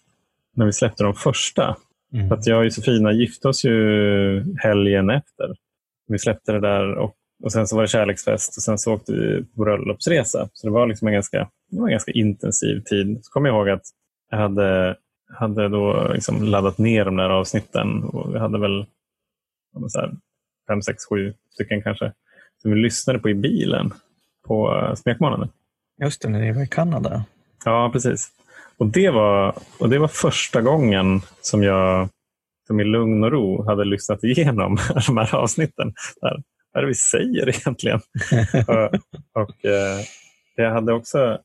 när 0.56 0.66
vi 0.66 0.74
släppte 0.74 1.04
de 1.04 1.14
första. 1.14 1.78
Mm. 2.14 2.28
För 2.28 2.36
att 2.36 2.48
jag 2.48 2.58
och 2.58 2.66
Josefina 2.66 3.12
gifte 3.12 3.48
oss 3.48 3.66
ju 3.66 4.56
helgen 4.58 5.10
efter. 5.10 5.56
Vi 6.08 6.20
släppte 6.20 6.52
det 6.52 6.60
där 6.60 6.96
och, 6.96 7.16
och 7.44 7.52
sen 7.52 7.68
så 7.68 7.76
var 7.76 7.84
det 7.84 7.88
kärleksfest 7.88 8.58
och 8.58 8.64
sen 8.64 8.78
så 8.78 8.94
åkte 8.94 9.12
vi 9.12 9.44
på 9.44 9.64
bröllopsresa. 9.64 10.50
Så 10.54 10.68
det 10.68 10.74
var 10.74 10.88
liksom 10.88 11.08
en 11.08 11.14
ganska, 11.14 11.50
det 11.72 11.80
var 11.80 11.88
en 11.88 11.92
ganska 11.92 12.12
intensiv 12.12 12.80
tid. 12.80 13.20
Så 13.24 13.32
kommer 13.32 13.50
jag 13.50 13.56
ihåg 13.58 13.70
att 13.70 13.86
jag 14.30 14.38
hade, 14.38 14.98
hade 15.34 15.70
då 15.70 16.12
liksom 16.14 16.44
laddat 16.44 16.78
ner 16.78 17.06
de 17.06 17.16
där 17.16 17.30
avsnitten 17.30 18.04
och 18.04 18.36
vi 18.36 18.40
hade 18.40 18.60
väl 18.60 18.86
så 19.90 20.00
här, 20.00 20.12
fem, 20.68 20.82
sex, 20.82 21.06
sju 21.06 21.34
stycken 21.54 21.82
kanske. 21.82 22.12
Som 22.62 22.72
vi 22.72 22.78
lyssnade 22.78 23.20
på 23.20 23.30
i 23.30 23.34
bilen 23.34 23.94
på 24.48 24.92
Smekmånaden. 24.96 25.50
Just 26.02 26.22
det, 26.22 26.30
när 26.30 26.40
ni 26.40 26.52
var 26.52 26.64
i 26.64 26.68
Kanada. 26.68 27.26
Ja, 27.66 27.90
precis. 27.94 28.32
Och 28.78 28.88
det, 28.88 29.10
var, 29.10 29.56
och 29.80 29.90
det 29.90 30.00
var 30.00 30.08
första 30.08 30.62
gången 30.62 31.22
som 31.42 31.64
jag 31.64 32.10
som 32.68 32.80
i 32.80 32.84
lugn 32.84 33.24
och 33.24 33.32
ro 33.32 33.66
hade 33.66 33.86
lyssnat 33.86 34.24
igenom 34.24 34.78
de 35.08 35.18
här 35.18 35.36
avsnitten. 35.36 35.94
Där, 36.22 36.44
vad 36.72 36.80
är 36.80 36.82
det 36.82 36.88
vi 36.88 36.96
säger 36.96 37.50
egentligen? 37.50 38.00
och, 38.68 39.44
och 39.44 39.66
eh, 39.66 40.06
jag 40.56 40.72
hade 40.72 40.94
också 40.94 41.18
jag 41.18 41.40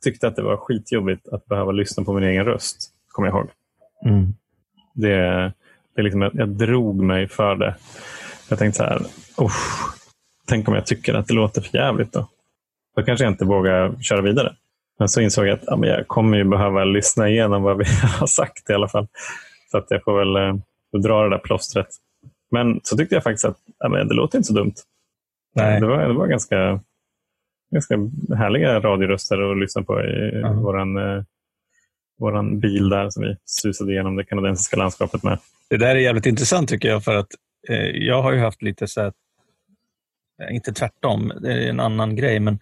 tyckte 0.00 0.28
att 0.28 0.36
det 0.36 0.42
var 0.42 0.56
skitjobbigt 0.56 1.28
att 1.28 1.46
behöva 1.46 1.72
lyssna 1.72 2.04
på 2.04 2.12
min 2.12 2.24
egen 2.24 2.44
röst, 2.44 2.90
kommer 3.08 3.28
jag 3.28 3.36
ihåg. 3.36 3.50
Mm. 4.04 4.34
Det, 4.94 5.52
det 5.96 6.02
liksom, 6.02 6.22
jag, 6.22 6.34
jag 6.34 6.48
drog 6.48 7.02
mig 7.02 7.28
för 7.28 7.54
det. 7.54 7.74
Jag 8.48 8.58
tänkte 8.58 8.78
så 8.78 8.84
här, 8.84 9.02
tänk 10.46 10.68
om 10.68 10.74
jag 10.74 10.86
tycker 10.86 11.14
att 11.14 11.26
det 11.26 11.34
låter 11.34 11.60
för 11.60 11.76
jävligt 11.76 12.12
då? 12.12 12.28
Då 12.96 13.02
kanske 13.02 13.24
jag 13.24 13.32
inte 13.32 13.44
vågar 13.44 14.02
köra 14.02 14.20
vidare. 14.20 14.54
Men 14.98 15.08
så 15.08 15.20
insåg 15.20 15.46
jag 15.46 15.54
att 15.54 15.64
ja, 15.66 15.86
jag 15.86 16.08
kommer 16.08 16.38
ju 16.38 16.44
behöva 16.44 16.84
lyssna 16.84 17.28
igenom 17.28 17.62
vad 17.62 17.78
vi 17.78 17.84
har 18.18 18.26
sagt 18.26 18.70
i 18.70 18.72
alla 18.72 18.88
fall. 18.88 19.06
Så 19.70 19.78
att 19.78 19.86
jag 19.88 20.04
får 20.04 20.18
väl 20.18 20.36
eh, 20.36 21.00
dra 21.00 21.22
det 21.22 21.30
där 21.30 21.38
plåstret. 21.38 21.88
Men 22.50 22.80
så 22.82 22.96
tyckte 22.96 23.14
jag 23.14 23.24
faktiskt 23.24 23.44
att 23.44 23.58
ja, 23.78 23.88
det 23.88 24.14
låter 24.14 24.38
inte 24.38 24.46
så 24.46 24.54
dumt. 24.54 24.74
Nej. 25.54 25.80
Det, 25.80 25.86
var, 25.86 26.08
det 26.08 26.12
var 26.12 26.26
ganska, 26.26 26.80
ganska 27.70 27.94
härliga 28.36 28.80
radioröster 28.80 29.52
att 29.52 29.58
lyssna 29.58 29.82
på 29.82 30.00
i 30.00 30.04
-huh. 30.04 30.54
våran, 30.54 30.96
eh, 30.96 31.24
våran 32.18 32.60
bil 32.60 32.88
där 32.88 33.10
som 33.10 33.22
vi 33.22 33.36
susade 33.44 33.92
igenom 33.92 34.16
det 34.16 34.24
kanadensiska 34.24 34.76
landskapet 34.76 35.22
med. 35.22 35.38
Det 35.70 35.76
där 35.76 35.96
är 35.96 36.00
jävligt 36.00 36.26
intressant 36.26 36.68
tycker 36.68 36.88
jag 36.88 37.04
för 37.04 37.14
att 37.14 37.28
eh, 37.68 37.86
jag 37.86 38.22
har 38.22 38.32
ju 38.32 38.38
haft 38.38 38.62
lite 38.62 38.86
så 38.86 39.00
här, 39.00 39.12
eh, 40.42 40.54
inte 40.54 40.72
tvärtom, 40.72 41.32
det 41.42 41.52
är 41.52 41.70
en 41.70 41.80
annan 41.80 42.16
grej, 42.16 42.40
men 42.40 42.58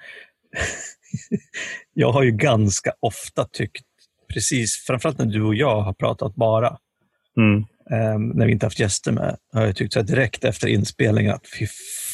jag 1.92 2.12
har 2.12 2.22
ju 2.22 2.30
ganska 2.30 2.92
ofta 3.00 3.44
tyckt, 3.44 3.86
precis, 4.32 4.84
framförallt 4.86 5.18
när 5.18 5.26
du 5.26 5.42
och 5.42 5.54
jag 5.54 5.80
har 5.80 5.92
pratat 5.92 6.34
bara, 6.34 6.78
mm. 7.36 7.64
um, 8.14 8.28
när 8.28 8.46
vi 8.46 8.52
inte 8.52 8.66
haft 8.66 8.80
gäster 8.80 9.12
med, 9.12 9.36
har 9.52 9.66
jag 9.66 9.76
tyckt 9.76 9.92
så 9.92 10.02
direkt 10.02 10.44
efter 10.44 10.68
inspelningen 10.68 11.34
att 11.34 11.46
fy 11.58 11.66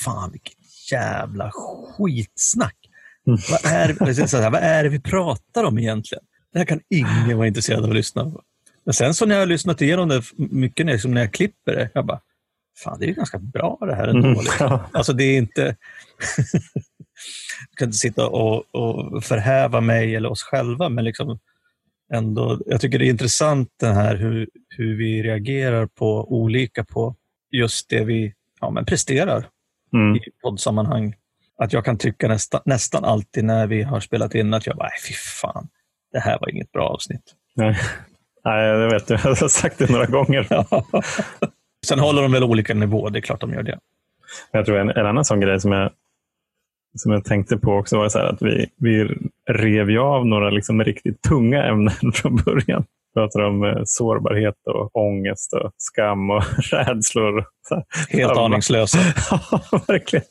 fan 0.05 0.33
vilket 0.33 0.57
jävla 0.93 1.51
skitsnack. 1.53 2.77
Mm. 3.27 3.39
Vad, 3.51 3.73
är, 3.73 4.27
så 4.27 4.37
här, 4.37 4.51
vad 4.51 4.63
är 4.63 4.83
det 4.83 4.89
vi 4.89 5.01
pratar 5.01 5.65
om 5.65 5.79
egentligen? 5.79 6.25
Det 6.53 6.59
här 6.59 6.67
kan 6.67 6.81
ingen 6.91 7.37
vara 7.37 7.47
intresserad 7.47 7.85
av 7.85 7.91
att 7.91 7.97
lyssna 7.97 8.25
på. 8.25 8.43
Men 8.85 8.95
sen 8.95 9.15
så 9.15 9.27
när 9.27 9.35
jag 9.35 9.43
har 9.43 9.47
lyssnat 9.47 9.83
igenom 9.83 10.09
det 10.09 10.23
mycket 10.37 10.87
när, 10.87 11.09
när 11.09 11.21
jag 11.21 11.33
klipper 11.33 11.73
det, 11.73 11.91
jag 11.95 12.07
bara, 12.07 12.21
fan 12.85 12.99
det 12.99 13.05
är 13.05 13.09
ju 13.09 13.15
ganska 13.15 13.39
bra 13.39 13.79
det 13.81 13.95
här 13.95 14.09
ändå. 14.09 14.29
Mm. 14.29 14.39
Liksom. 14.41 14.79
Alltså 14.93 15.13
det 15.13 15.25
är 15.25 15.39
inte... 15.39 15.63
jag 17.71 17.77
kan 17.79 17.89
inte 17.89 17.99
sitta 17.99 18.29
och, 18.29 18.75
och 18.75 19.25
förhäva 19.25 19.81
mig 19.81 20.17
eller 20.17 20.31
oss 20.31 20.43
själva, 20.43 20.89
men 20.89 21.05
liksom 21.05 21.39
ändå, 22.13 22.61
jag 22.67 22.81
tycker 22.81 22.99
det 22.99 23.07
är 23.07 23.11
intressant 23.11 23.69
det 23.81 23.93
här 23.93 24.17
hur, 24.17 24.49
hur 24.69 24.97
vi 24.97 25.23
reagerar 25.23 25.87
på 25.87 26.33
olika 26.33 26.85
på 26.85 27.17
just 27.51 27.89
det 27.91 28.05
vi 28.05 28.35
ja, 28.61 28.71
men 28.71 28.85
presterar 28.85 29.49
mm. 29.93 30.17
i 30.17 30.21
poddsammanhang. 30.43 31.15
Att 31.63 31.73
jag 31.73 31.85
kan 31.85 31.99
tycka 31.99 32.29
nästa, 32.29 32.63
nästan 32.65 33.05
alltid 33.05 33.45
när 33.45 33.67
vi 33.67 33.83
har 33.83 34.01
spelat 34.01 34.35
in 34.35 34.55
att 34.55 34.67
jag 34.67 34.77
bara, 34.77 34.91
fy 35.09 35.15
fan, 35.15 35.69
det 36.13 36.19
här 36.19 36.39
var 36.41 36.51
inget 36.51 36.73
bra 36.73 36.89
avsnitt. 36.89 37.23
Nej, 37.55 37.79
Nej 38.45 38.65
jag 38.67 38.91
vet, 38.91 39.11
jag 39.11 39.19
har 39.19 39.49
sagt 39.49 39.79
det 39.79 39.91
några 39.91 40.07
gånger. 40.07 40.47
Sen 41.87 41.99
håller 41.99 42.23
de 42.23 42.33
väl 42.33 42.45
olika 42.45 42.75
nivå, 42.75 43.09
det 43.09 43.19
är 43.19 43.21
klart 43.21 43.41
de 43.41 43.53
gör 43.53 43.63
det. 43.63 43.79
Jag 44.51 44.67
tror 44.67 44.79
en, 44.79 44.91
en 44.91 45.07
annan 45.07 45.25
sån 45.25 45.41
grej 45.41 45.61
som 45.61 45.73
jag 45.73 45.91
som 46.95 47.13
jag 47.13 47.25
tänkte 47.25 47.57
på 47.57 47.73
också 47.73 47.99
var 47.99 48.09
så 48.09 48.19
att 48.19 48.43
vi, 48.43 48.67
vi 48.77 49.09
rev 49.51 49.91
ju 49.91 49.99
av 49.99 50.27
några 50.27 50.51
liksom 50.51 50.85
riktigt 50.85 51.23
tunga 51.23 51.65
ämnen 51.65 52.13
från 52.15 52.37
början. 52.37 52.85
Vi 53.15 53.21
pratade 53.21 53.47
om 53.47 53.65
eh, 53.65 53.83
sårbarhet 53.85 54.55
och 54.67 54.97
ångest 54.97 55.53
och 55.53 55.73
skam 55.77 56.31
och 56.31 56.43
rädslor. 56.71 57.45
Helt 58.09 58.37
aningslösa. 58.37 58.99
ja, 59.31 59.61
verkligen. 59.89 60.25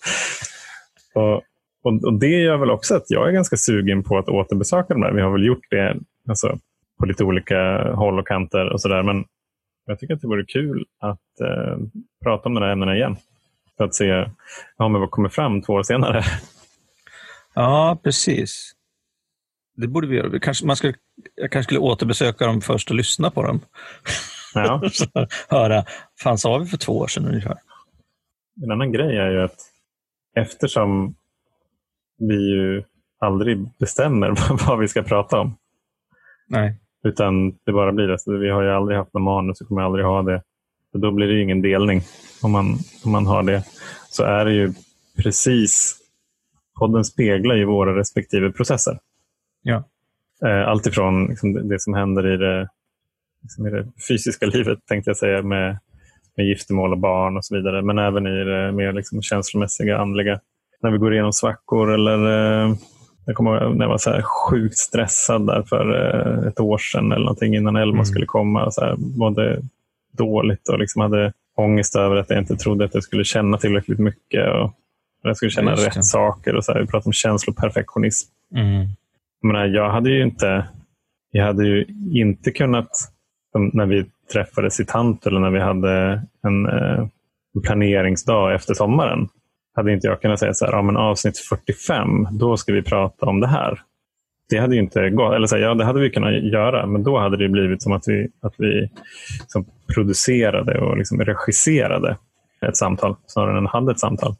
Och, 1.13 1.35
och, 1.83 2.03
och, 2.03 2.19
det 2.19 2.27
gör 2.27 2.57
väl 2.57 2.71
också 2.71 2.95
att 2.95 3.05
jag 3.11 3.27
är 3.27 3.31
ganska 3.31 3.57
sugen 3.57 4.03
på 4.03 4.17
att 4.17 4.29
återbesöka 4.29 4.93
de 4.93 5.01
där. 5.01 5.11
Vi 5.11 5.21
har 5.21 5.31
väl 5.31 5.45
gjort 5.45 5.69
det 5.69 5.97
alltså, 6.29 6.57
på 6.99 7.05
lite 7.05 7.23
olika 7.23 7.93
håll 7.93 8.19
och 8.19 8.27
kanter 8.27 8.73
och 8.73 8.81
sådär. 8.81 9.03
Men 9.03 9.25
Jag 9.85 9.99
tycker 9.99 10.13
att 10.13 10.21
det 10.21 10.27
vore 10.27 10.45
kul 10.45 10.85
att 10.99 11.39
eh, 11.41 11.77
prata 12.23 12.49
om 12.49 12.55
de 12.55 12.63
här 12.63 12.71
ämnena 12.71 12.95
igen. 12.95 13.15
För 13.77 13.83
att 13.83 13.95
se 13.95 14.05
ja, 14.77 14.87
men 14.89 15.01
vad 15.01 15.11
kommer 15.11 15.29
fram 15.29 15.61
två 15.61 15.73
år 15.73 15.83
senare. 15.83 16.23
Ja, 17.53 17.97
precis. 18.03 18.71
Det 19.75 19.87
borde 19.87 20.07
vi 20.07 20.15
göra. 20.15 20.39
Kanske, 20.39 20.65
man 20.65 20.75
skulle, 20.75 20.93
jag 21.35 21.51
kanske 21.51 21.67
skulle 21.67 21.79
återbesöka 21.79 22.45
dem 22.45 22.61
först 22.61 22.89
och 22.89 22.95
lyssna 22.95 23.31
på 23.31 23.43
dem. 23.43 23.59
Ja. 24.53 24.81
Höra, 25.49 25.85
fan 26.19 26.37
sa 26.37 26.57
vi 26.57 26.65
för 26.65 26.77
två 26.77 26.97
år 26.97 27.07
sedan 27.07 27.25
ungefär? 27.25 27.57
En 28.63 28.71
annan 28.71 28.91
grej 28.91 29.17
är 29.17 29.31
ju 29.31 29.41
att 29.41 29.70
eftersom 30.35 31.15
vi 32.17 32.35
ju 32.51 32.83
aldrig 33.19 33.69
bestämmer 33.79 34.35
vad 34.67 34.79
vi 34.79 34.87
ska 34.87 35.03
prata 35.03 35.39
om. 35.39 35.55
Nej. 36.47 36.77
Utan 37.03 37.51
det 37.65 37.71
bara 37.73 37.91
blir 37.91 38.07
det. 38.07 38.19
Så 38.19 38.37
vi 38.37 38.49
har 38.49 38.61
ju 38.61 38.69
aldrig 38.71 38.97
haft 38.97 39.13
någon 39.13 39.23
manus 39.23 39.61
och 39.61 39.67
kommer 39.67 39.81
aldrig 39.81 40.05
ha 40.05 40.21
det. 40.21 40.43
Så 40.91 40.97
då 40.97 41.11
blir 41.11 41.27
det 41.27 41.33
ju 41.33 41.41
ingen 41.43 41.61
delning 41.61 42.01
om 42.41 42.51
man, 42.51 42.65
om 43.05 43.11
man 43.11 43.25
har 43.25 43.43
det. 43.43 43.63
Så 44.09 44.23
är 44.23 44.45
det 44.45 44.53
ju 44.53 44.73
precis, 45.23 45.97
podden 46.79 47.03
speglar 47.05 47.55
ju 47.55 47.65
våra 47.65 47.99
respektive 47.99 48.51
processer. 48.51 48.99
Ja. 49.61 49.83
Eh, 50.45 50.67
Allt 50.67 50.85
ifrån 50.87 51.25
liksom 51.25 51.53
det- 51.53 51.63
det 51.69 51.79
som 51.79 51.93
händer 51.93 52.33
i 52.33 52.37
det, 52.37 52.69
liksom 53.41 53.67
i 53.67 53.69
det 53.69 53.87
fysiska 54.07 54.45
livet, 54.53 54.79
tänkte 54.85 55.09
jag 55.09 55.17
säga, 55.17 55.41
med, 55.41 55.77
med 56.37 56.45
giftermål 56.45 56.91
och 56.91 56.99
barn 56.99 57.37
och 57.37 57.45
så 57.45 57.55
vidare. 57.55 57.81
Men 57.81 57.99
även 57.99 58.27
i 58.27 58.43
det 58.43 58.71
mer 58.71 58.93
liksom 58.93 59.21
känslomässiga, 59.21 59.97
andliga. 59.97 60.39
När 60.81 60.91
vi 60.91 60.97
går 60.97 61.13
igenom 61.13 61.33
svackor 61.33 61.93
eller 61.93 62.17
eh, 62.65 62.75
jag 63.25 63.35
kommer 63.35 63.63
ihåg 63.63 63.75
när 63.75 63.85
jag 63.85 63.89
var 63.89 63.97
så 63.97 64.21
sjukt 64.21 64.77
stressad 64.77 65.47
där 65.47 65.63
för 65.69 65.85
eh, 65.95 66.47
ett 66.47 66.59
år 66.59 66.77
sedan 66.77 67.11
eller 67.11 67.25
någonting 67.25 67.55
innan 67.55 67.75
Elma 67.75 67.93
Mm. 67.93 68.05
skulle 68.05 68.25
komma. 68.25 68.71
Så 68.71 68.81
här, 68.81 68.95
mådde 68.97 69.61
dåligt 70.17 70.69
och 70.69 70.79
liksom 70.79 71.01
hade 71.01 71.33
ångest 71.57 71.95
över 71.95 72.15
att 72.15 72.29
jag 72.29 72.39
inte 72.39 72.55
trodde 72.55 72.85
att 72.85 72.93
jag 72.93 73.03
skulle 73.03 73.23
känna 73.23 73.57
tillräckligt 73.57 73.99
mycket. 73.99 74.49
Och 74.49 74.65
att 74.65 74.73
jag 75.23 75.37
skulle 75.37 75.51
känna 75.51 75.71
Just 75.71 75.87
rätt 75.97 76.05
saker. 76.05 76.55
Och 76.55 76.65
så 76.65 76.73
här, 76.73 76.79
vi 76.79 76.87
pratade 76.87 77.07
om 77.07 77.13
känsloperfektionism. 77.13 78.29
Mm. 78.55 78.87
Jag, 79.41 79.47
menar, 79.47 79.65
jag 79.65 79.89
hade 79.89 80.09
ju 80.09 80.23
inte, 80.23 80.65
jag 81.31 81.45
hade 81.45 81.65
ju 81.67 81.85
inte 82.13 82.51
kunnat, 82.51 82.89
när 83.53 83.85
vi 83.85 84.05
träffades 84.33 84.79
i 84.79 84.85
Tant 84.85 85.27
eller 85.27 85.39
när 85.39 85.51
vi 85.51 85.59
hade 85.59 86.21
en, 86.43 86.65
eh, 86.65 87.07
planeringsdag 87.63 88.55
efter 88.55 88.73
sommaren, 88.73 89.27
hade 89.75 89.93
inte 89.93 90.07
jag 90.07 90.21
kunnat 90.21 90.39
säga 90.39 90.53
så 90.53 90.65
här, 90.65 90.73
ja, 90.73 90.81
men 90.81 90.97
avsnitt 90.97 91.37
45, 91.37 92.27
då 92.31 92.57
ska 92.57 92.73
vi 92.73 92.81
prata 92.81 93.25
om 93.25 93.39
det 93.39 93.47
här. 93.47 93.81
Det 94.49 94.57
hade 94.57 94.75
ju 94.75 94.81
inte 94.81 95.09
gått, 95.09 95.33
eller 95.33 95.47
så 95.47 95.55
här, 95.55 95.63
ja 95.63 95.73
det 95.73 95.85
hade 95.85 95.99
vi 95.99 96.09
kunnat 96.09 96.43
göra, 96.43 96.85
men 96.85 97.03
då 97.03 97.19
hade 97.19 97.37
det 97.37 97.49
blivit 97.49 97.83
som 97.83 97.91
att 97.91 98.07
vi, 98.07 98.27
att 98.41 98.53
vi 98.57 98.89
liksom 99.39 99.65
producerade 99.93 100.81
och 100.81 100.97
liksom 100.97 101.19
regisserade 101.19 102.17
ett 102.67 102.77
samtal 102.77 103.15
snarare 103.27 103.57
än 103.57 103.67
hade 103.67 103.91
ett 103.91 103.99
samtal. 103.99 104.35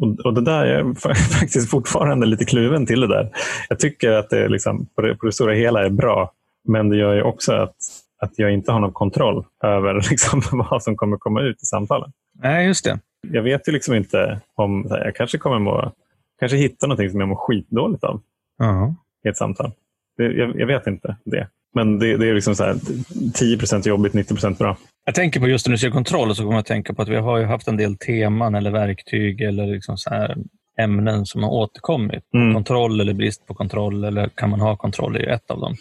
Och, 0.00 0.26
och 0.26 0.34
det 0.34 0.40
där 0.40 0.64
jag 0.64 0.80
är 0.80 0.94
faktiskt 1.40 1.70
fortfarande 1.70 2.26
lite 2.26 2.44
kluven 2.44 2.86
till 2.86 3.00
det 3.00 3.06
där. 3.06 3.30
Jag 3.68 3.78
tycker 3.78 4.12
att 4.12 4.30
det, 4.30 4.48
liksom, 4.48 4.86
på, 4.94 5.02
det, 5.02 5.14
på 5.14 5.26
det 5.26 5.32
stora 5.32 5.54
hela 5.54 5.84
är 5.84 5.90
bra, 5.90 6.32
men 6.68 6.88
det 6.88 6.96
gör 6.96 7.14
ju 7.14 7.22
också 7.22 7.52
att, 7.52 7.76
att 8.22 8.38
jag 8.38 8.52
inte 8.52 8.72
har 8.72 8.80
någon 8.80 8.92
kontroll 8.92 9.44
över 9.64 9.94
liksom, 10.10 10.42
vad 10.52 10.82
som 10.82 10.96
kommer 10.96 11.16
komma 11.16 11.40
ut 11.42 11.62
i 11.62 11.66
samtalen. 11.66 12.12
Nej, 12.42 12.66
just 12.66 12.84
det. 12.84 12.98
Jag 13.32 13.42
vet 13.42 13.68
ju 13.68 13.72
liksom 13.72 13.94
inte 13.94 14.40
om, 14.54 14.86
här, 14.90 15.04
jag 15.04 15.16
kanske 15.16 15.38
kommer 15.38 15.58
må, 15.58 15.92
kanske 16.40 16.56
hitta 16.56 16.86
någonting 16.86 17.10
som 17.10 17.20
jag 17.20 17.28
mår 17.28 17.36
skitdåligt 17.36 18.04
av 18.04 18.20
Ja. 18.58 18.94
i 19.24 19.28
ett 19.28 19.36
samtal. 19.36 19.72
Det, 20.16 20.24
jag, 20.24 20.60
jag 20.60 20.66
vet 20.66 20.86
inte 20.86 21.16
det. 21.24 21.48
Men 21.74 21.98
det, 21.98 22.16
det 22.16 22.28
är 22.28 22.34
liksom 22.34 22.54
så 22.54 22.64
här, 22.64 22.74
10% 22.74 23.88
jobbigt, 23.88 24.12
90% 24.12 24.58
bra. 24.58 24.76
Jag 25.04 25.14
tänker 25.14 25.40
på 25.40 25.48
just 25.48 25.66
när 25.66 25.72
du 25.72 25.78
säger 25.78 25.92
kontroll 25.92 26.34
så 26.34 26.42
kommer 26.42 26.54
jag 26.54 26.60
att 26.60 26.66
tänka 26.66 26.94
på 26.94 27.02
att 27.02 27.08
vi 27.08 27.16
har 27.16 27.38
ju 27.38 27.44
haft 27.44 27.68
en 27.68 27.76
del 27.76 27.96
teman 27.96 28.54
eller 28.54 28.70
verktyg 28.70 29.40
eller 29.40 29.66
liksom 29.66 29.96
så 29.96 30.10
här 30.10 30.36
ämnen 30.78 31.26
som 31.26 31.42
har 31.42 31.50
återkommit. 31.50 32.24
Mm. 32.34 32.54
Kontroll 32.54 33.00
eller 33.00 33.14
brist 33.14 33.46
på 33.46 33.54
kontroll 33.54 34.04
eller 34.04 34.28
kan 34.28 34.50
man 34.50 34.60
ha 34.60 34.76
kontroll 34.76 35.16
är 35.16 35.20
ju 35.20 35.26
ett 35.26 35.50
av 35.50 35.60
dem. 35.60 35.76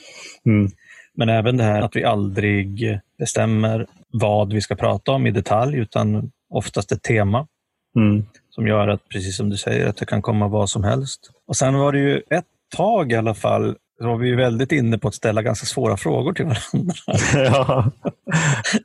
Mm. 0.45 0.71
Men 1.17 1.29
även 1.29 1.57
det 1.57 1.63
här 1.63 1.81
att 1.81 1.95
vi 1.95 2.03
aldrig 2.03 2.99
bestämmer 3.19 3.87
vad 4.11 4.53
vi 4.53 4.61
ska 4.61 4.75
prata 4.75 5.11
om 5.11 5.27
i 5.27 5.31
detalj 5.31 5.77
utan 5.77 6.31
oftast 6.49 6.91
ett 6.91 7.03
tema 7.03 7.47
Mm. 7.95 8.25
som 8.49 8.67
gör 8.67 8.87
att, 8.87 9.09
precis 9.09 9.37
som 9.37 9.49
du 9.49 9.57
säger, 9.57 9.87
att 9.87 9.97
det 9.97 10.05
kan 10.05 10.21
komma 10.21 10.47
vad 10.47 10.69
som 10.69 10.83
helst. 10.83 11.31
Och 11.47 11.55
sen 11.55 11.73
var 11.77 11.91
det 11.91 11.99
ju 11.99 12.17
ett 12.29 12.45
tag 12.75 13.11
i 13.11 13.15
alla 13.15 13.33
fall, 13.33 13.75
så 13.99 14.07
var 14.07 14.17
vi 14.17 14.27
ju 14.27 14.35
väldigt 14.35 14.71
inne 14.71 14.97
på 14.97 15.07
att 15.07 15.15
ställa 15.15 15.41
ganska 15.41 15.65
svåra 15.65 15.97
frågor 15.97 16.33
till 16.33 16.45
varandra. 16.45 16.93
ja. 17.33 17.91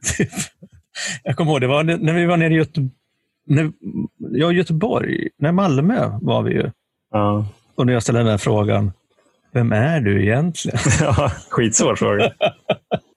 Typ. 0.16 0.30
Jag 1.22 1.36
kommer 1.36 1.52
ihåg, 1.52 1.60
det 1.60 1.66
var 1.66 1.82
när 1.84 2.12
vi 2.12 2.26
var 2.26 2.36
nere 2.36 2.54
i 2.54 2.56
Göte 2.56 2.88
när, 3.46 3.72
ja, 4.18 4.52
Göteborg, 4.52 5.28
nej 5.38 5.52
Malmö 5.52 6.18
var 6.22 6.42
vi 6.42 6.52
ju. 6.54 6.70
Ja. 7.12 7.46
Och 7.74 7.86
när 7.86 7.92
jag 7.92 8.02
ställde 8.02 8.20
den 8.20 8.28
här 8.30 8.38
frågan, 8.38 8.92
vem 9.52 9.72
är 9.72 10.00
du 10.00 10.22
egentligen? 10.22 10.78
ja, 11.00 11.32
skitsvår 11.50 11.96
fråga. 11.96 12.32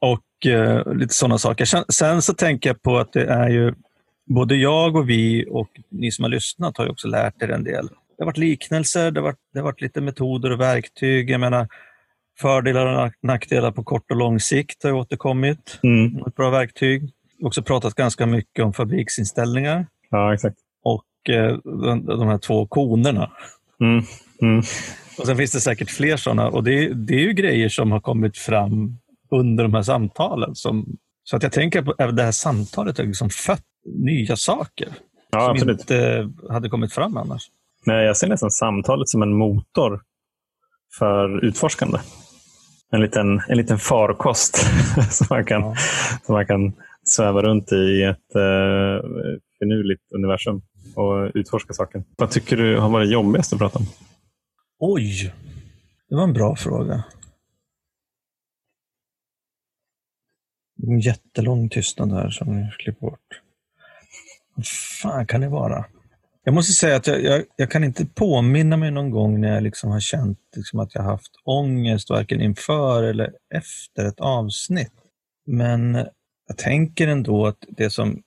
Och 0.02 0.46
eh, 0.52 0.94
lite 0.94 1.14
sådana 1.14 1.38
saker. 1.38 1.66
Sen, 1.66 1.84
sen 1.90 2.22
så 2.22 2.34
tänker 2.34 2.70
jag 2.70 2.82
på 2.82 2.98
att 2.98 3.14
det 3.14 3.26
är 3.26 3.50
ju, 3.50 3.74
både 4.30 4.56
jag 4.56 4.96
och 4.96 5.10
vi 5.10 5.46
och 5.50 5.70
ni 5.92 6.12
som 6.12 6.24
har 6.24 6.30
lyssnat 6.30 6.78
har 6.78 6.86
ju 6.86 6.92
också 6.92 7.08
lärt 7.08 7.42
er 7.42 7.50
en 7.52 7.64
del. 7.64 7.88
Det 7.88 8.24
har 8.24 8.26
varit 8.26 8.38
liknelser, 8.38 9.12
det 9.12 9.20
har 9.20 9.24
varit, 9.26 9.38
det 9.54 9.60
har 9.60 9.64
varit 9.66 9.82
lite 9.82 10.02
metoder 10.02 10.52
och 10.52 10.60
verktyg. 10.60 11.30
Jag 11.30 11.40
menar, 11.40 11.68
fördelar 12.40 12.86
och 12.86 12.94
nack- 13.08 13.20
nackdelar 13.24 13.72
på 13.72 13.84
kort 13.84 14.12
och 14.12 14.18
lång 14.18 14.40
sikt 14.40 14.84
har 14.84 14.92
återkommit. 14.92 15.80
Mm. 15.84 16.18
Ett 16.28 16.36
bra 16.36 16.50
verktyg. 16.50 17.10
Också 17.44 17.64
pratat 17.64 17.96
ganska 17.96 18.26
mycket 18.26 18.66
om 18.66 18.74
fabriksinställningar 18.74 19.86
Ja, 20.10 20.34
exakt. 20.34 20.58
och 20.84 21.30
eh, 21.30 21.58
de, 21.64 22.06
de 22.06 22.28
här 22.28 22.38
två 22.38 22.68
konerna. 22.68 23.32
Mm. 23.84 24.04
Mm. 24.42 24.58
Och 25.18 25.26
Sen 25.26 25.38
finns 25.38 25.52
det 25.52 25.60
säkert 25.60 25.90
fler 25.92 26.18
sådana 26.18 26.48
och 26.50 26.64
det, 26.64 26.94
det 26.94 27.14
är 27.14 27.20
ju 27.20 27.34
grejer 27.34 27.70
som 27.70 27.92
har 27.92 28.00
kommit 28.00 28.38
fram 28.38 28.98
under 29.32 29.64
de 29.64 29.74
här 29.74 29.82
samtalen. 29.84 30.56
Som, 30.56 30.86
så 31.24 31.36
att 31.38 31.44
jag 31.44 31.52
tänker 31.52 31.82
på 31.82 31.94
det 32.12 32.24
här 32.24 32.32
samtalet 32.32 32.98
har 32.98 33.06
liksom 33.06 33.30
fött 33.30 33.64
nya 33.86 34.36
saker 34.36 34.90
Ja, 35.32 35.40
som 35.40 35.52
absolut. 35.52 35.80
inte 35.80 36.30
hade 36.50 36.70
kommit 36.70 36.94
fram 36.94 37.18
annars. 37.18 37.42
Nej, 37.86 38.06
jag 38.06 38.18
ser 38.18 38.28
nästan 38.28 38.52
samtalet 38.52 39.10
som 39.10 39.22
en 39.22 39.34
motor 39.38 40.02
för 41.00 41.46
utforskande. 41.46 41.98
En 42.92 43.02
liten, 43.02 43.42
en 43.48 43.58
liten 43.58 43.80
farkost 43.80 44.58
som, 45.12 45.28
man 45.30 45.46
kan, 45.46 45.62
Ja. 45.62 45.76
som 46.26 46.36
man 46.36 46.46
kan 46.46 46.74
sväva 47.04 47.42
runt 47.42 47.72
i 47.72 48.04
ett 48.04 48.36
uh, 48.36 49.10
finurligt 49.60 50.12
universum 50.16 50.62
och 50.96 51.32
utforska 51.34 51.74
saken. 51.74 52.04
Vad 52.18 52.32
tycker 52.32 52.58
du 52.58 52.80
har 52.80 52.90
varit 52.90 53.12
jobbigast 53.12 53.54
att 53.54 53.60
prata 53.60 53.80
om? 53.80 53.86
Oj, 54.80 55.34
det 56.10 56.16
var 56.16 56.24
en 56.24 56.34
bra 56.34 56.56
fråga. 56.56 57.04
En 60.84 61.00
jättelång 61.00 61.70
tystnad 61.70 62.12
här 62.12 62.30
som 62.30 62.58
jag 62.58 62.74
klipper 62.74 63.02
bort. 63.02 63.42
Vad 64.56 64.68
fan 65.02 65.28
kan 65.28 65.42
det 65.42 65.50
vara? 65.50 65.86
Jag 66.44 66.54
måste 66.54 66.74
säga 66.74 66.96
att 66.96 67.08
jag, 67.08 67.24
jag, 67.24 67.44
jag 67.56 67.72
kan 67.72 67.84
inte 67.84 68.06
påminna 68.06 68.78
mig 68.78 68.92
någon 68.92 69.12
gång 69.12 69.42
när 69.42 69.54
jag 69.54 69.64
liksom 69.64 69.92
har 69.92 70.00
känt 70.00 70.40
liksom 70.56 70.80
att 70.80 70.96
jag 70.96 71.02
haft 71.02 71.32
ångest 71.44 72.10
varken 72.10 72.42
inför 72.42 73.04
eller 73.04 73.34
efter 73.56 74.06
ett 74.06 74.20
avsnitt. 74.20 74.94
Men 75.46 75.96
jag 76.48 76.58
tänker 76.58 77.08
ändå 77.08 77.48
att 77.48 77.58
det 77.70 77.90
som, 77.90 78.22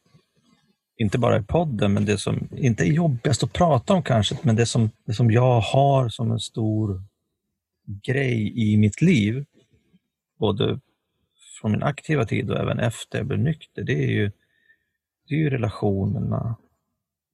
inte 1.03 1.19
bara 1.19 1.39
i 1.39 1.43
podden, 1.43 1.93
men 1.93 2.05
det 2.05 2.19
som 2.19 2.49
inte 2.57 2.85
är 2.85 2.93
jobbigast 2.93 3.43
att 3.43 3.53
prata 3.53 3.95
om 3.95 4.03
kanske, 4.03 4.37
men 4.43 4.57
det 4.57 4.67
som, 4.67 4.91
det 5.07 5.15
som 5.15 5.31
jag 5.31 5.61
har 5.61 6.09
som 6.09 6.31
en 6.33 6.41
stor 6.41 7.03
grej 7.87 8.53
i 8.73 8.77
mitt 8.77 9.03
liv, 9.03 9.45
både 10.39 10.81
från 11.61 11.73
min 11.73 11.83
aktiva 11.83 12.25
tid 12.25 12.51
och 12.51 12.61
även 12.61 12.79
efter 12.79 13.19
jag 13.19 13.27
blev 13.27 13.39
nykter, 13.39 13.83
det 13.83 14.05
är 14.05 14.11
ju, 14.11 14.31
det 15.29 15.35
är 15.35 15.39
ju 15.39 15.51
relationerna 15.51 16.57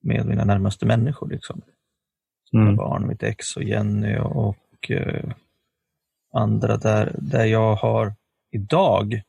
med 0.01 0.25
mina 0.25 0.45
närmaste 0.45 0.85
människor. 0.85 1.29
Liksom. 1.29 1.61
Mina 2.51 2.63
Mm. 2.63 2.75
barn, 2.75 3.07
mitt 3.07 3.23
ex 3.23 3.57
och 3.57 3.63
Jenny 3.63 4.17
och, 4.17 4.35
och 4.47 4.91
eh, 4.91 5.31
andra 6.33 6.77
där, 6.77 7.15
där 7.21 7.45
jag 7.45 7.75
har 7.75 8.15
idag 8.51 9.21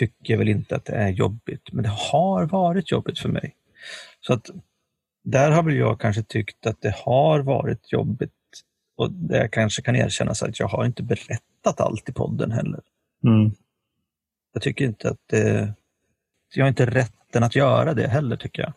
tycker 0.00 0.36
väl 0.36 0.48
inte 0.48 0.76
att 0.76 0.84
det 0.84 0.92
är 0.92 1.08
jobbigt, 1.08 1.72
men 1.72 1.82
det 1.82 1.90
har 2.12 2.46
varit 2.46 2.90
jobbigt 2.90 3.18
för 3.18 3.28
mig. 3.28 3.54
Så 4.20 4.32
att 4.32 4.50
där 5.22 5.50
har 5.50 5.62
väl 5.62 5.76
jag 5.76 6.00
kanske 6.00 6.22
tyckt 6.22 6.66
att 6.66 6.80
det 6.80 6.94
har 6.96 7.40
varit 7.40 7.92
jobbigt 7.92 8.32
och 8.96 9.12
det 9.12 9.48
kanske 9.48 9.82
kan 9.82 9.96
erkänna 9.96 10.34
så 10.34 10.46
att 10.46 10.60
jag 10.60 10.68
har 10.68 10.84
inte 10.84 11.02
berättat 11.02 11.80
allt 11.80 12.08
i 12.08 12.12
podden 12.12 12.52
heller. 12.52 12.80
Mm. 13.24 13.52
Jag 14.52 14.62
tycker 14.62 14.84
inte 14.84 15.08
att 15.10 15.20
det, 15.26 15.74
jag 16.54 16.64
har 16.64 16.68
inte 16.68 16.86
rätten 16.86 17.42
att 17.42 17.56
göra 17.56 17.94
det 17.94 18.08
heller 18.08 18.36
tycker 18.36 18.62
jag. 18.62 18.72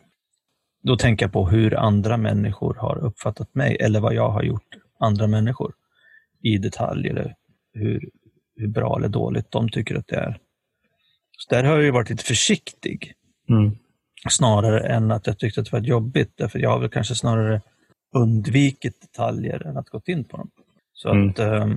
Då 0.84 0.98
tänker 0.98 1.26
jag 1.26 1.34
på 1.34 1.50
hur 1.50 1.76
andra 1.76 2.18
människor 2.18 2.74
har 2.74 2.98
uppfattat 2.98 3.56
mig 3.56 3.78
eller 3.80 4.00
vad 4.00 4.14
jag 4.14 4.30
har 4.30 4.44
gjort 4.44 4.78
andra 5.00 5.28
människor 5.28 5.74
i 6.42 6.58
detalj 6.58 7.10
eller 7.10 7.36
hur, 7.74 8.10
hur 8.56 8.68
bra 8.68 8.98
eller 8.98 9.10
dåligt 9.10 9.52
de 9.52 9.70
tycker 9.70 9.96
att 9.96 10.08
det 10.08 10.16
är. 10.16 10.40
Så 11.50 11.56
där 11.56 11.64
har 11.64 11.74
jag 11.76 11.84
ju 11.84 11.92
varit 11.92 12.10
lite 12.10 12.24
försiktig. 12.24 13.14
Mm. 13.50 13.78
Snarare 14.30 14.80
än 14.80 15.12
att 15.12 15.28
jag 15.28 15.40
tyckte 15.40 15.62
att 15.62 15.66
det 15.66 15.72
var 15.78 15.80
jobbigt. 15.84 16.32
Därför 16.36 16.60
jag 16.60 16.70
har 16.70 16.80
väl 16.80 16.90
kanske 16.90 17.16
snarare 17.16 17.62
undvikit 18.16 19.02
detaljer 19.02 19.68
än 19.68 19.78
att 19.78 19.90
gått 19.90 20.08
in 20.08 20.24
på 20.24 20.38
dem. 20.38 20.50
Så 20.94 21.10
Mm. 21.10 21.30
att 21.30 21.40
eh, 21.40 21.68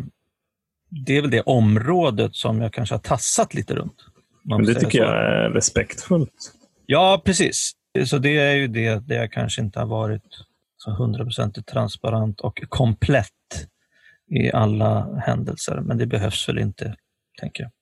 det 1.07 1.17
är 1.17 1.21
väl 1.21 1.31
det 1.31 1.41
området 1.41 2.35
som 2.35 2.61
jag 2.61 2.73
kanske 2.73 2.95
har 2.95 3.01
tassat 3.01 3.55
lite 3.55 3.75
runt. 3.75 3.97
Men 4.45 4.65
det 4.65 4.75
tycker 4.75 4.91
så. 4.91 5.05
jag 5.05 5.15
är 5.17 5.51
respektfullt. 5.51 6.53
Ja, 6.87 7.23
precis. 7.25 7.73
Så 8.07 8.19
det 8.19 8.39
är 8.39 8.55
ju 8.55 8.69
det 8.69 9.09
där 9.09 9.17
jag 9.17 9.33
kanske 9.33 9.63
inte 9.63 9.79
har 9.79 9.87
varit 9.87 10.23
hundraprocentigt 10.99 11.69
transparent 11.69 12.41
och 12.41 12.61
komplett 12.69 13.67
i 14.31 14.53
alla 14.53 15.21
händelser. 15.27 15.81
Men 15.81 15.99
det 15.99 16.07
behövs 16.07 16.49
väl 16.49 16.59
inte, 16.59 16.97
tänker 17.41 17.63
jag. 17.63 17.73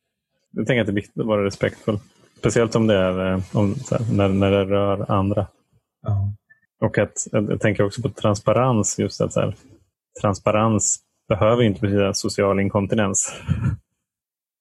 Jag 0.56 0.66
tänker 0.66 0.80
att 0.80 0.86
det 0.86 0.92
är 0.92 0.94
viktigt 0.94 1.20
att 1.20 1.26
vara 1.26 1.44
respektfull. 1.44 1.98
Speciellt 2.38 2.74
om 2.74 2.86
det 2.86 2.94
är, 2.94 3.32
eh, 3.32 3.40
om, 3.52 3.74
här, 3.90 4.12
när, 4.12 4.28
när 4.28 4.50
det 4.50 4.64
rör 4.64 5.10
andra. 5.10 5.46
Ja. 6.02 6.32
Och 6.80 6.98
att, 6.98 7.26
jag, 7.32 7.60
tänker 7.60 7.84
också 7.84 8.02
på 8.02 8.08
transparens. 8.08 8.98
Just 8.98 9.20
att 9.20 9.32
så 9.32 9.40
här, 9.40 9.54
transparens 10.20 11.00
behöver 11.28 11.62
inte 11.62 11.80
betyda 11.80 12.14
social 12.14 12.60
inkontinens. 12.60 13.34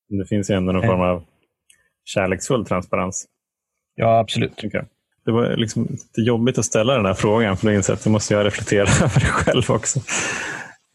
Det 0.09 0.25
finns 0.25 0.49
ju 0.49 0.55
ändå 0.55 0.71
någon 0.71 0.85
form 0.85 1.01
av 1.01 1.23
kärleksfull 2.05 2.65
transparens. 2.65 3.25
ja, 3.95 4.19
absolut. 4.19 4.61
Det 5.25 5.31
var 5.31 5.57
liksom 5.57 5.87
lite 5.89 6.21
jobbigt 6.21 6.57
att 6.57 6.65
ställa 6.65 6.95
den 6.95 7.05
här 7.05 7.13
frågan 7.13 7.57
för 7.57 7.67
då 7.67 7.73
inser 7.73 7.93
jag 7.93 7.97
att 7.97 8.05
jag 8.05 8.11
måste 8.11 8.33
jag 8.33 8.45
reflektera 8.45 8.81
över 9.05 9.19
det 9.19 9.25
själv 9.25 9.63
också. 9.71 9.99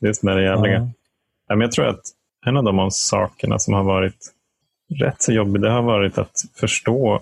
Just 0.00 0.22
med 0.22 0.36
det 0.36 0.42
jävliga. 0.42 0.74
Ja. 0.74 0.90
Ja, 1.48 1.56
men 1.56 1.60
jag 1.60 1.72
tror 1.72 1.86
att 1.86 2.00
en 2.46 2.56
av 2.56 2.64
de 2.64 2.90
sakerna 2.90 3.58
som 3.58 3.74
har 3.74 3.84
varit 3.84 4.32
rätt 4.94 5.22
så 5.22 5.32
jobbig, 5.32 5.62
det 5.62 5.70
har 5.70 5.82
varit 5.82 6.18
att 6.18 6.32
förstå 6.60 7.20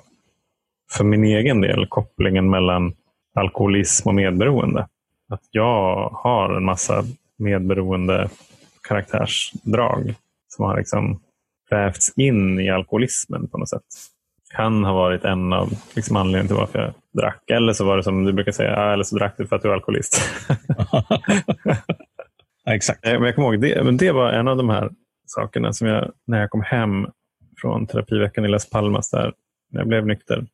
för 0.92 1.05
min 1.05 1.24
egen 1.24 1.61
del 1.61 1.87
kopplingen 1.88 2.50
mellan 2.50 2.94
alkoholism 3.35 4.09
och 4.09 4.14
medberoende. 4.14 4.88
Att 5.29 5.42
jag 5.50 6.09
har 6.09 6.57
en 6.57 6.64
massa 6.64 7.05
medberoende 7.38 8.29
karaktärsdrag 8.88 10.14
som 10.48 10.64
har 10.64 10.76
liksom 10.76 11.20
vävts 11.70 12.12
in 12.16 12.61
i 12.61 12.70
alkoholismen 12.70 13.48
på 13.48 13.59
något 13.59 13.68
sätt. 13.68 13.83
Kan 14.57 14.85
ha 14.85 14.92
varit 14.92 15.24
en 15.24 15.52
av 15.52 15.68
liksom 15.94 16.16
anledningarna 16.16 16.46
till 16.48 16.57
varför 16.57 16.79
jag 16.79 16.94
drack. 17.22 17.50
Eller 17.50 17.72
så 17.72 17.85
var 17.85 17.96
det 17.96 18.02
som 18.02 18.24
du 18.24 18.33
brukar 18.33 18.52
säga, 18.52 18.76
"Ah, 18.76 18.92
eller 18.92 19.05
så 19.05 19.16
drack 19.16 19.35
du 19.38 19.46
för 19.46 19.57
att 19.57 19.62
du 19.62 19.68
är 19.68 19.72
alkoholist. 19.72 20.20
ja, 22.64 22.74
exakt. 22.74 23.05
Men 23.05 23.22
jag 23.22 23.35
kommer 23.35 23.48
ihåg 23.48 23.61
det, 23.61 23.85
men 23.85 23.96
det 23.96 24.12
var 24.12 24.33
en 24.33 24.48
av 24.48 24.57
de 24.57 24.68
här 24.68 24.90
sakerna 25.26 25.72
som 25.72 25.88
jag, 25.88 26.12
när 26.26 26.40
jag 26.40 26.50
kom 26.50 26.62
hem 26.62 27.07
från 27.61 27.87
terapiveckan 27.87 28.45
i 28.45 28.49
Las 28.49 28.71
Palmas, 28.71 29.11
där, 29.11 29.33
när 29.73 29.81
jag 29.81 29.88
blev 29.88 30.07
nykter, 30.07 30.47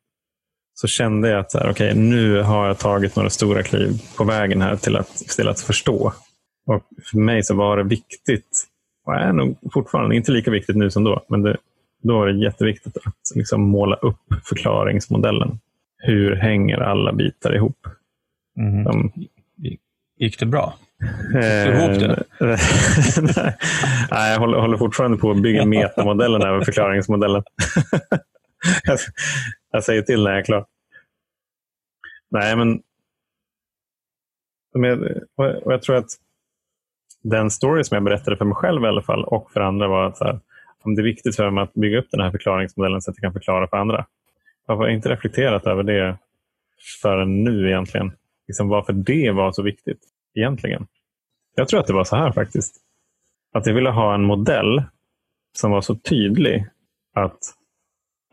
så 0.74 0.86
kände 0.86 1.28
jag 1.28 1.40
att 1.40 1.50
så 1.50 1.58
här, 1.58 1.70
okay, 1.70 1.94
nu 1.94 2.42
har 2.42 2.66
jag 2.66 2.78
tagit 2.78 3.16
några 3.16 3.30
stora 3.30 3.62
kliv 3.62 4.02
på 4.16 4.24
vägen 4.24 4.62
här 4.62 4.76
till 4.76 4.96
att, 4.96 5.16
till 5.16 5.48
att 5.48 5.60
förstå. 5.60 6.12
Och 6.66 6.82
för 7.10 7.18
mig 7.18 7.42
så 7.42 7.54
var 7.54 7.76
det 7.76 7.82
viktigt, 7.82 8.66
och 9.06 9.14
är 9.14 9.32
nog 9.32 9.56
fortfarande 9.72 10.16
inte 10.16 10.32
lika 10.32 10.50
viktigt 10.50 10.76
nu 10.76 10.90
som 10.90 11.04
då, 11.04 11.24
men 11.28 11.42
det, 11.42 11.56
då 12.02 12.18
var 12.18 12.26
det 12.26 12.44
jätteviktigt 12.44 12.96
att 12.96 13.32
liksom 13.34 13.62
måla 13.62 13.96
upp 13.96 14.34
förklaringsmodellen. 14.44 15.58
Hur 15.98 16.36
hänger 16.36 16.78
alla 16.78 17.12
bitar 17.12 17.54
ihop? 17.54 17.86
Mhm. 18.56 18.84
De, 18.84 19.12
Gick 20.22 20.38
det 20.38 20.46
bra? 20.46 20.74
Ihop 21.66 21.98
det? 22.00 22.24
Nej, 24.10 24.32
jag 24.32 24.38
håller, 24.38 24.58
håller 24.58 24.76
fortfarande 24.76 25.18
på 25.18 25.30
att 25.30 25.42
bygga 25.42 25.64
metamodellen 25.64 26.42
över 26.42 26.64
förklaringsmodellen. 26.64 27.42
jag, 28.84 28.98
jag 29.72 29.84
säger 29.84 30.02
till 30.02 30.24
när 30.24 30.30
jag 30.30 30.40
är 30.40 30.44
klar. 30.44 30.66
Nej, 32.30 32.56
men 32.56 32.82
och 35.64 35.72
jag 35.72 35.82
tror 35.82 35.96
att 35.96 36.10
den 37.22 37.50
story 37.50 37.84
som 37.84 37.94
jag 37.94 38.04
berättade 38.04 38.36
för 38.36 38.44
mig 38.44 38.54
själv 38.54 38.84
i 38.84 38.86
alla 38.86 39.02
fall 39.02 39.24
och 39.24 39.52
för 39.52 39.60
andra 39.60 39.88
var 39.88 40.06
att 40.06 40.16
så 40.16 40.24
här, 40.24 40.40
om 40.82 40.94
det 40.94 41.02
är 41.02 41.04
viktigt 41.04 41.36
för 41.36 41.50
mig 41.50 41.64
att 41.64 41.74
bygga 41.74 41.98
upp 41.98 42.10
den 42.10 42.20
här 42.20 42.30
förklaringsmodellen 42.30 43.02
så 43.02 43.10
att 43.10 43.16
jag 43.16 43.22
kan 43.22 43.32
förklara 43.32 43.68
för 43.68 43.76
andra. 43.76 44.06
Jag 44.66 44.76
har 44.76 44.88
inte 44.88 45.08
reflekterat 45.08 45.66
över 45.66 45.82
det 45.82 46.18
förrän 47.02 47.44
nu 47.44 47.68
egentligen. 47.68 48.12
Liksom 48.48 48.68
varför 48.68 48.92
det 48.92 49.30
var 49.30 49.52
så 49.52 49.62
viktigt 49.62 50.11
egentligen. 50.34 50.86
Jag 51.54 51.68
tror 51.68 51.80
att 51.80 51.86
det 51.86 51.92
var 51.92 52.04
så 52.04 52.16
här 52.16 52.32
faktiskt. 52.32 52.76
Att 53.52 53.66
jag 53.66 53.74
ville 53.74 53.90
ha 53.90 54.14
en 54.14 54.24
modell 54.24 54.82
som 55.52 55.70
var 55.70 55.80
så 55.80 55.94
tydlig 55.94 56.66
att 57.14 57.54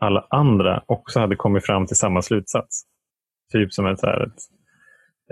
alla 0.00 0.26
andra 0.30 0.82
också 0.86 1.20
hade 1.20 1.36
kommit 1.36 1.66
fram 1.66 1.86
till 1.86 1.96
samma 1.96 2.22
slutsats. 2.22 2.82
Typ 3.52 3.72
som 3.72 3.86
ett, 3.86 4.02
här, 4.02 4.22
ett, 4.26 4.42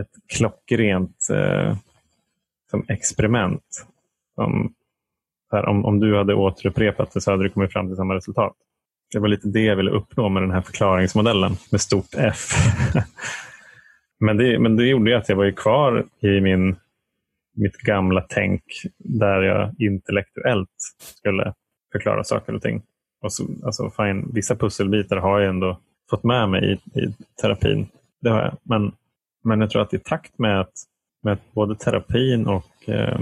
ett 0.01 0.37
klockrent 0.37 1.29
eh, 1.33 1.77
som 2.71 2.85
experiment. 2.89 3.87
Som, 4.35 4.75
här, 5.53 5.67
om, 5.67 5.85
om 5.85 6.01
du 6.01 6.17
hade 6.17 6.35
återupprepat 6.35 7.13
det 7.13 7.21
så 7.21 7.31
hade 7.31 7.43
du 7.43 7.51
kommit 7.51 7.73
fram 7.73 7.87
till 7.87 7.97
samma 7.97 8.15
resultat. 8.15 8.57
Det 9.13 9.19
var 9.19 9.29
lite 9.29 9.49
det 9.49 9.63
jag 9.63 9.77
ville 9.77 9.91
uppnå 9.91 10.29
med 10.29 10.43
den 10.43 10.51
här 10.51 10.61
förklaringsmodellen 10.61 11.57
med 11.71 11.81
stort 11.81 12.15
F. 12.17 12.49
men, 14.21 14.37
det, 14.37 14.59
men 14.59 14.77
det 14.77 14.87
gjorde 14.87 15.11
ju 15.11 15.17
att 15.17 15.29
jag 15.29 15.37
var 15.37 15.45
ju 15.45 15.53
kvar 15.53 16.05
i 16.21 16.41
min, 16.41 16.77
mitt 17.57 17.77
gamla 17.77 18.27
tänk 18.29 18.63
där 18.99 19.43
jag 19.43 19.75
intellektuellt 19.79 20.71
skulle 21.19 21.55
förklara 21.93 22.25
saker 22.25 22.55
och 22.55 22.63
ting. 22.63 22.83
Och 23.21 23.33
så, 23.33 23.47
alltså, 23.65 23.91
fine, 23.91 24.31
vissa 24.35 24.57
pusselbitar 24.57 25.17
har 25.17 25.41
jag 25.41 25.49
ändå 25.49 25.79
fått 26.11 26.25
med 26.25 26.49
mig 26.49 26.73
i, 26.73 27.01
i 27.01 27.15
terapin. 27.41 27.89
Det 28.21 28.31
har 28.31 28.43
jag. 28.43 28.57
Men, 28.63 28.93
men 29.45 29.61
jag 29.61 29.71
tror 29.71 29.83
att 29.83 29.95
i 29.95 29.99
takt 29.99 30.39
med 30.39 30.61
att, 30.61 30.73
med 31.23 31.33
att 31.33 31.53
både 31.53 31.75
terapin 31.75 32.47
och 32.47 32.89
eh, 32.89 33.21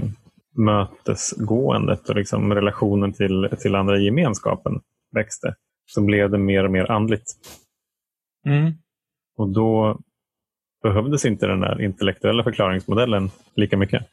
mötesgåendet 0.55 2.09
och 2.09 2.15
liksom 2.15 2.53
relationen 2.53 3.13
till, 3.13 3.49
till 3.59 3.75
andra 3.75 3.97
i 3.97 4.05
gemenskapen 4.05 4.81
växte 5.11 5.55
så 5.85 6.01
blev 6.01 6.29
det 6.29 6.37
mer 6.37 6.63
och 6.63 6.71
mer 6.71 6.91
andligt. 6.91 7.33
Mm. 8.45 8.73
Och 9.37 9.49
då 9.49 9.99
behövdes 10.83 11.25
inte 11.25 11.47
den 11.47 11.59
där 11.59 11.81
intellektuella 11.81 12.43
förklaringsmodellen 12.43 13.29
lika 13.55 13.77
mycket. 13.77 14.03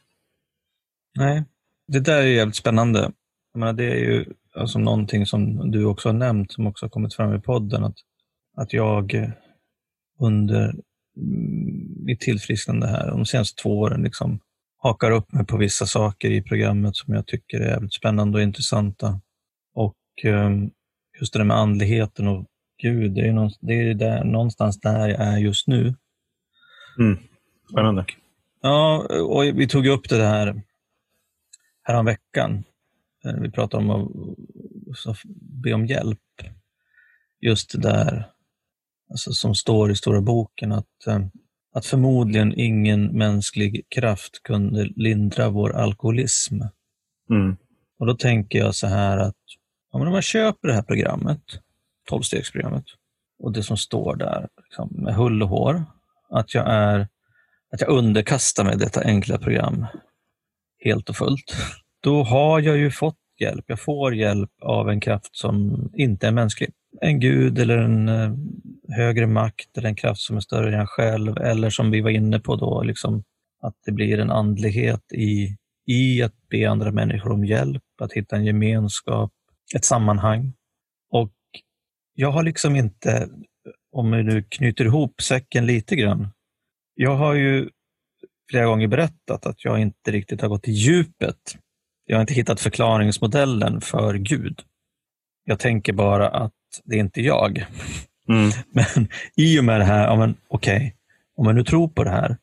Nej, 1.17 1.43
det 1.87 1.99
där 1.99 2.21
är 2.21 2.27
jävligt 2.27 2.55
spännande. 2.55 3.11
Jag 3.53 3.59
menar, 3.59 3.73
det 3.73 3.91
är 3.91 3.95
ju 3.95 4.25
alltså 4.55 4.79
någonting 4.79 5.25
som 5.25 5.71
du 5.71 5.85
också 5.85 6.09
har 6.09 6.13
nämnt, 6.13 6.51
som 6.51 6.67
också 6.67 6.85
har 6.85 6.89
kommit 6.89 7.13
fram 7.13 7.35
i 7.35 7.39
podden, 7.39 7.83
att, 7.83 7.97
att 8.57 8.73
jag 8.73 9.13
eh, 9.13 9.29
under 10.19 10.63
mm, 11.17 12.03
mitt 12.05 12.19
tillfrisknande 12.19 12.87
här, 12.87 13.07
de 13.07 13.25
senaste 13.25 13.61
två 13.61 13.79
åren, 13.79 14.03
liksom 14.03 14.39
hakar 14.77 15.11
upp 15.11 15.33
mig 15.33 15.45
på 15.45 15.57
vissa 15.57 15.85
saker 15.85 16.31
i 16.31 16.41
programmet 16.41 16.95
som 16.95 17.13
jag 17.13 17.27
tycker 17.27 17.59
är 17.59 17.69
jävligt 17.69 17.93
spännande 17.93 18.37
och 18.37 18.43
intressanta. 18.43 19.21
Och 19.73 19.95
eh, 20.23 20.51
just 21.19 21.33
det 21.33 21.39
där 21.39 21.45
med 21.45 21.57
andligheten 21.57 22.27
och 22.27 22.45
Gud, 22.81 23.11
det 23.11 23.27
är, 23.27 23.33
någon, 23.33 23.51
det 23.61 23.73
är 23.73 23.93
där, 23.93 24.23
någonstans 24.23 24.79
där 24.79 25.07
jag 25.07 25.21
är 25.21 25.37
just 25.37 25.67
nu. 25.67 25.95
Mm. 26.99 27.17
Spännande. 27.71 28.05
Ja, 28.61 29.05
och 29.21 29.43
vi 29.43 29.67
tog 29.67 29.87
upp 29.87 30.09
det 30.09 30.23
här 30.23 30.61
häromveckan. 31.83 32.63
Eh, 33.25 33.33
Vi 33.41 33.51
pratade 33.51 33.83
om 33.83 33.89
att 35.05 35.17
be 35.63 35.73
om 35.73 35.85
hjälp. 35.85 36.19
Just 37.41 37.71
det 37.71 37.81
där 37.81 38.31
alltså 39.09 39.31
som 39.31 39.55
står 39.55 39.91
i 39.91 39.95
Stora 39.95 40.21
boken, 40.21 40.71
att, 40.71 41.07
eh, 41.07 41.19
att 41.73 41.85
förmodligen 41.85 42.53
ingen 42.59 43.05
mänsklig 43.05 43.85
kraft 43.89 44.43
kunde 44.43 44.83
lindra 44.95 45.49
vår 45.49 45.75
alkoholism. 45.75 46.61
Mm. 47.29 47.57
Och 47.99 48.05
då 48.05 48.15
tänker 48.15 48.59
jag 48.59 48.75
så 48.75 48.87
här 48.87 49.17
att 49.17 49.35
ja, 49.91 49.99
men 49.99 50.07
om 50.07 50.13
jag 50.13 50.23
köper 50.23 50.67
det 50.67 50.73
här 50.73 50.81
programmet, 50.81 51.41
12-stegsprogrammet, 52.09 52.85
och 53.39 53.51
det 53.51 53.63
som 53.63 53.77
står 53.77 54.15
där 54.15 54.47
liksom, 54.63 54.89
med 54.91 55.15
hull 55.15 55.43
och 55.43 55.49
hår, 55.49 55.85
att 56.35 56.53
jag, 56.53 56.65
är, 56.67 57.07
att 57.71 57.81
jag 57.81 57.89
underkastar 57.89 58.63
mig 58.63 58.77
detta 58.77 59.01
enkla 59.01 59.37
program 59.37 59.85
helt 60.83 61.09
och 61.09 61.15
fullt, 61.15 61.55
då 61.99 62.23
har 62.23 62.59
jag 62.59 62.77
ju 62.77 62.91
fått 62.91 63.17
hjälp. 63.39 63.65
Jag 63.67 63.79
får 63.79 64.15
hjälp 64.15 64.51
av 64.61 64.89
en 64.89 64.99
kraft 64.99 65.35
som 65.35 65.85
inte 65.93 66.27
är 66.27 66.31
mänsklig. 66.31 66.69
En 67.01 67.19
gud 67.19 67.59
eller 67.59 67.77
en 67.77 68.09
eh, 68.09 68.31
högre 68.95 69.27
makt 69.27 69.77
eller 69.77 69.89
en 69.89 69.95
kraft 69.95 70.21
som 70.21 70.35
är 70.37 70.41
större 70.41 70.67
än 70.67 70.79
jag 70.79 70.89
själv 70.89 71.37
eller 71.37 71.69
som 71.69 71.91
vi 71.91 72.01
var 72.01 72.09
inne 72.09 72.39
på 72.39 72.55
då, 72.55 72.83
liksom, 72.83 73.23
att 73.61 73.75
det 73.85 73.91
blir 73.91 74.19
en 74.19 74.31
andlighet 74.31 75.13
i, 75.13 75.57
i 75.85 76.21
att 76.23 76.49
be 76.49 76.69
andra 76.69 76.91
människor 76.91 77.31
om 77.31 77.45
hjälp, 77.45 77.83
att 78.01 78.13
hitta 78.13 78.35
en 78.35 78.45
gemenskap, 78.45 79.31
ett 79.75 79.85
sammanhang. 79.85 80.53
Och 81.11 81.31
jag 82.13 82.31
har 82.31 82.43
liksom 82.43 82.75
inte, 82.75 83.29
om 83.95 84.11
vi 84.11 84.23
nu 84.23 84.43
knyter 84.43 84.85
ihop 84.85 85.21
säcken 85.21 85.65
lite 85.65 85.95
grann, 85.95 86.27
jag 86.95 87.15
har 87.15 87.33
ju 87.33 87.69
flera 88.49 88.65
gånger 88.65 88.87
berättat 88.87 89.45
att 89.45 89.65
jag 89.65 89.79
inte 89.79 90.11
riktigt 90.11 90.41
har 90.41 90.49
gått 90.49 90.63
till 90.63 90.73
djupet. 90.73 91.57
Jag 92.05 92.17
har 92.17 92.21
inte 92.21 92.33
hittat 92.33 92.59
förklaringsmodellen 92.59 93.81
för 93.81 94.13
Gud. 94.13 94.61
Jag 95.43 95.59
tänker 95.59 95.93
bara 95.93 96.29
att 96.29 96.53
det 96.83 96.95
är 96.95 96.99
inte 96.99 97.21
jag. 97.21 97.65
Mm. 98.29 98.51
Men 98.71 99.07
i 99.35 99.59
och 99.59 99.63
med 99.63 99.79
det 99.79 99.85
här, 99.85 100.07
ja, 100.07 100.15
men, 100.15 100.37
okej, 100.47 100.95
om 101.35 101.45
jag 101.45 101.55
nu 101.55 101.63
tror 101.63 101.87
på 101.87 102.03
det 102.03 102.09
här, 102.09 102.37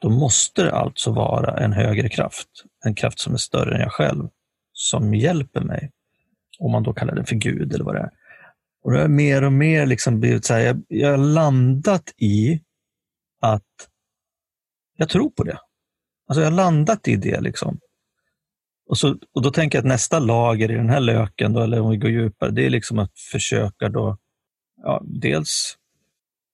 då 0.00 0.10
måste 0.10 0.62
det 0.62 0.72
alltså 0.72 1.12
vara 1.12 1.64
en 1.64 1.72
högre 1.72 2.08
kraft, 2.08 2.48
en 2.84 2.94
kraft 2.94 3.18
som 3.18 3.34
är 3.34 3.38
större 3.38 3.74
än 3.74 3.80
jag 3.80 3.92
själv, 3.92 4.28
som 4.72 5.14
hjälper 5.14 5.60
mig. 5.60 5.90
Om 6.58 6.72
man 6.72 6.82
då 6.82 6.92
kallar 6.92 7.14
det 7.14 7.24
för 7.24 7.36
Gud 7.36 7.74
eller 7.74 7.84
vad 7.84 7.94
det 7.94 8.00
är. 8.00 8.10
Och 8.82 8.92
det 8.92 9.00
har 9.00 9.08
mer 9.08 9.44
och 9.44 9.52
mer 9.52 9.86
liksom 9.86 10.20
blivit 10.20 10.44
så 10.44 10.54
här, 10.54 10.60
jag, 10.60 10.82
jag 10.88 11.10
har 11.10 11.16
landat 11.16 12.12
i 12.16 12.62
att 13.40 13.88
jag 14.96 15.08
tror 15.08 15.30
på 15.30 15.44
det. 15.44 15.58
Alltså 16.28 16.40
jag 16.40 16.50
har 16.50 16.56
landat 16.56 17.08
i 17.08 17.16
det. 17.16 17.40
liksom. 17.40 17.78
Och, 18.88 18.98
så, 18.98 19.16
och 19.34 19.42
Då 19.42 19.50
tänker 19.50 19.78
jag 19.78 19.82
att 19.82 19.88
nästa 19.88 20.18
lager 20.18 20.70
i 20.70 20.74
den 20.74 20.90
här 20.90 21.00
löken, 21.00 21.52
då, 21.52 21.60
eller 21.60 21.80
om 21.80 21.90
vi 21.90 21.96
går 21.96 22.10
djupare, 22.10 22.50
det 22.50 22.66
är 22.66 22.70
liksom 22.70 22.98
att 22.98 23.18
försöka 23.32 23.88
då, 23.88 24.16
ja, 24.82 25.02
dels 25.04 25.76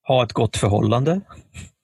ha 0.06 0.24
ett 0.24 0.32
gott 0.32 0.56
förhållande, 0.56 1.20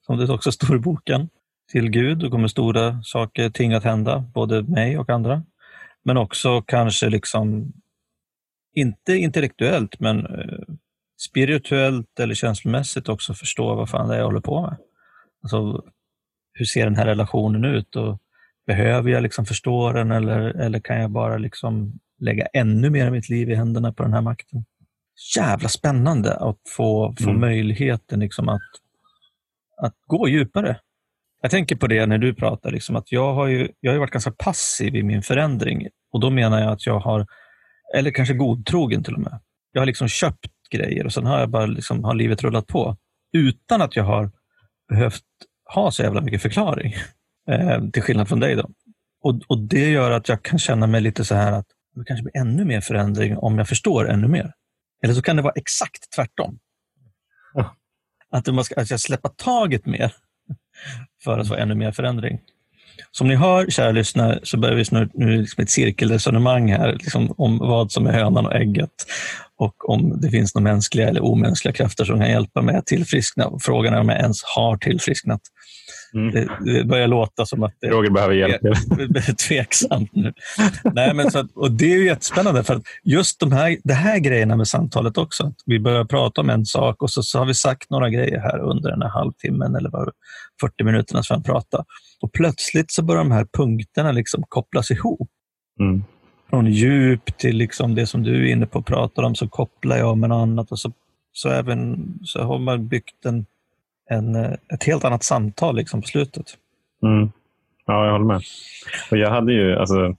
som 0.07 0.17
det 0.17 0.33
också 0.33 0.53
står 0.53 0.77
i 0.77 0.79
boken, 0.79 1.29
till 1.73 1.91
Gud. 1.91 2.19
Då 2.19 2.31
kommer 2.31 2.49
stora 2.49 3.03
saker, 3.03 3.51
ting 3.51 3.73
att 3.73 3.85
hända, 3.85 4.25
både 4.35 4.63
mig 4.63 4.99
och 4.99 5.11
andra. 5.11 5.43
Men 6.05 6.17
också 6.17 6.63
kanske 6.63 7.09
liksom, 7.09 7.73
inte 8.75 9.13
intellektuellt, 9.15 10.01
men 10.01 10.27
eh, 10.27 10.75
spirituellt 11.31 12.21
eller 12.21 12.35
känslomässigt 12.35 13.09
också 13.09 13.35
förstå 13.35 13.75
vad 13.75 13.91
fan 13.91 14.09
det 14.09 14.15
är 14.15 14.19
jag 14.19 14.27
håller 14.27 14.41
på 14.41 14.63
med. 14.63 14.77
Alltså, 15.43 15.85
hur 16.53 16.65
ser 16.65 16.85
den 16.85 16.97
här 16.97 17.07
relationen 17.07 17.65
ut? 17.65 17.97
Och 17.97 18.19
behöver 18.67 19.11
jag 19.11 19.23
liksom 19.23 19.47
förstå 19.47 19.93
den 19.93 20.11
eller, 20.11 20.41
eller 20.41 20.81
kan 20.81 21.01
jag 21.01 21.11
bara 21.11 21.39
liksom 21.39 21.93
lägga 22.19 22.47
ännu 22.47 22.91
mer 22.91 23.07
av 23.07 23.13
mitt 23.13 23.29
liv 23.29 23.51
i 23.51 23.55
händerna 23.55 23.93
på 23.93 24.03
den 24.03 24.13
här 24.13 24.21
makten? 24.21 24.65
Jävla 25.37 25.69
spännande 25.69 26.35
att 26.37 26.59
få, 26.77 27.15
få 27.21 27.29
Mm. 27.31 27.41
möjligheten 27.41 28.21
liksom 28.21 28.49
att, 28.49 28.71
att 29.83 29.95
gå 30.07 30.29
djupare. 30.29 30.81
Jag 31.43 31.51
tänker 31.51 31.77
på 31.77 31.87
det 31.87 32.07
när 32.07 32.19
du 32.19 32.35
pratar, 32.35 32.71
liksom 32.71 32.97
att 32.97 33.13
jag 33.13 33.35
har, 33.35 33.47
ju, 33.47 33.69
jag 33.81 33.91
har 33.91 33.95
ju 33.95 34.01
varit 34.01 34.11
ganska 34.11 34.31
passiv 34.31 34.97
i 34.97 35.03
min 35.03 35.23
förändring. 35.23 35.89
Och 36.13 36.21
då 36.21 36.31
menar 36.31 36.61
jag 36.61 36.73
att 36.73 36.87
jag 36.87 36.99
har, 36.99 37.27
eller 37.95 38.11
kanske 38.11 38.35
godtrogen 38.35 39.05
till 39.05 39.15
och 39.15 39.21
med. 39.21 39.41
Jag 39.73 39.81
har 39.81 39.87
liksom 39.87 40.09
köpt 40.09 40.69
grejer 40.71 41.07
och 41.07 41.13
sen 41.13 41.27
har 41.27 41.41
jag 41.41 41.51
bara 41.51 41.67
liksom, 41.67 42.05
har 42.05 42.15
livet 42.15 42.43
rullat 42.43 42.67
på. 42.67 42.97
Utan 43.33 43.83
att 43.83 43.97
jag 43.97 44.05
har 44.05 44.31
behövt 44.89 45.25
ha 45.75 45.91
så 45.91 46.03
jävla 46.03 46.21
mycket 46.21 46.43
förklaring. 46.43 46.95
Eh, 47.49 47.89
till 47.91 48.03
skillnad 48.03 48.29
från 48.29 48.41
dig. 48.41 48.57
då. 48.57 48.71
Och, 49.23 49.41
och 49.47 49.59
Det 49.59 49.91
gör 49.91 50.11
att 50.11 50.29
jag 50.29 50.43
kan 50.43 50.59
känna 50.59 50.87
mig 50.87 51.01
lite 51.01 51.25
så 51.25 51.35
här 51.35 51.53
att 51.53 51.67
det 51.95 52.05
kanske 52.05 52.23
blir 52.23 52.37
ännu 52.37 52.65
mer 52.65 52.81
förändring 52.81 53.37
om 53.37 53.59
jag 53.59 53.69
förstår 53.69 54.09
ännu 54.11 54.29
mer. 54.29 54.53
Eller 55.03 55.15
så 55.15 55.23
kan 55.23 55.37
det 55.37 55.43
vara 55.43 55.53
exakt 55.57 56.13
tvärtom. 56.17 56.59
Ja. 57.55 57.77
Att, 58.31 58.55
man 58.55 58.65
ska, 58.65 58.81
att 58.81 58.91
jag 58.91 59.01
släpper 59.01 59.29
taget 59.29 59.87
mer 59.87 60.15
för 61.25 61.39
att 61.39 61.49
få 61.49 61.55
ännu 61.55 61.75
mer 61.75 61.93
förändring. 61.93 62.41
Som 63.11 63.29
ni 63.29 63.35
hör, 63.35 63.71
kära 63.71 63.93
lyssnare, 63.93 64.41
så 64.43 64.57
börjar 64.57 64.77
vi 64.77 64.85
nu, 64.91 65.09
nu 65.15 65.41
liksom 65.41 65.63
ett 65.63 65.71
cirkelresonemang 65.71 66.73
här 66.73 66.93
liksom 66.93 67.35
om 67.37 67.59
vad 67.59 67.93
som 67.93 68.07
är 68.07 68.13
hönan 68.13 68.47
och 68.47 68.55
ägget 68.55 68.91
och 69.59 69.91
om 69.91 70.21
det 70.21 70.31
finns 70.31 70.55
några 70.55 70.73
mänskliga 70.73 71.09
eller 71.09 71.25
omänskliga 71.25 71.73
krafter 71.73 72.05
som 72.05 72.19
kan 72.19 72.31
hjälpa 72.31 72.63
mig 72.63 72.77
att 72.77 72.87
tillfriskna. 72.87 73.51
Frågan 73.61 73.95
är 73.95 74.01
om 74.01 74.09
jag 74.09 74.19
ens 74.19 74.43
har 74.57 74.77
tillfrisknat. 74.77 75.41
Mm. 76.15 76.49
Det, 76.61 76.85
börjar 76.85 77.09
låta 77.09 77.47
som 77.47 77.63
att 77.63 77.75
det 77.81 77.89
Roger 77.89 78.11
behöver 78.11 78.35
hjälp. 78.35 78.63
är 78.63 79.49
tveksamt 79.49 80.11
nu. 80.13 80.33
Nej, 80.95 81.15
men 81.15 81.31
så 81.31 81.39
att, 81.39 81.51
och 81.55 81.73
det 81.73 81.93
är 81.93 81.97
ju 81.97 82.07
jättespännande 82.07 82.65
för 82.65 82.75
att 82.75 82.83
just 83.05 83.41
de 83.41 83.53
här, 83.53 83.77
det 83.85 83.95
här 83.95 84.19
grejerna 84.19 84.57
med 84.57 84.69
samtalet 84.69 85.19
också. 85.19 85.45
Att 85.45 85.57
vi 85.67 85.81
börjar 85.81 86.05
prata 86.05 86.41
om 86.41 86.51
en 86.51 86.67
sak 86.67 87.03
och 87.03 87.11
så, 87.11 87.23
så 87.23 87.39
har 87.39 87.47
vi 87.47 87.55
sagt 87.55 87.91
några 87.91 88.11
grejer 88.11 88.41
här 88.41 88.59
under 88.59 88.91
den 88.91 89.03
här 89.03 89.09
halvtimmen 89.09 89.75
eller 89.77 89.91
vad, 89.91 90.11
40 90.61 90.85
minuterna 90.85 91.23
som 91.23 91.37
vi 91.37 91.43
pratar. 91.43 91.85
Och 92.21 92.33
plötsligt 92.33 92.91
så 92.91 93.03
börjar 93.03 93.25
de 93.25 93.31
här 93.31 93.47
punkterna 93.53 94.13
liksom 94.13 94.45
kopplas 94.49 94.91
ihop. 94.91 95.31
Mm. 95.81 96.05
Från 96.51 96.67
djup 96.67 97.39
till 97.39 97.57
liksom 97.57 97.95
det 97.95 98.07
som 98.07 98.23
du 98.23 98.49
är 98.49 98.53
inne 98.53 98.67
på 98.67 98.79
och 98.79 98.87
pratar 98.87 99.23
om 99.23 99.35
så 99.35 99.49
kopplar 99.49 99.97
jag 99.97 100.19
med 100.19 100.29
något 100.29 100.43
annat 100.43 100.73
och 100.73 100.79
så, 100.79 100.93
så, 101.33 101.49
även, 101.49 102.13
så 102.25 102.43
har 102.43 102.59
man 102.59 102.89
byggt 102.89 103.27
en, 103.27 103.47
en, 104.11 104.35
eh, 104.37 104.53
ett 104.69 104.85
helt 104.85 105.05
annat 105.05 105.23
samtal 105.23 105.77
liksom 105.77 106.01
på 106.01 106.07
slutet. 106.07 106.47
Mm. 107.03 107.31
Ja, 107.87 108.05
jag 108.05 108.13
håller 108.13 108.25
med. 108.25 108.43
Och 109.11 109.17
jag 109.17 109.31
hade 109.31 109.53
ju, 109.53 109.77
alltså, 109.77 110.17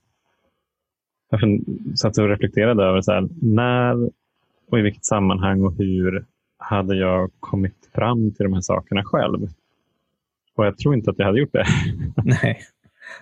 jag 1.29 1.61
satt 1.95 2.17
och 2.17 2.29
reflekterade 2.29 2.83
över 2.83 3.01
så 3.01 3.11
här, 3.11 3.27
när 3.41 4.09
och 4.71 4.79
i 4.79 4.81
vilket 4.81 5.05
sammanhang 5.05 5.63
och 5.63 5.73
hur 5.77 6.25
hade 6.57 6.95
jag 6.95 7.31
kommit 7.39 7.89
fram 7.95 8.31
till 8.31 8.43
de 8.43 8.53
här 8.53 8.61
sakerna 8.61 9.03
själv? 9.03 9.49
Och 10.55 10.65
jag 10.65 10.77
tror 10.77 10.95
inte 10.95 11.11
att 11.11 11.19
jag 11.19 11.25
hade 11.25 11.39
gjort 11.39 11.53
det. 11.53 11.65
Nej, 12.23 12.61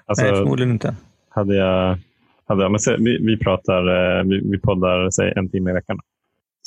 Alltså, 0.06 0.26
Nej 0.26 0.36
förmodligen 0.36 0.72
inte. 0.72 0.96
hade 1.30 1.56
jag, 1.56 1.98
hade 2.46 2.64
jag 2.64 2.72
men 2.72 2.80
se, 2.80 2.96
vi, 3.00 3.18
vi 3.18 3.38
pratar, 3.38 4.18
eh, 4.18 4.24
vi, 4.24 4.40
vi 4.52 4.60
poddar 4.60 5.10
säg, 5.10 5.34
en 5.36 5.50
timme 5.50 5.70
i 5.70 5.74
veckan. 5.74 6.00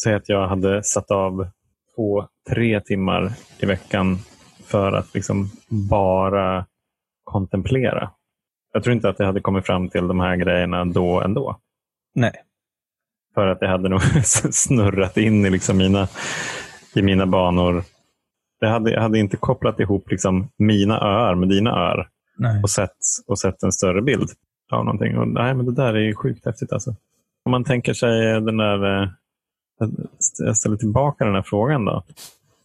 Säg 0.02 0.14
att 0.14 0.28
jag 0.28 0.48
hade 0.48 0.82
satt 0.82 1.10
av 1.10 1.48
två, 1.96 2.26
tre 2.50 2.80
timmar 2.80 3.32
i 3.58 3.66
veckan 3.66 4.18
för 4.64 4.92
att 4.92 5.14
liksom 5.14 5.50
bara 5.68 6.66
kontemplera. 7.24 8.10
Jag 8.72 8.82
tror 8.84 8.94
inte 8.94 9.08
att 9.08 9.18
jag 9.18 9.26
hade 9.26 9.40
kommit 9.40 9.66
fram 9.66 9.88
till 9.88 10.08
de 10.08 10.20
här 10.20 10.36
grejerna 10.36 10.84
då 10.84 11.20
ändå. 11.20 11.58
Nej. 12.14 12.32
För 13.34 13.46
att 13.46 13.58
jag 13.60 13.68
hade 13.68 13.88
nog 13.88 14.00
snurrat 14.24 15.16
in 15.16 15.46
i 15.46 15.50
liksom 15.50 15.76
mina, 15.76 16.08
i 16.94 17.02
mina 17.02 17.26
banor. 17.26 17.84
Jag 18.60 18.68
hade, 18.68 18.90
jag 18.90 19.00
hade 19.00 19.18
inte 19.18 19.36
kopplat 19.36 19.80
ihop 19.80 20.10
liksom 20.10 20.48
mina 20.58 21.00
öar 21.00 21.34
med 21.34 21.48
dina 21.48 21.70
öar 21.70 22.08
Nej. 22.36 22.62
och 22.62 22.70
sett, 22.70 22.96
och 23.26 23.38
sett 23.38 23.62
en 23.62 23.72
större 23.72 24.02
bild 24.02 24.30
av 24.70 24.84
någonting. 24.84 25.18
Och, 25.18 25.28
nej, 25.28 25.54
men 25.54 25.66
det 25.66 25.72
där 25.72 25.94
är 25.94 26.00
ju 26.00 26.14
sjukt 26.14 26.46
häftigt. 26.46 26.72
Alltså. 26.72 26.90
Om 27.44 27.50
man 27.50 27.64
tänker 27.64 27.94
sig 27.94 28.40
den 28.40 28.56
där... 28.56 29.12
Jag 30.38 30.56
ställer 30.56 30.76
tillbaka 30.76 31.24
den 31.24 31.34
här 31.34 31.42
frågan. 31.42 31.84
då. 31.84 32.04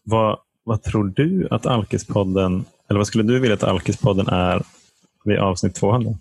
Vad, 0.03 0.38
vad 0.63 0.84
tror 0.84 1.03
du 1.15 1.47
att 1.51 1.65
Alkispodden, 1.65 2.65
eller 2.89 2.97
vad 2.97 3.08
skulle 3.08 3.23
du 3.23 3.39
vilja 3.39 3.53
att 3.56 3.63
Alkispodden 3.63 4.27
är 4.27 4.62
vid 5.23 5.38
avsnitt 5.38 5.75
200? 5.75 6.13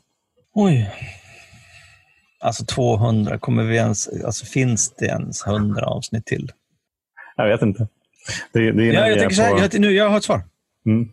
Oj. 0.54 0.90
Alltså 2.40 2.64
200, 2.64 3.38
kommer 3.38 3.62
vi 3.64 3.76
ens, 3.76 4.08
alltså 4.24 4.46
finns 4.46 4.94
det 4.98 5.06
ens 5.06 5.46
100 5.46 5.86
avsnitt 5.86 6.26
till? 6.26 6.52
Jag 7.36 7.48
vet 7.48 7.62
inte. 7.62 7.88
Det, 8.52 8.72
det 8.72 8.84
Ja, 8.84 9.08
jag 9.08 9.18
tänker 9.18 9.36
så 9.36 9.42
här, 9.42 9.52
på- 9.52 9.58
jag, 9.60 9.80
nu, 9.80 9.90
jag 9.92 10.08
har 10.10 10.16
ett 10.16 10.24
svar. 10.24 10.42
Mm. 10.86 11.08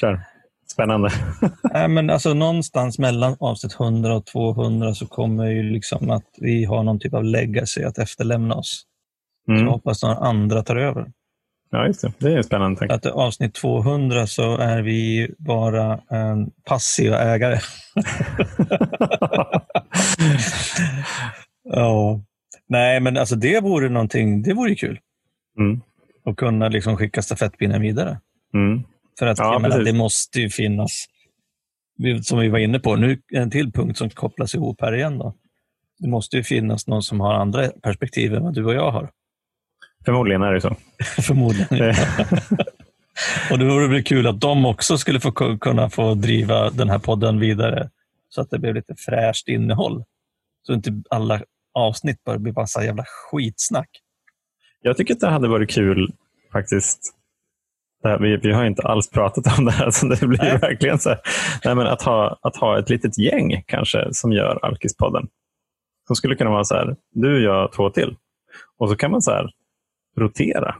Kör. 0.00 0.20
Spännande. 0.72 1.10
Nej, 1.72 1.88
men 1.88 2.10
alltså 2.10 2.34
någonstans 2.34 2.98
mellan 2.98 3.36
avsnitt 3.40 3.74
100 3.80 4.14
och 4.14 4.26
200 4.26 4.94
så 4.94 5.06
kommer 5.06 5.46
ju 5.46 5.62
liksom 5.62 6.10
att 6.10 6.24
vi 6.38 6.64
har 6.64 6.82
någon 6.82 7.00
typ 7.00 7.14
av 7.14 7.24
legacy 7.24 7.82
att 7.82 7.98
efterlämna 7.98 8.54
oss. 8.54 8.82
Så 9.46 9.52
Mm. 9.52 9.66
hoppas 9.66 10.02
några 10.02 10.16
andra 10.16 10.62
tar 10.62 10.76
över. 10.76 11.12
Ja, 11.70 11.86
just 11.86 12.02
det. 12.02 12.12
Det 12.18 12.32
är 12.32 12.42
spännande. 12.42 12.78
Tänk. 12.78 12.92
Att 12.92 13.06
avsnitt 13.06 13.54
200 13.54 14.26
så 14.26 14.56
är 14.56 14.82
vi 14.82 15.30
bara 15.38 16.00
en 16.10 16.50
passiva 16.64 17.18
ägare. 17.18 17.58
ja. 21.64 22.20
Nej, 22.68 23.00
men 23.00 23.16
alltså 23.16 23.36
det 23.36 23.60
vore 23.60 23.88
någonting, 23.88 24.42
det 24.42 24.54
vore 24.54 24.74
kul. 24.74 24.98
Mm. 25.58 25.80
Att 26.24 26.36
kunna 26.36 26.68
liksom 26.68 26.96
skicka 26.96 27.22
stafettpinnen 27.22 27.80
vidare. 27.82 28.20
Mm. 28.54 28.82
För 29.18 29.26
att 29.26 29.38
Ja, 29.38 29.58
menar, 29.58 29.78
det 29.78 29.92
måste 29.92 30.40
ju 30.40 30.50
finnas, 30.50 31.04
som 32.22 32.38
vi 32.38 32.48
var 32.48 32.58
inne 32.58 32.78
på, 32.78 32.96
nu 32.96 33.18
en 33.32 33.50
till 33.50 33.72
punkt 33.72 33.98
som 33.98 34.10
kopplas 34.10 34.54
ihop 34.54 34.80
här 34.80 34.94
igen. 34.94 35.18
Då. 35.18 35.34
Det 35.98 36.08
måste 36.08 36.36
ju 36.36 36.42
finnas 36.42 36.86
någon 36.86 37.02
som 37.02 37.20
har 37.20 37.34
andra 37.34 37.68
perspektiv 37.68 38.34
än 38.34 38.42
vad 38.42 38.54
du 38.54 38.64
och 38.64 38.74
jag 38.74 38.90
har. 38.90 39.10
Förmodligen 40.04 40.42
är 40.42 40.52
det 40.52 40.60
så. 40.60 40.76
Förmodligen. 41.22 41.94
och 43.50 43.58
det 43.58 43.64
vore 43.64 43.88
väl 43.88 44.04
kul 44.04 44.26
att 44.26 44.40
de 44.40 44.66
också 44.66 44.98
skulle 44.98 45.20
få 45.20 45.28
ku- 45.28 45.58
kunna 45.58 45.90
få 45.90 46.14
driva 46.14 46.70
den 46.70 46.90
här 46.90 46.98
podden 46.98 47.40
vidare 47.40 47.90
så 48.28 48.40
att 48.40 48.50
det 48.50 48.58
blev 48.58 48.74
lite 48.74 48.94
fräscht 48.94 49.48
innehåll. 49.48 50.04
Så 50.66 50.72
inte 50.72 51.02
alla 51.10 51.40
avsnitt 51.74 52.24
bara 52.24 52.38
blir 52.38 52.52
massa 52.52 52.84
jävla 52.84 53.04
skitsnack. 53.06 53.88
Jag 54.82 54.96
tycker 54.96 55.14
att 55.14 55.20
det 55.20 55.28
hade 55.28 55.48
varit 55.48 55.70
kul 55.70 56.12
faktiskt. 56.52 57.14
Här, 58.04 58.18
vi, 58.18 58.36
vi 58.36 58.52
har 58.52 58.64
inte 58.64 58.82
alls 58.82 59.10
pratat 59.10 59.58
om 59.58 59.64
det 59.64 59.70
här, 59.70 59.90
så 59.90 60.06
det 60.06 60.26
blir 60.26 60.38
Nej. 60.38 60.58
verkligen 60.58 60.98
så 60.98 61.08
här. 61.08 61.20
Nej, 61.64 61.74
men 61.74 61.86
att, 61.86 62.02
ha, 62.02 62.38
att 62.42 62.56
ha 62.56 62.78
ett 62.78 62.90
litet 62.90 63.18
gäng 63.18 63.62
kanske 63.66 64.08
som 64.12 64.32
gör 64.32 64.64
Alkispodden. 64.64 65.28
Som 66.06 66.16
skulle 66.16 66.34
kunna 66.34 66.50
vara 66.50 66.64
så 66.64 66.74
här, 66.74 66.96
du 67.10 67.34
och 67.34 67.40
jag 67.40 67.72
två 67.72 67.90
till. 67.90 68.16
Och 68.78 68.88
så 68.88 68.96
kan 68.96 69.10
man 69.10 69.22
så 69.22 69.30
här 69.30 69.50
rotera. 70.16 70.74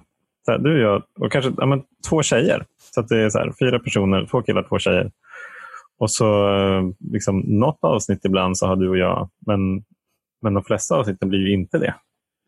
Så 0.45 0.53
här, 0.53 0.59
du 0.59 0.73
och 0.75 0.93
jag, 0.93 1.03
och 1.19 1.33
kanske 1.33 1.53
ja, 1.57 1.67
men, 1.67 1.83
två 2.09 2.23
tjejer. 2.23 2.65
Så 2.95 3.01
att 3.01 3.09
det 3.09 3.19
är 3.19 3.31
så 3.31 3.39
här, 3.39 3.53
fyra 3.61 3.79
personer, 3.79 4.27
två 4.27 4.43
killar, 4.43 4.67
två 4.69 4.79
tjejer. 4.79 5.11
Och 5.99 6.11
så 6.11 6.57
eh, 6.59 6.83
liksom, 7.13 7.39
något 7.39 7.79
avsnitt 7.81 8.25
ibland 8.25 8.59
så 8.59 8.67
har 8.67 8.77
du 8.77 8.89
och 8.89 8.99
jag, 8.99 9.31
men, 9.47 9.85
men 10.43 10.55
de 10.55 10.65
flesta 10.65 10.95
avsnitten 10.95 11.29
blir 11.29 11.41
ju 11.41 11.53
inte 11.53 11.79
det. 11.79 11.95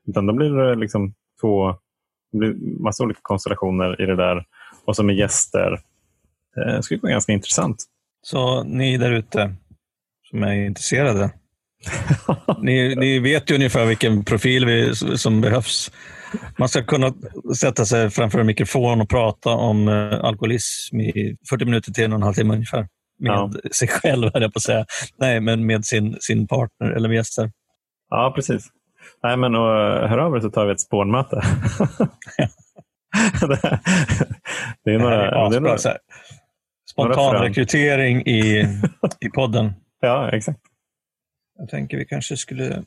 Utan 0.07 0.27
då 0.27 0.33
blir 0.33 0.51
det 0.51 0.75
liksom 0.75 1.15
två, 1.41 1.77
det 2.33 2.39
blir 2.39 2.55
massa 2.83 3.05
olika 3.05 3.21
konstellationer 3.23 4.03
i 4.03 4.07
det 4.07 4.17
där. 4.17 4.45
Och 4.85 4.97
så 4.97 5.03
med 5.03 5.17
gäster. 5.17 5.81
Det 6.55 6.83
skulle 6.83 7.01
vara 7.01 7.13
ganska 7.13 7.33
intressant. 7.33 7.85
Så 8.23 8.65
ni 8.65 8.97
där 8.97 9.13
ute 9.13 9.55
som 10.31 10.43
är 10.43 10.53
intresserade, 10.53 11.31
ni, 12.59 12.95
ni 12.97 13.19
vet 13.19 13.51
ju 13.51 13.55
ungefär 13.55 13.87
vilken 13.87 14.25
profil 14.25 14.67
vi, 14.67 14.95
som 14.95 15.41
behövs. 15.41 15.91
Man 16.59 16.69
ska 16.69 16.85
kunna 16.85 17.13
sätta 17.57 17.85
sig 17.85 18.11
framför 18.11 18.39
en 18.39 18.47
mikrofon 18.47 19.01
och 19.01 19.09
prata 19.09 19.51
om 19.51 19.89
eh, 19.89 20.25
alkoholism 20.25 21.01
i 21.01 21.37
40 21.51 21.65
minuter 21.65 21.93
till 21.93 22.05
en 22.05 22.13
och 22.13 22.17
en 22.17 22.23
halv 22.23 22.35
timme 22.35 22.55
ungefär. 22.55 22.89
Med 23.19 23.33
Ja. 23.33 23.51
sig 23.73 23.89
själv, 23.89 24.31
höll 24.33 24.43
jag 24.43 24.53
på 24.53 24.57
att 24.57 24.63
säga. 24.63 24.87
Nej, 25.19 25.41
men 25.41 25.67
med 25.67 25.85
sin, 25.85 26.17
sin 26.21 26.47
partner 26.47 26.91
eller 26.91 27.09
med 27.09 27.17
gäster. 27.17 27.51
Ja, 28.11 28.33
precis. 28.35 28.67
Nej, 29.23 29.37
men 29.37 29.55
och, 29.55 30.09
hör 30.09 30.19
av 30.19 30.37
er 30.37 30.41
så 30.41 30.51
tar 30.51 30.67
vi 30.67 30.73
ett 30.73 30.81
spånmöte. 30.81 31.37
det, 34.85 34.91
är 34.95 34.99
några... 34.99 35.31
är 35.31 35.51
det 35.51 35.57
är 35.57 35.61
några 35.61 35.79
Spontan 36.91 37.35
rekrytering 37.35 38.27
i, 38.27 38.69
i 39.21 39.29
podden. 39.29 39.73
ja, 40.01 40.31
exakt. 40.31 40.61
Jag 41.59 41.69
tänker 41.69 41.97
vi 41.97 42.05
kanske 42.05 42.37
skulle 42.37 42.83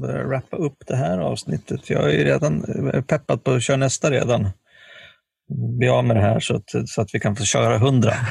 börja 0.00 0.24
wrappa 0.26 0.56
upp 0.56 0.76
det 0.86 0.96
här 0.96 1.18
avsnittet. 1.18 1.90
Jag 1.90 2.04
är 2.04 2.18
ju 2.18 2.24
redan 2.24 2.62
peppad 3.08 3.44
på 3.44 3.50
att 3.50 3.62
köra 3.62 3.76
nästa 3.76 4.10
redan. 4.10 4.48
Bli 5.78 5.88
av 5.88 6.04
med 6.04 6.16
det 6.16 6.22
här 6.22 6.40
så 6.40 6.56
att, 6.56 6.88
så 6.88 7.00
att 7.00 7.08
vi 7.14 7.20
kan 7.20 7.36
få 7.36 7.44
köra 7.44 7.78
hundra. 7.78 8.12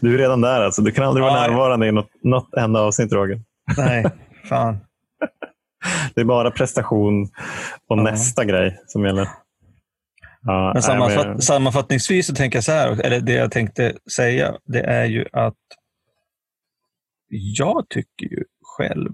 Du 0.00 0.14
är 0.14 0.18
redan 0.18 0.40
där 0.40 0.60
alltså. 0.60 0.82
Du 0.82 0.90
kan 0.90 1.04
aldrig 1.04 1.22
vara 1.24 1.32
Ja, 1.34 1.42
ja. 1.44 1.50
närvarande 1.50 1.86
i 1.88 1.92
något, 1.92 2.10
något 2.24 2.54
enda 2.54 2.80
avsnitt, 2.80 3.12
Roger. 3.12 3.42
Nej, 3.76 4.04
fan. 4.48 4.78
Det 6.14 6.20
är 6.20 6.24
bara 6.24 6.50
prestation 6.50 7.22
och 7.88 7.98
Ja. 7.98 8.02
nästa 8.02 8.44
grej 8.44 8.78
som 8.86 9.04
gäller. 9.04 9.28
Ja, 10.42 10.70
Men 10.74 10.82
sammanfatt, 10.82 11.26
men- 11.26 11.40
sammanfattningsvis 11.40 12.26
så 12.26 12.34
tänker 12.34 12.56
jag 12.56 12.64
så 12.64 12.72
här, 12.72 13.00
eller 13.04 13.20
det 13.20 13.32
jag 13.32 13.50
tänkte 13.52 13.92
säga, 14.16 14.56
det 14.64 14.80
är 14.80 15.04
ju 15.04 15.26
att 15.32 15.54
jag 17.30 17.86
tycker 17.88 18.26
ju 18.26 18.44
själv 18.76 19.10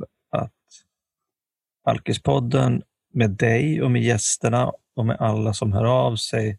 Alkispodden 1.85 2.83
med 3.13 3.31
dig 3.31 3.83
och 3.83 3.91
med 3.91 4.03
gästerna 4.03 4.73
och 4.97 5.07
med 5.07 5.17
alla 5.21 5.53
som 5.53 5.73
hör 5.73 5.85
av 5.85 6.17
sig 6.17 6.59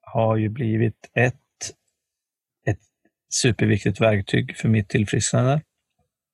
har 0.00 0.36
ju 0.36 0.48
blivit 0.48 1.10
ett, 1.14 1.34
ett 2.66 2.80
superviktigt 3.30 4.00
verktyg 4.00 4.56
för 4.56 4.68
mitt 4.68 4.88
tillfrisknande. 4.88 5.62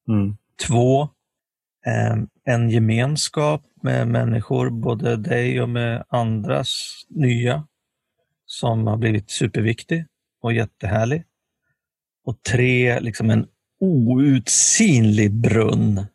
Mm. 0.09 0.37
Två, 0.69 1.03
eh, 1.87 2.17
en 2.45 2.71
gemenskap 2.71 3.63
med 3.83 4.09
människor, 4.09 4.71
både 4.71 5.17
dig 5.17 5.63
och 5.63 5.69
med 5.69 6.05
andras 6.09 7.03
nya, 7.09 7.67
som 8.47 8.87
har 8.87 8.97
blivit 8.97 9.31
superviktig 9.31 10.07
och 10.41 10.53
jättehärlig. 10.53 11.25
Och 12.25 12.43
tre, 12.43 13.01
liksom 13.01 13.31
en 13.31 13.47
outsinlig 13.81 15.33
brunn 15.33 16.07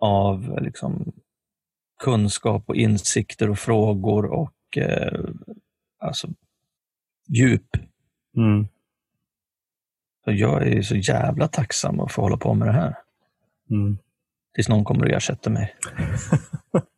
av 0.00 0.58
liksom, 0.62 1.12
kunskap 2.02 2.64
och 2.66 2.76
insikter 2.76 3.50
och 3.50 3.58
frågor 3.58 4.26
och 4.26 4.78
eh, 4.78 5.20
alltså, 5.98 6.28
djup. 7.28 7.68
Mm. 8.36 8.68
Så 10.24 10.32
jag 10.32 10.68
är 10.68 10.82
så 10.82 10.96
jävla 10.96 11.48
tacksam 11.48 12.00
att 12.00 12.12
få 12.12 12.22
hålla 12.22 12.36
på 12.36 12.54
med 12.54 12.68
det 12.68 12.72
här. 12.72 12.94
Mm. 13.70 13.98
Tills 14.54 14.68
någon 14.68 14.84
kommer 14.84 15.04
och 15.04 15.10
ersätter 15.10 15.50
mig. 15.50 15.74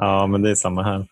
Ja, 0.00 0.26
men 0.26 0.42
det 0.42 0.50
är 0.50 0.54
samma 0.54 0.82
här. 0.82 1.06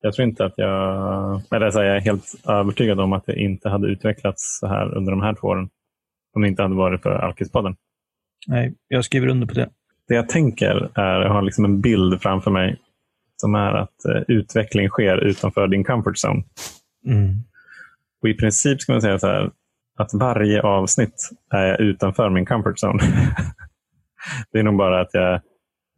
Jag 0.00 0.14
tror 0.14 0.28
inte 0.28 0.44
att 0.44 0.54
jag... 0.56 1.42
Eller 1.50 1.70
så 1.70 1.82
jag 1.82 1.96
är 1.96 2.00
helt 2.00 2.48
övertygad 2.48 3.00
om 3.00 3.12
att 3.12 3.26
det 3.26 3.40
inte 3.40 3.68
hade 3.68 3.88
utvecklats 3.88 4.58
så 4.60 4.66
här 4.66 4.94
under 4.94 5.12
de 5.12 5.22
här 5.22 5.34
två 5.34 5.48
åren. 5.48 5.68
Om 6.32 6.42
det 6.42 6.48
inte 6.48 6.62
hade 6.62 6.74
varit 6.74 7.02
för 7.02 7.10
Alkispodden. 7.10 7.76
Nej, 8.46 8.74
jag 8.88 9.04
skriver 9.04 9.28
under 9.28 9.46
på 9.46 9.54
det. 9.54 9.68
Det 10.08 10.14
jag 10.14 10.28
tänker 10.28 10.90
är, 10.94 11.20
jag 11.20 11.30
har 11.32 11.42
liksom 11.42 11.64
en 11.64 11.80
bild 11.80 12.22
framför 12.22 12.50
mig 12.50 12.80
som 13.36 13.54
är 13.54 13.72
att 13.72 14.04
eh, 14.04 14.22
utveckling 14.28 14.88
sker 14.88 15.16
utanför 15.16 15.68
din 15.68 15.84
comfort 15.84 16.16
zone. 16.24 16.42
Mm. 17.06 17.34
Och 18.22 18.28
i 18.28 18.34
princip 18.34 18.80
ska 18.80 18.92
man 18.92 19.02
säga 19.02 19.18
så 19.18 19.26
här, 19.26 19.50
att 19.98 20.14
varje 20.14 20.62
avsnitt 20.62 21.30
är 21.50 21.66
jag 21.66 21.80
utanför 21.80 22.30
min 22.30 22.46
comfort 22.46 22.84
zone. 22.84 23.02
det 24.52 24.58
är 24.58 24.62
nog 24.62 24.76
bara 24.76 25.00
att 25.00 25.10
jag, 25.12 25.40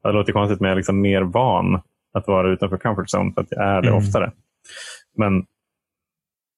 det 0.02 0.12
låter 0.12 0.32
konstigt, 0.32 0.60
men 0.60 0.68
jag 0.68 0.72
är 0.72 0.76
liksom 0.76 1.00
mer 1.00 1.22
van 1.22 1.82
att 2.14 2.26
vara 2.26 2.52
utanför 2.52 2.78
comfort 2.78 3.14
zone 3.14 3.32
för 3.34 3.40
att 3.40 3.50
jag 3.50 3.64
är 3.64 3.82
det 3.82 3.88
Mm. 3.88 3.98
oftare. 3.98 4.32
Men, 5.16 5.46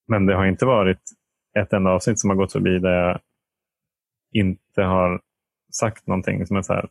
men 0.09 0.27
det 0.27 0.35
har 0.35 0.47
inte 0.47 0.67
varit 0.67 1.01
ett 1.59 1.73
enda 1.73 1.91
avsnitt 1.91 2.19
som 2.21 2.31
har 2.31 2.37
gått 2.37 2.53
förbi 2.53 2.79
där 2.79 2.93
jag 2.93 3.21
inte 4.33 4.83
har 4.83 5.21
sagt 5.71 6.07
någonting 6.07 6.47
som 6.47 6.57
är 6.57 6.63
så 6.63 6.73
här, 6.73 6.89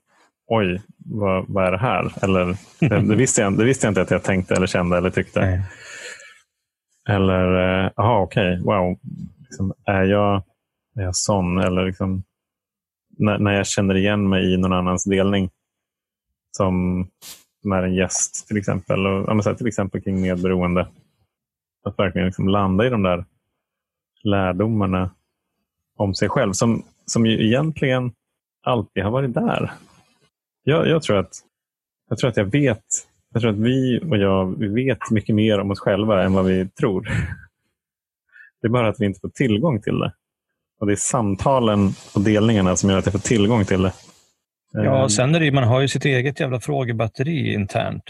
oj, 0.47 0.81
vad, 0.97 1.45
vad 1.47 1.65
är 1.65 1.71
det 1.71 1.77
här? 1.77 2.23
Eller, 2.23 2.57
det, 2.79 3.01
det, 3.01 3.15
visste 3.15 3.41
jag, 3.41 3.57
det 3.57 3.65
visste 3.65 3.87
jag 3.87 3.91
inte 3.91 4.01
att 4.01 4.11
jag 4.11 4.23
tänkte 4.23 4.55
eller 4.55 4.67
kände 4.67 4.97
eller 4.97 5.09
tyckte. 5.09 5.39
Nej. 5.39 5.63
Eller, 7.09 7.83
eh, 7.85 7.91
jaha 7.95 8.21
okej, 8.21 8.61
wow. 8.63 8.97
Liksom, 9.39 9.73
är, 9.85 10.03
jag, 10.03 10.43
är 10.95 11.03
jag 11.03 11.15
sån? 11.15 11.57
Eller 11.57 11.85
liksom, 11.85 12.23
när, 13.17 13.37
när 13.37 13.51
jag 13.51 13.67
känner 13.67 13.95
igen 13.95 14.29
mig 14.29 14.53
i 14.53 14.57
någon 14.57 14.73
annans 14.73 15.03
delning. 15.03 15.49
Som, 16.51 17.07
som 17.61 17.71
är 17.71 17.83
en 17.83 17.93
gäst 17.93 18.47
till 18.47 18.57
exempel. 18.57 19.07
Och, 19.07 19.25
ja, 19.27 19.41
så 19.41 19.49
här, 19.49 19.55
till 19.55 19.67
exempel 19.67 20.01
kring 20.01 20.21
medberoende. 20.21 20.87
Att 21.83 21.99
verkligen 21.99 22.25
liksom 22.25 22.47
landa 22.47 22.87
i 22.87 22.89
de 22.89 23.03
där 23.03 23.25
lärdomarna 24.23 25.11
om 25.95 26.15
sig 26.15 26.29
själv. 26.29 26.53
Som, 26.53 26.83
som 27.05 27.25
ju 27.25 27.45
egentligen 27.45 28.11
alltid 28.63 29.03
har 29.03 29.11
varit 29.11 29.33
där. 29.33 29.71
Jag, 30.63 30.87
jag, 30.87 31.01
tror 31.03 31.17
att, 31.17 31.31
jag 32.09 32.17
tror 32.17 32.29
att 32.29 32.37
jag 32.37 32.45
vet 32.45 32.83
jag 33.33 33.41
tror 33.41 33.51
att 33.51 33.57
vi 33.57 33.99
och 34.09 34.17
jag 34.17 34.59
vi 34.59 34.67
vet 34.67 35.11
mycket 35.11 35.35
mer 35.35 35.59
om 35.59 35.71
oss 35.71 35.79
själva 35.79 36.23
än 36.23 36.33
vad 36.33 36.45
vi 36.45 36.69
tror. 36.69 37.01
Det 38.61 38.67
är 38.67 38.69
bara 38.69 38.87
att 38.89 38.99
vi 38.99 39.05
inte 39.05 39.19
får 39.19 39.29
tillgång 39.29 39.81
till 39.81 39.99
det. 39.99 40.13
Och 40.79 40.87
Det 40.87 40.93
är 40.93 40.95
samtalen 40.95 41.89
och 42.15 42.21
delningarna 42.21 42.75
som 42.75 42.89
gör 42.89 42.97
att 42.97 43.05
jag 43.05 43.13
får 43.13 43.19
tillgång 43.19 43.65
till 43.65 43.81
det. 43.81 43.93
Ja, 44.71 44.83
Eh, 44.83 45.03
och 45.03 45.11
sen 45.11 45.35
är 45.35 45.39
det, 45.39 45.51
man 45.51 45.63
har 45.63 45.81
ju 45.81 45.87
sitt 45.87 46.05
eget 46.05 46.39
jävla 46.39 46.59
frågebatteri 46.59 47.53
internt. 47.53 48.03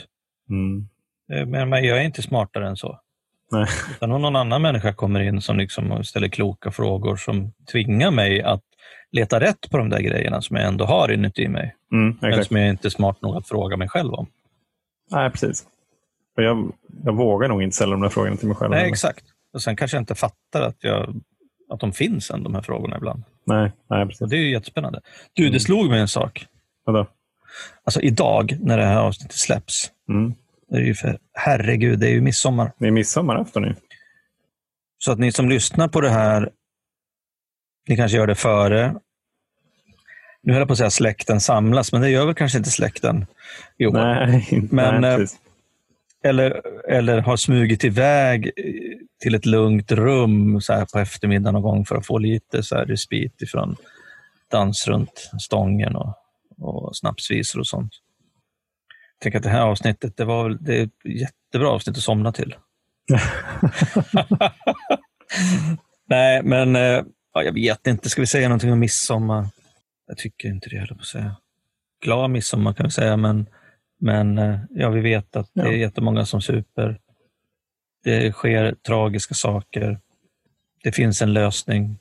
mm, 0.49 0.87
Eh, 1.33 1.45
Men 1.45 1.69
men 1.69 1.83
jag 1.83 1.97
är 1.97 2.01
inte 2.03 2.21
smartare 2.21 2.67
än 2.67 2.77
så. 2.77 2.99
nej. 3.51 3.67
Utan 3.91 4.11
om 4.11 4.21
någon 4.21 4.35
annan 4.35 4.61
människa 4.61 4.93
kommer 4.93 5.19
in 5.19 5.41
som 5.41 5.57
liksom 5.57 6.03
ställer 6.03 6.27
kloka 6.27 6.71
frågor 6.71 7.15
som 7.15 7.51
tvingar 7.71 8.11
mig 8.11 8.41
att 8.41 8.63
leta 9.11 9.39
rätt 9.39 9.69
på 9.69 9.77
de 9.77 9.89
där 9.89 9.99
grejerna 9.99 10.41
som 10.41 10.55
jag 10.57 10.65
ändå 10.67 10.85
har 10.85 11.11
inuti 11.11 11.47
mig. 11.47 11.75
Mm, 11.91 12.17
Men 12.21 12.45
som 12.45 12.57
jag 12.57 12.69
inte 12.69 12.87
är 12.87 12.89
smart 12.89 13.21
nog 13.21 13.35
att 13.37 13.47
fråga 13.47 13.77
mig 13.77 13.89
själv 13.89 14.13
om. 14.13 14.27
Nej, 15.11 15.29
precis. 15.31 15.65
Och 16.37 16.43
jag, 16.43 16.73
jag 17.03 17.15
vågar 17.15 17.47
nog 17.49 17.63
inte 17.63 17.75
ställa 17.75 17.91
de 17.91 18.01
där 18.01 18.09
frågorna 18.09 18.35
till 18.37 18.47
mig 18.47 18.57
själv. 18.57 18.69
Nej, 18.71 18.79
heller. 18.79 18.91
exakt. 18.91 19.25
Och 19.53 19.61
sen 19.61 19.75
kanske 19.75 19.97
jag 19.97 20.01
inte 20.01 20.15
fattar 20.15 20.61
att, 20.61 20.75
jag, 20.83 21.21
att 21.69 21.79
de 21.79 21.91
finns 21.93 22.31
än, 22.31 22.43
de 22.43 22.55
här 22.55 22.61
frågorna 22.61 22.97
ibland. 22.97 23.23
Nej, 23.45 23.71
nej, 23.89 24.01
Och 24.03 24.09
precis. 24.09 24.29
det 24.29 24.35
är 24.35 24.39
ju 24.41 24.51
jättespännande. 24.51 25.01
Du, 25.33 25.43
Mm. 25.43 25.53
det 25.53 25.59
slog 25.59 25.89
mig 25.89 25.99
en 25.99 26.07
sak. 26.07 26.45
Vadå? 26.85 27.07
Alltså 27.83 28.01
idag, 28.01 28.57
när 28.61 28.77
det 28.77 28.85
här 28.85 28.99
avsnittet 28.99 29.37
släpps, 29.37 29.91
Mm. 30.09 30.33
det 30.69 30.77
är 30.77 30.81
ju 30.81 30.95
för 30.95 31.19
herregud, 31.33 31.99
det 31.99 32.07
är 32.07 32.11
ju 32.11 32.21
midsommar. 32.21 32.71
Det 32.77 32.87
är 32.87 32.91
midsommarafton 32.91 33.63
nu. 33.63 33.75
Så 34.97 35.11
att 35.11 35.19
ni 35.19 35.31
som 35.31 35.49
lyssnar 35.49 35.87
på 35.87 36.01
det 36.01 36.09
här, 36.09 36.49
ni 37.89 37.95
kanske 37.95 38.17
gör 38.17 38.27
det 38.27 38.35
före. 38.35 38.95
Nu 40.41 40.53
höll 40.53 40.59
jag 40.61 40.67
på 40.67 40.71
att 40.71 40.77
säga 40.77 40.89
släkten 40.89 41.41
samlas, 41.41 41.91
men 41.91 42.01
det 42.01 42.09
gör 42.09 42.25
väl 42.25 42.35
kanske 42.35 42.57
inte 42.57 42.69
släkten 42.69 43.25
i 43.77 43.85
år. 43.85 43.93
Nej, 43.93 44.67
Men, 44.71 45.01
nej, 45.01 45.21
eh. 45.21 45.27
Eller, 46.23 46.61
eller 46.89 47.21
har 47.21 47.37
smugit 47.37 47.83
iväg 47.83 48.51
till 49.21 49.35
ett 49.35 49.45
lugnt 49.45 49.91
rum 49.91 50.61
så 50.61 50.73
här 50.73 50.85
på 50.85 50.99
eftermiddagen 50.99 51.53
någon 51.53 51.63
gång 51.63 51.85
för 51.85 51.95
att 51.95 52.05
få 52.05 52.17
lite 52.17 52.63
så 52.63 52.75
här 52.75 52.85
respit 52.85 53.41
ifrån 53.41 53.75
dans 54.51 54.87
runt 54.87 55.31
stången 55.39 55.95
och, 55.95 56.13
och 56.57 56.97
snapsvisor 56.97 57.59
och 57.59 57.67
sånt. 57.67 57.91
Jag 59.17 59.23
tänker 59.23 59.37
att 59.39 59.43
det 59.43 59.49
här 59.49 59.61
avsnittet, 59.61 60.17
det, 60.17 60.25
var 60.25 60.57
det 60.61 60.79
är 60.79 60.83
ett 60.83 61.05
jättebra 61.05 61.69
avsnitt 61.69 61.97
att 61.97 62.03
somna 62.03 62.31
till. 62.31 62.55
Nej, 66.09 66.43
men 66.43 66.75
eh, 66.75 67.03
ja, 67.33 67.43
jag 67.43 67.53
vet 67.53 67.87
inte. 67.87 68.09
Ska 68.09 68.21
vi 68.21 68.27
säga 68.27 68.47
någonting 68.47 68.71
om 68.71 68.79
midsommar? 68.79 69.45
Jag 70.07 70.17
tycker 70.17 70.49
inte 70.49 70.69
det, 70.69 70.77
höll 70.77 70.87
jag 70.89 70.97
på 70.97 71.01
att 71.01 71.07
säga. 71.07 71.35
Glad 72.03 72.29
midsommar 72.29 72.73
kan 72.73 72.85
vi 72.85 72.91
säga, 72.91 73.17
men, 73.17 73.45
men 73.99 74.37
eh, 74.37 74.59
ja, 74.69 74.89
vi 74.89 75.01
vet 75.01 75.35
att 75.35 75.49
det 75.53 75.61
är 75.61 75.71
jättemånga 75.71 76.25
som 76.25 76.41
super. 76.41 76.99
Det 78.03 78.31
sker 78.31 78.75
tragiska 78.75 79.33
saker. 79.33 79.99
Det 80.83 80.91
finns 80.91 81.21
en 81.21 81.33
lösning 81.33 81.97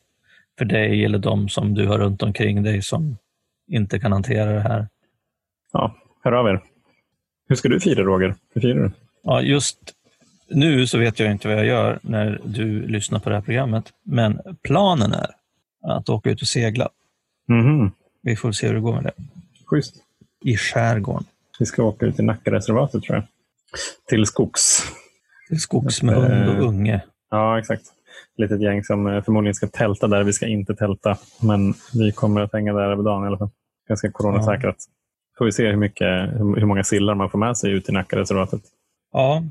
för 0.58 0.64
dig 0.64 1.04
eller 1.04 1.18
de 1.18 1.48
som 1.48 1.74
du 1.74 1.86
har 1.86 1.98
runt 1.98 2.22
omkring 2.22 2.62
dig 2.62 2.82
som 2.82 3.16
inte 3.68 4.00
kan 4.00 4.12
hantera 4.12 4.52
det 4.52 4.60
här. 4.60 4.88
Ja, 5.72 5.96
hör 6.24 6.32
av 6.32 6.48
er. 6.48 6.62
Hur 7.48 7.56
ska 7.56 7.68
du 7.68 7.80
fira 7.80 8.02
Roger? 8.02 8.34
Hur 8.54 8.60
firar 8.60 8.82
du? 8.82 8.90
Ja, 9.22 9.42
just 9.42 9.78
nu 10.50 10.86
så 10.86 10.98
vet 10.98 11.18
jag 11.18 11.30
inte 11.32 11.48
vad 11.48 11.56
jag 11.56 11.66
gör 11.66 11.98
när 12.02 12.40
du 12.44 12.86
lyssnar 12.86 13.18
på 13.18 13.28
det 13.28 13.34
här 13.34 13.42
programmet, 13.42 13.84
men 14.02 14.40
planen 14.62 15.12
är 15.12 15.30
att 15.82 16.08
åka 16.08 16.30
ut 16.30 16.42
och 16.42 16.48
segla. 16.48 16.88
Mhm, 17.48 17.90
Vi 18.22 18.36
får 18.36 18.52
se 18.52 18.66
hur 18.66 18.74
det 18.74 18.80
går 18.80 18.94
med 18.94 19.02
det. 19.04 19.12
Schysst. 19.66 19.94
I 20.44 20.56
skärgården. 20.56 21.24
Vi 21.58 21.66
ska 21.66 21.82
åka 21.82 22.06
ut 22.06 22.16
till 22.16 22.24
Nackareservatet 22.24 23.02
tror 23.02 23.16
jag. 23.16 23.24
Till 24.08 24.26
skogs. 24.26 24.82
Till 25.48 25.60
skogs 25.60 26.02
med 26.02 26.14
hund 26.14 26.48
och 26.58 26.66
unge. 26.68 27.00
Ja, 27.30 27.58
exakt. 27.58 27.82
Litet 28.36 28.60
gäng 28.60 28.84
som 28.84 29.06
eh, 29.06 29.22
förmodligen 29.22 29.54
ska 29.54 29.66
tälta 29.66 30.06
där. 30.08 30.22
Vi 30.24 30.32
ska 30.32 30.46
inte 30.46 30.74
tälta, 30.74 31.16
men 31.40 31.74
vi 31.94 32.12
kommer 32.12 32.40
att 32.40 32.52
hänga 32.52 32.72
där 32.72 32.90
över 32.92 33.02
dagen 33.02 33.24
i 33.24 33.26
alla 33.26 33.38
fall. 33.38 33.50
Ganska 33.88 34.10
coronasäkrat. 34.10 34.76
Får 35.38 35.44
vi 35.44 35.52
se 35.52 35.66
hur, 35.66 35.76
mycket, 35.76 36.08
hur 36.38 36.64
många 36.66 36.84
sillar 36.84 37.14
man 37.14 37.30
får 37.30 37.38
med 37.38 37.56
sig 37.56 37.72
ut 37.72 37.88
i 37.88 37.92
Nackareservatet. 37.92 38.60
Ja, 39.12 39.42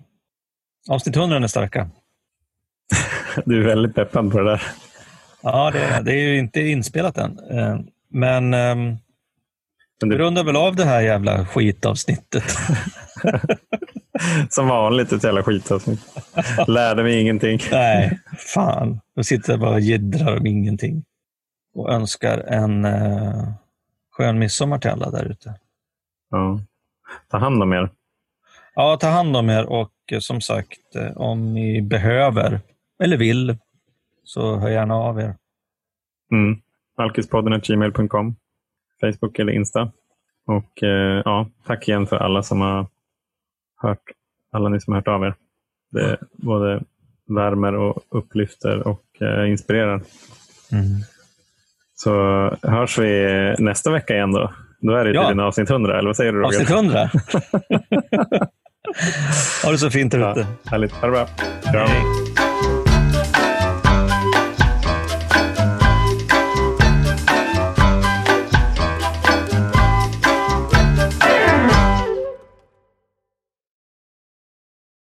avsnitt 0.90 1.16
100 1.16 1.38
är 1.38 1.48
starka. 1.48 1.90
Du 3.46 3.62
är 3.62 3.66
väldigt 3.66 3.96
peppad 3.96 4.32
på 4.32 4.40
det 4.40 4.50
där. 4.52 4.62
Ja, 5.42 5.72
det, 5.72 6.02
det 6.04 6.12
är 6.12 6.20
ju 6.20 6.38
inte 6.38 6.62
inspelat 6.62 7.18
än. 7.18 7.40
Eh, 7.52 7.80
Men 8.10 8.54
ehm, 8.54 8.98
Men 10.02 10.10
vi 10.10 10.16
det, 10.16 10.18
rundar 10.18 10.44
väl 10.44 10.56
av 10.56 10.76
det 10.76 10.86
här 10.86 11.02
jävla 11.02 11.46
skitavsnittet. 11.46 12.44
som 14.50 14.68
vanligt 14.68 15.12
ett 15.12 15.24
jävla 15.24 15.44
skitavsnitt. 15.44 16.00
Lärde 16.68 17.04
mig 17.04 17.22
ingenting. 17.22 17.60
Nej, 17.72 18.20
fan. 18.38 19.00
De 19.16 19.24
sitter 19.24 19.54
jag 19.54 19.60
bara 19.60 19.74
och 19.74 19.80
jiddrar 19.80 20.38
om 20.38 20.46
ingenting. 20.46 21.04
Och 21.74 21.92
önskar 21.92 22.38
en 22.38 22.86
eh, 22.86 23.50
skön 24.12 24.40
midsommar 24.40 24.80
till 24.80 24.90
alla 24.92 25.12
där 25.12 25.26
ute. 25.26 25.54
Ja. 26.32 26.60
Ta 27.32 27.38
hand 27.38 27.64
om 27.64 27.74
er. 27.74 27.90
Ja, 28.80 28.98
ta 28.98 29.08
hand 29.08 29.36
om 29.38 29.50
er 29.50 29.66
och 29.66 29.92
eh, 30.12 30.20
som 30.20 30.42
sagt, 30.42 30.96
eh, 30.96 31.18
om 31.18 31.54
ni 31.54 31.82
behöver 31.82 32.60
eller 33.04 33.18
vill 33.18 33.58
så 34.24 34.56
hör 34.56 34.70
gärna 34.70 34.96
av 34.96 35.20
er. 35.20 35.36
Mm. 36.32 36.62
Gmail.com. 37.62 38.36
Facebook 39.02 39.40
eller 39.40 39.54
Insta. 39.54 39.92
Och 40.48 40.84
eh, 40.84 41.22
ja, 41.26 41.50
tack 41.66 41.88
igen 41.88 42.08
för 42.08 42.16
alla 42.18 42.44
som 42.44 42.62
har 42.62 42.88
hört, 43.82 44.04
alla 44.52 44.70
ni 44.70 44.82
som 44.82 44.94
har 44.94 45.02
hört 45.02 45.08
av 45.08 45.24
er. 45.24 45.36
Det 45.92 46.18
både 46.32 46.84
värmer 47.28 47.76
och 47.76 48.04
upplyfter 48.10 48.88
och 48.88 49.22
eh, 49.22 49.50
inspirerar. 49.50 50.02
Mm. 50.72 50.86
Så 51.96 52.12
hörs 52.62 52.98
vi 52.98 53.56
nästa 53.60 53.92
vecka 53.92 54.14
igen 54.16 54.32
då. 54.32 54.54
Då 54.80 54.94
är 54.94 55.06
det 55.06 55.12
Ja. 55.12 55.22
tydligen 55.22 55.48
avsnitt 55.48 55.70
100, 55.70 56.00
eller 56.00 56.10
vad 56.10 56.16
säger 56.16 56.32
du 56.34 56.40
Roger? 56.40 56.60
Avsnitt 56.62 56.70
100. 56.70 57.10
ha 59.64 59.72
det 59.72 59.78
så 59.78 59.90
fint 59.92 60.12
där 60.12 60.20
Ja, 60.20 60.32
ute. 60.32 60.48
härligt. 60.66 60.92
Ha 60.92 61.08
det 61.08 61.12
bra. 61.12 61.28
Hej. 61.88 62.27